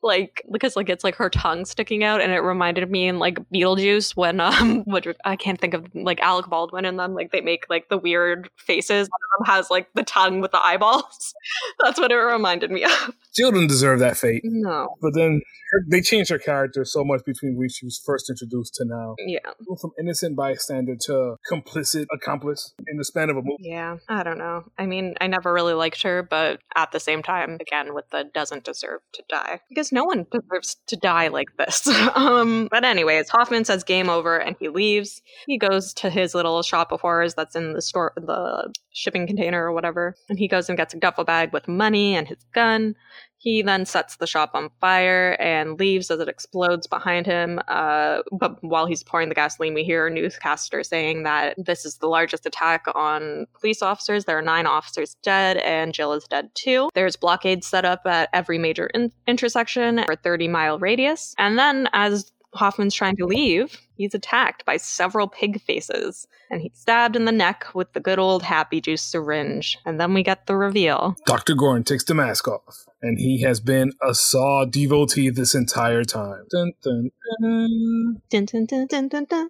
[0.03, 3.39] like because like it's like her tongue sticking out and it reminded me in like
[3.49, 7.41] Beetlejuice when um what I can't think of like Alec Baldwin and them like they
[7.41, 9.07] make like the weird faces.
[9.09, 11.33] One of them has like the tongue with the eyeballs.
[11.83, 13.13] That's what it reminded me of.
[13.35, 14.95] Jill didn't deserve that fate, no.
[15.01, 18.75] But then her, they changed her character so much between when she was first introduced
[18.75, 19.15] to now.
[19.25, 19.39] yeah.
[19.81, 23.57] From innocent bystander to complicit accomplice in the span of a movie.
[23.59, 23.97] yeah.
[24.09, 24.65] I don't know.
[24.77, 28.25] I mean I never really liked her but at the same time again with the
[28.33, 29.61] doesn't deserve to die.
[29.69, 31.87] Because no one deserves to die like this.
[32.15, 35.21] Um but anyways Hoffman says game over and he leaves.
[35.47, 39.65] He goes to his little shop of horrors that's in the store the shipping container
[39.65, 42.95] or whatever and he goes and gets a duffel bag with money and his gun
[43.43, 47.59] he then sets the shop on fire and leaves as it explodes behind him.
[47.67, 51.97] Uh, but while he's pouring the gasoline, we hear a newscaster saying that this is
[51.97, 54.23] the largest attack on police officers.
[54.23, 56.89] There are nine officers dead, and Jill is dead too.
[56.93, 61.35] There's blockades set up at every major in- intersection for a 30 mile radius.
[61.37, 66.71] And then, as Hoffman's trying to leave, he's attacked by several pig faces and he's
[66.75, 69.77] stabbed in the neck with the good old happy juice syringe.
[69.85, 71.15] And then we get the reveal.
[71.25, 71.55] Dr.
[71.55, 76.45] Gordon takes the mask off, and he has been a Saw devotee this entire time.
[76.49, 77.11] Dun, dun,
[77.41, 78.21] dun.
[78.29, 79.49] Dun, dun, dun, dun, dun, dun.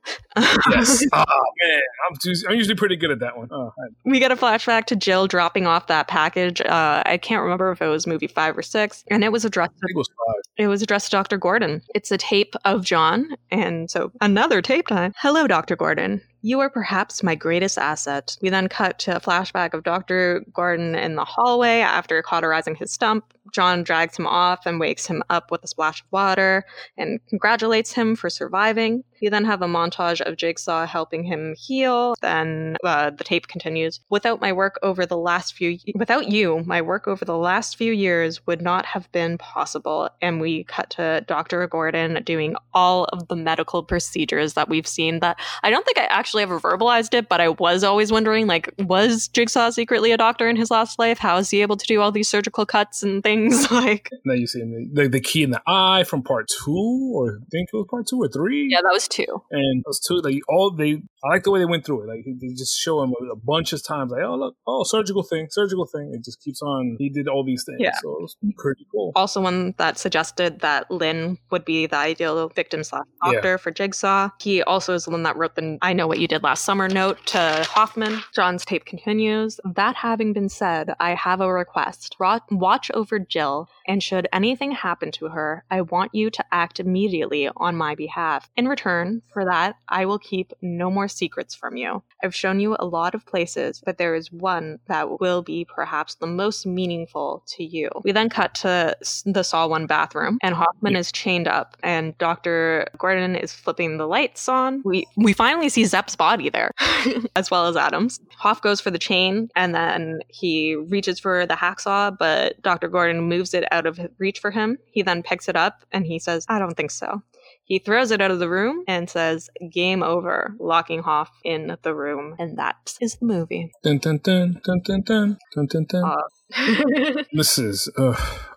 [0.72, 1.06] Yes.
[1.14, 1.24] oh,
[1.62, 1.82] man.
[2.10, 3.48] I'm, just, I'm usually pretty good at that one.
[3.52, 3.72] Oh,
[4.06, 6.62] we get a flashback to Jill dropping off that package.
[6.62, 9.74] Uh, I can't remember if it was movie five or six, and it was addressed.
[9.84, 10.42] It was five.
[10.58, 11.38] It was addressed to Dr.
[11.38, 11.84] Gordon.
[11.94, 15.14] It's a tape of John, and so another tape time.
[15.18, 15.76] Hello, Dr.
[15.76, 16.22] Gordon.
[16.46, 18.36] You are perhaps my greatest asset.
[18.42, 20.44] We then cut to a flashback of Dr.
[20.54, 23.34] Gordon in the hallway after cauterizing his stump.
[23.54, 26.66] John drags him off and wakes him up with a splash of water
[26.98, 29.04] and congratulates him for surviving.
[29.22, 32.16] You then have a montage of Jigsaw helping him heal.
[32.22, 34.02] Then uh, the tape continues.
[34.10, 37.94] Without my work over the last few, without you, my work over the last few
[37.94, 40.10] years would not have been possible.
[40.22, 41.66] And we cut to Dr.
[41.68, 45.20] Gordon doing all of the medical procedures that we've seen.
[45.20, 48.74] That I don't think I actually ever verbalized it, but I was always wondering, like,
[48.80, 51.20] was Jigsaw secretly a doctor in his last life?
[51.20, 53.43] How is he able to do all these surgical cuts and things?
[53.72, 57.40] like, Now you see the, the, the key in the eye from part two, or
[57.42, 58.68] I think it was part two or three.
[58.70, 59.44] yeah, that was two.
[59.52, 62.08] And those two, like all they, I like the way they went through it.
[62.08, 65.48] Like they just show him a, bunch of times, like, oh look, oh surgical thing,
[65.50, 66.12] surgical thing.
[66.14, 66.98] It just keeps on.
[67.00, 67.94] He did all these things, Yeah.
[68.02, 69.12] so it was pretty cool.
[69.16, 73.34] also one that suggested that Lynn would be the ideal victim slash Yeah.
[73.34, 74.30] doctor for Jigsaw.
[74.42, 76.88] He also is the one that wrote the I know what you did last summer
[76.90, 78.20] note to Hoffman.
[78.36, 79.60] John's tape continues.
[79.66, 82.16] That having been said, I have a request.
[82.20, 87.50] Watch over Jill, and should anything happen to her, I want you to act immediately
[87.58, 88.50] on my behalf.
[88.56, 92.04] In return for that, I will keep no more secrets from you.
[92.24, 96.16] I've shown you a lot of places, but there is one that will be perhaps
[96.16, 97.90] the most meaningful to you.
[98.04, 98.96] We then cut to
[99.26, 102.88] the Saw 1 bathroom, and Hoffman is chained up, and Dr.
[102.98, 104.82] Gordon is flipping the lights on.
[104.86, 106.72] We, we finally see Zep's body there,
[107.36, 108.20] as well as Adams.
[108.38, 112.88] Hoff goes for the chain, and then he reaches for the hacksaw, but Dr.
[112.88, 114.78] Gordon moves it out of reach for him.
[114.92, 117.22] He then picks it up, and he says, I don't think so.
[117.66, 121.96] He throws it out of the room and says, Game over, locking Hoff in the
[121.96, 122.36] room.
[122.38, 123.72] And that is the movie.
[123.84, 126.04] Dun, dun, dun, dun, dun, dun, dun, dun, dun.
[126.04, 126.22] Uh,
[127.34, 128.02] This is, I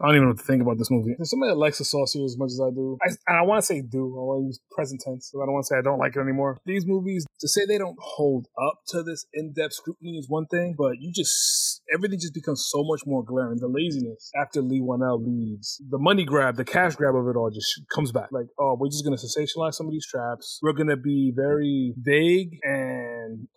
[0.01, 1.15] don't even know what to think about this movie.
[1.17, 2.99] There's somebody that likes the series as much as I do.
[3.03, 4.15] I, and I want to say do.
[4.19, 6.21] I want to use present tense, I don't want to say I don't like it
[6.21, 6.59] anymore.
[6.67, 10.75] These movies, to say they don't hold up to this in-depth scrutiny is one thing,
[10.77, 13.59] but you just, everything just becomes so much more glaring.
[13.59, 17.51] The laziness after Leigh Whannell leaves, the money grab, the cash grab of it all
[17.51, 18.29] just comes back.
[18.31, 20.59] Like, oh, we're just to sensationalize some of these traps.
[20.63, 23.06] We're to be very vague and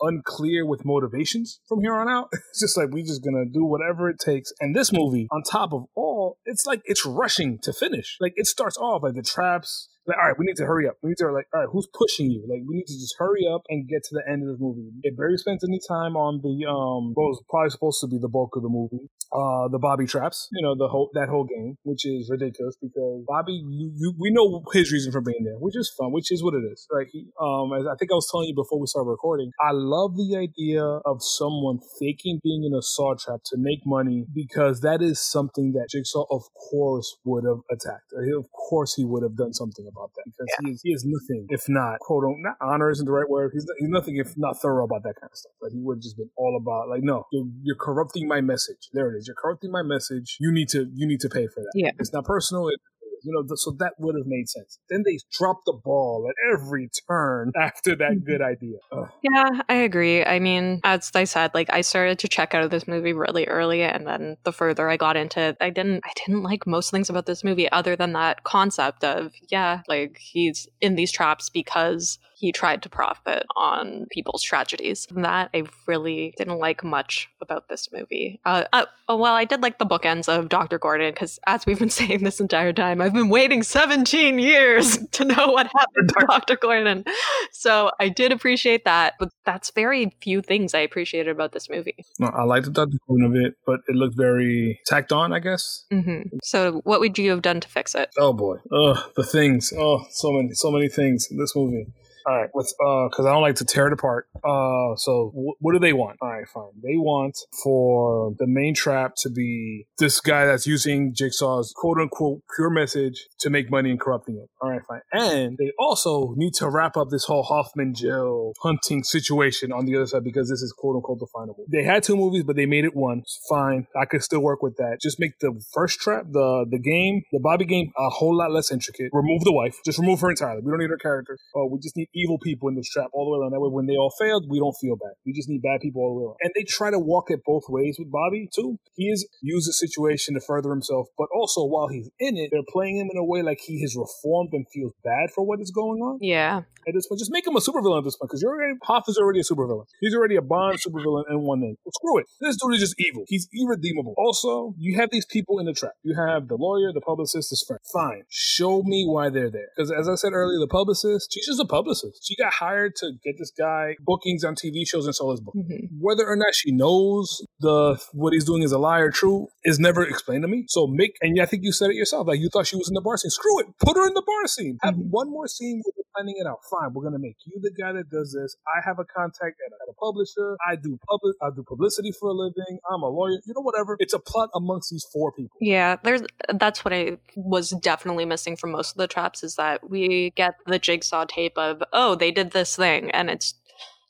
[0.01, 2.29] unclear with motivations from here on out.
[2.49, 4.51] It's just like, we're just to do whatever it takes.
[4.59, 8.17] And this movie, on top of all, it's like it's rushing to finish.
[8.19, 9.87] Like it starts off like the traps.
[10.07, 10.95] Like, all right, we need to hurry up.
[11.03, 12.41] We need to like, all right, who's pushing you?
[12.47, 14.89] Like, we need to just hurry up and get to the end of this movie.
[15.03, 18.29] It barely spends any time on the um, what was probably supposed to be the
[18.29, 19.09] bulk of the movie.
[19.29, 20.47] Uh, the Bobby traps.
[20.51, 24.31] You know, the whole that whole game, which is ridiculous because Bobby, you, you, we
[24.31, 27.05] know his reason for being there, which is fun, which is what it is, right?
[27.11, 30.17] He, um, as I think I was telling you before we started recording, I love
[30.17, 35.01] the idea of someone faking being in a saw trap to make money because that
[35.01, 38.09] is something that Jigsaw, of course, would have attacked.
[38.13, 41.45] Of course, he would have done something about that because he is he is nothing
[41.49, 43.51] if not quote unquote not honor isn't the right word.
[43.53, 45.53] He's, he's nothing if not thorough about that kind of stuff.
[45.61, 48.89] Like he would have just been all about like no, you're, you're corrupting my message.
[48.93, 49.27] There it is.
[49.27, 50.37] You're corrupting my message.
[50.39, 51.71] You need to you need to pay for that.
[51.75, 51.91] Yeah.
[51.99, 52.67] it's not personal.
[52.69, 52.79] It,
[53.23, 54.79] you know, so that would have made sense.
[54.89, 58.25] Then they dropped the ball at every turn after that mm-hmm.
[58.25, 58.77] good idea.
[58.91, 59.09] Ugh.
[59.21, 60.23] Yeah, I agree.
[60.23, 63.45] I mean, as I said, like I started to check out of this movie really
[63.45, 66.91] early, and then the further I got into it, I didn't, I didn't like most
[66.91, 71.49] things about this movie, other than that concept of yeah, like he's in these traps
[71.49, 75.05] because he tried to profit on people's tragedies.
[75.13, 78.39] And that I really didn't like much about this movie.
[78.45, 80.79] Uh, uh, oh, well, I did like the bookends of Dr.
[80.79, 85.25] Gordon because, as we've been saying this entire time, I've been waiting 17 years to
[85.25, 86.55] know what happened to Dr.
[86.55, 87.03] Gordon.
[87.51, 92.05] So I did appreciate that, but that's very few things I appreciated about this movie.
[92.19, 92.97] No, I liked the Dr.
[93.05, 95.83] Queen of it, but it looked very tacked on, I guess.
[95.91, 98.09] hmm So, what would you have done to fix it?
[98.17, 98.57] Oh boy.
[98.71, 99.73] Ugh, the things.
[99.77, 101.87] Oh, so many, so many things in this movie.
[102.25, 104.27] All right, uh, because I don't like to tear it apart.
[104.43, 106.17] Uh, so w- what do they want?
[106.21, 106.71] All right, fine.
[106.83, 112.41] They want for the main trap to be this guy that's using Jigsaw's quote unquote
[112.55, 114.49] pure message to make money and corrupting it.
[114.61, 115.01] All right, fine.
[115.11, 119.95] And they also need to wrap up this whole Hoffman Jill hunting situation on the
[119.95, 121.65] other side because this is quote unquote definable.
[121.71, 123.23] They had two movies, but they made it one.
[123.49, 124.97] Fine, I could still work with that.
[125.01, 128.71] Just make the first trap, the the game, the Bobby game, a whole lot less
[128.71, 129.09] intricate.
[129.13, 129.77] Remove the wife.
[129.85, 130.61] Just remove her entirely.
[130.63, 131.37] We don't need her character.
[131.55, 133.51] Oh, we just need evil people in this trap all the way around.
[133.51, 135.13] That way, when they all failed, we don't feel bad.
[135.25, 136.37] We just need bad people all the way around.
[136.41, 138.79] And they try to walk it both ways with Bobby too.
[138.95, 142.67] He is used the situation to further himself, but also while he's in it, they're
[142.67, 145.71] playing him in a way like he has reformed and feels bad for what is
[145.71, 146.19] going on.
[146.21, 146.61] Yeah.
[146.87, 149.03] At this point, just make him a supervillain at this point because you're already Hoff
[149.07, 149.85] is already a supervillain.
[149.99, 151.75] He's already a Bond supervillain in one name.
[151.83, 152.25] Well, screw it.
[152.39, 153.25] This dude is just evil.
[153.27, 154.15] He's irredeemable.
[154.17, 155.93] Also, you have these people in the trap.
[156.03, 157.79] You have the lawyer, the publicist, his friend.
[157.93, 158.23] Fine.
[158.29, 159.69] Show me why they're there.
[159.75, 161.98] Because as I said earlier, the publicist, she's just a publicist.
[162.21, 165.55] She got hired to get this guy bookings on TV shows and sell his book.
[165.55, 165.89] Mhm.
[165.99, 169.79] Whether or not she knows the what he's doing is a lie or true is
[169.79, 170.65] never explained to me.
[170.67, 172.27] So make and I think you said it yourself.
[172.27, 173.29] Like you thought she was in the bar scene.
[173.31, 173.67] Screw it.
[173.79, 174.77] Put her in the bar scene.
[174.83, 175.09] Have Mhm.
[175.09, 176.59] one more scene we're planning it out.
[176.69, 178.55] Fine, we're gonna make you the guy that does this.
[178.67, 180.57] I have a contact at a, at a publisher.
[180.67, 181.35] I do public.
[181.41, 182.79] I do publicity for a living.
[182.91, 183.39] I'm a lawyer.
[183.45, 183.95] You know, whatever.
[183.99, 185.57] It's a plot amongst these four people.
[185.61, 186.21] Yeah, there's
[186.53, 190.55] that's what I was definitely missing from most of the traps is that we get
[190.65, 193.53] the jigsaw tape of oh they did this thing and it's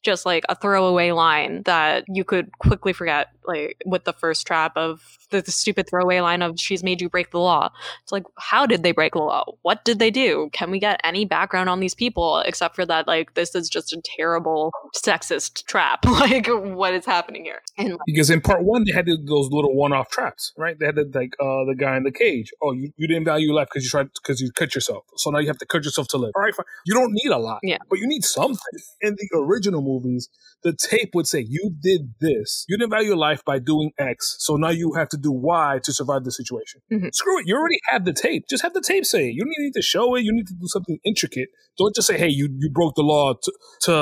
[0.04, 4.74] just like a throwaway line that you could quickly forget like with the first trap
[4.76, 5.02] of
[5.32, 7.70] the, the stupid throwaway line of she's made you break the law
[8.04, 11.00] it's like how did they break the law what did they do can we get
[11.04, 15.66] any background on these people except for that like this is just a terrible sexist
[15.66, 19.50] trap like what is happening here and like, Because in part one, they had those
[19.52, 20.78] little one-off traps, right?
[20.78, 22.52] They had the, like uh, the guy in the cage.
[22.62, 25.06] Oh, you, you didn't value life because you tried because you cut yourself.
[25.18, 26.32] So now you have to cut yourself to live.
[26.36, 26.66] All right, fine.
[26.86, 27.78] You don't need a lot, Yeah.
[27.90, 28.58] but you need something.
[29.02, 30.30] In the original movies,
[30.64, 32.66] the tape would say you did this.
[32.70, 35.80] You didn't value your life by doing X, so now you have to do Y
[35.86, 36.82] to survive the situation.
[36.92, 37.14] Mhm.
[37.14, 37.46] Screw it.
[37.48, 38.44] You already have the tape.
[38.50, 39.34] Just have the tape say it.
[39.36, 40.22] You don't need to show it.
[40.28, 41.50] You need to do something intricate.
[41.78, 43.52] Don't just say, "Hey, you you broke the law to
[43.86, 43.94] to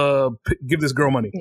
[0.45, 1.31] p- give this girl money."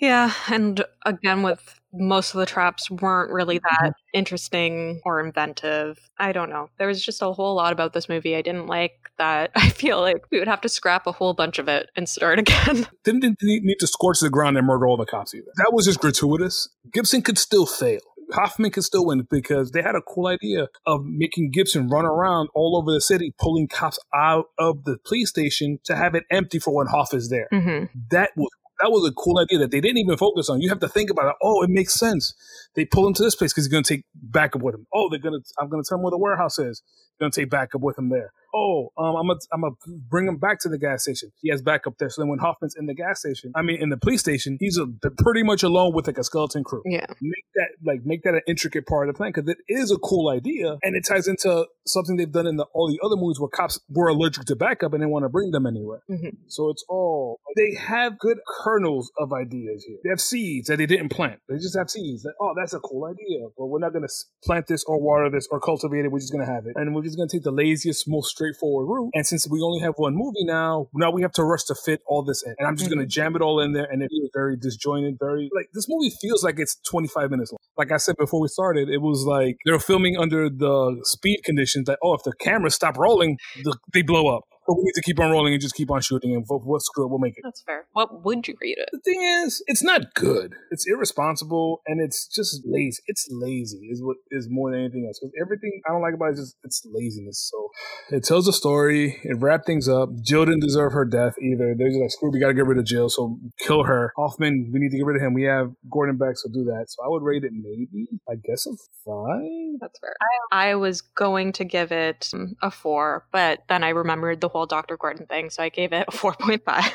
[0.00, 1.62] Yeah, and again, with
[1.96, 5.98] most of the traps weren't really that interesting or inventive.
[6.18, 6.68] I don't know.
[6.78, 10.00] There was just a whole lot about this movie I didn't like that I feel
[10.00, 12.86] like we would have to scrap a whole bunch of it and start again.
[13.04, 15.52] didn't need need to scorch the ground and murder all the cops either.
[15.56, 16.68] That was just gratuitous.
[16.92, 18.00] Gibson could still fail.
[18.32, 22.48] Hoffman could still win because they had a cool idea of making Gibson run around
[22.54, 26.58] all over the city, pulling cops out of the police station to have it empty
[26.58, 27.48] for when Hoff is there.
[27.52, 28.48] hmm That was
[28.80, 30.60] that was a cool idea that they didn't even focus on.
[30.60, 31.36] You have to think about it.
[31.42, 32.34] Oh, it makes sense.
[32.74, 34.86] They pull him to this place because he's going to take backup with him.
[34.94, 35.46] Oh, they're going to.
[35.60, 36.82] I'm going to tell him where the warehouse is.
[37.20, 38.32] To take backup with him there.
[38.56, 39.74] Oh, um, I'm gonna I'm gonna
[40.08, 41.30] bring him back to the gas station.
[41.40, 42.08] He has backup there.
[42.08, 44.78] So then when Hoffman's in the gas station, I mean in the police station, he's
[44.78, 44.86] a,
[45.18, 47.06] pretty much alone with like a skeleton crew Yeah.
[47.20, 49.96] make that like make that an intricate part of the plan because it is a
[49.98, 53.38] cool idea and it ties into something they've done in the, all the other movies
[53.40, 56.02] where cops were allergic to backup and they want to bring them anywhere.
[56.10, 56.36] Mhm.
[56.48, 59.98] So it's all they have good kernels of ideas here.
[60.04, 61.40] They have seeds that they didn't plant.
[61.48, 64.08] They just have seeds that oh that's a cool idea, but we're not to
[64.44, 66.12] plant this or water this or cultivate it.
[66.12, 68.86] We're just to have it, and we're just going to take the laziest, most straightforward
[68.88, 69.10] route.
[69.14, 72.00] And since we only have one movie now, now we have to rush to fit
[72.06, 73.10] all this in, and I'm just going to mm-hmm.
[73.10, 76.42] jam it all in there, and it feels very disjointed, very like this movie feels
[76.42, 77.58] like it's 25 minutes long.
[77.76, 81.42] Like I said before we started, it was like they were filming under the speed
[81.44, 84.44] conditions that oh if the cameras stop rolling, the, they blow up.
[84.66, 87.04] But we need to keep on rolling and just keep on shooting, and what screw
[87.04, 87.42] it, we'll make it.
[87.44, 87.86] That's fair.
[87.92, 88.88] What would you rate it?
[88.92, 90.54] The thing is, it's not good.
[90.70, 93.02] It's irresponsible and it's just lazy.
[93.06, 95.18] It's lazy is what is more than anything else.
[95.20, 97.50] Because everything I don't like about it is just it's laziness.
[97.50, 97.68] So
[98.16, 99.20] it tells a story.
[99.22, 100.10] It wrapped things up.
[100.22, 101.74] Jill didn't deserve her death either.
[101.76, 104.12] They're just like, screw, we gotta get rid of Jill, so kill her.
[104.16, 105.34] Hoffman, we need to get rid of him.
[105.34, 106.86] We have Gordon back, so do that.
[106.88, 108.72] So I would rate it maybe, I guess a
[109.04, 109.80] five.
[109.80, 110.14] That's fair.
[110.52, 114.48] I, I was going to give it um, a four, but then I remembered the
[114.58, 114.96] whole Dr.
[114.96, 116.92] Gordon thing, so I gave it a 4.5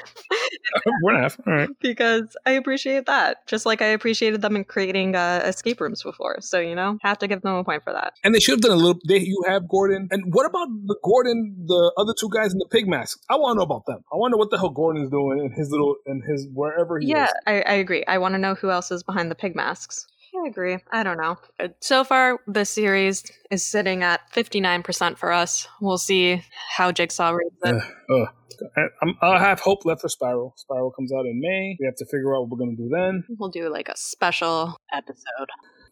[1.02, 1.38] One and a half.
[1.48, 1.70] All right.
[1.82, 3.46] because I appreciate that.
[3.48, 6.42] Just like I appreciated them in creating uh, escape rooms before.
[6.42, 8.14] So, you know, have to give them a point for that.
[8.24, 9.00] And they should have done a little.
[9.08, 12.68] They, you have Gordon, and what about the Gordon, the other two guys in the
[12.70, 13.20] pig mask?
[13.30, 14.04] I want to know about them.
[14.12, 16.48] I want to know what the hell Gordon is doing in his little, in his
[16.54, 17.34] wherever he Yeah, is.
[17.48, 18.04] I, I agree.
[18.08, 20.06] I want to know who else is behind the pig masks.
[20.44, 20.78] I agree.
[20.92, 21.38] I don't know.
[21.60, 25.68] Uh, So far, the series is sitting at 59% for us.
[25.82, 26.44] We'll see
[26.78, 27.76] how Jigsaw rates it.
[27.76, 27.82] Ugh,
[28.22, 28.28] ugh.
[28.76, 30.54] I, I'm, I have hope left for Spiral.
[30.58, 31.78] Spiral comes out in May.
[31.80, 33.24] We have to figure out what we're gonna do then.
[33.38, 35.50] We'll do like a special episode.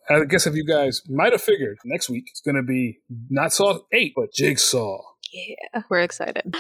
[0.10, 3.00] I guess if you guys might have figured, next week it's gonna be
[3.30, 4.98] not Saw Eight, but Jigsaw.
[5.32, 6.56] Yeah, we're excited.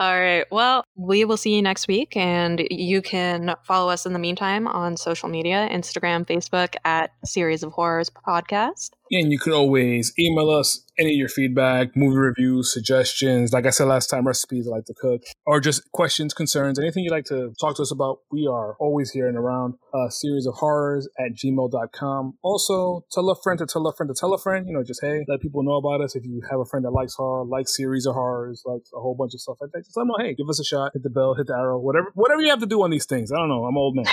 [0.00, 0.44] All right.
[0.52, 2.16] Well, we will see you next week.
[2.16, 7.64] And you can follow us in the meantime on social media Instagram, Facebook at Series
[7.64, 8.90] of Horrors Podcast.
[9.10, 13.52] And you can always email us any of your feedback, movie reviews, suggestions.
[13.52, 17.04] Like I said last time, recipes I like to cook, or just questions, concerns, anything
[17.04, 18.18] you'd like to talk to us about.
[18.30, 19.74] We are always here and around.
[19.94, 22.38] A series of horrors at gmail.com.
[22.42, 24.66] Also, tell a friend to tell a friend to tell a friend.
[24.68, 26.14] You know, just hey, let people know about us.
[26.14, 29.14] If you have a friend that likes horror, likes series of horrors, likes a whole
[29.14, 31.34] bunch of stuff like that, them know, hey, give us a shot, hit the bell,
[31.34, 33.32] hit the arrow, whatever, whatever you have to do on these things.
[33.32, 33.64] I don't know.
[33.64, 34.06] I'm old man.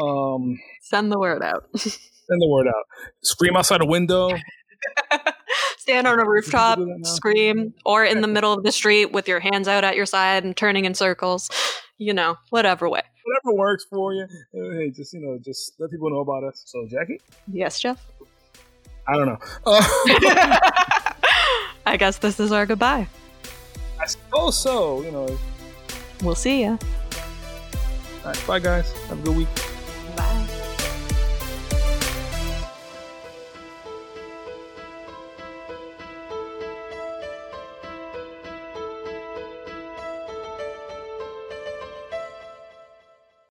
[0.00, 1.68] Um, Send the word out.
[1.76, 2.84] send the word out.
[3.22, 4.30] Scream outside a window.
[5.78, 7.10] Stand on a rooftop, do that now?
[7.10, 10.44] scream, or in the middle of the street with your hands out at your side
[10.44, 11.50] and turning in circles.
[11.98, 13.02] You know, whatever way.
[13.24, 14.26] Whatever works for you.
[14.52, 16.62] Hey, just you know, just let people know about us.
[16.66, 18.04] So, Jackie, Yes, Jeff?
[19.06, 19.38] I don't know.
[19.66, 19.82] Uh,
[21.86, 23.06] I guess this is our goodbye.
[24.02, 25.02] I suppose so.
[25.02, 25.38] You know.
[26.22, 26.76] We'll see ya.
[28.24, 28.90] All right, bye guys.
[29.08, 29.48] Have a good week.
[30.16, 30.51] Bye.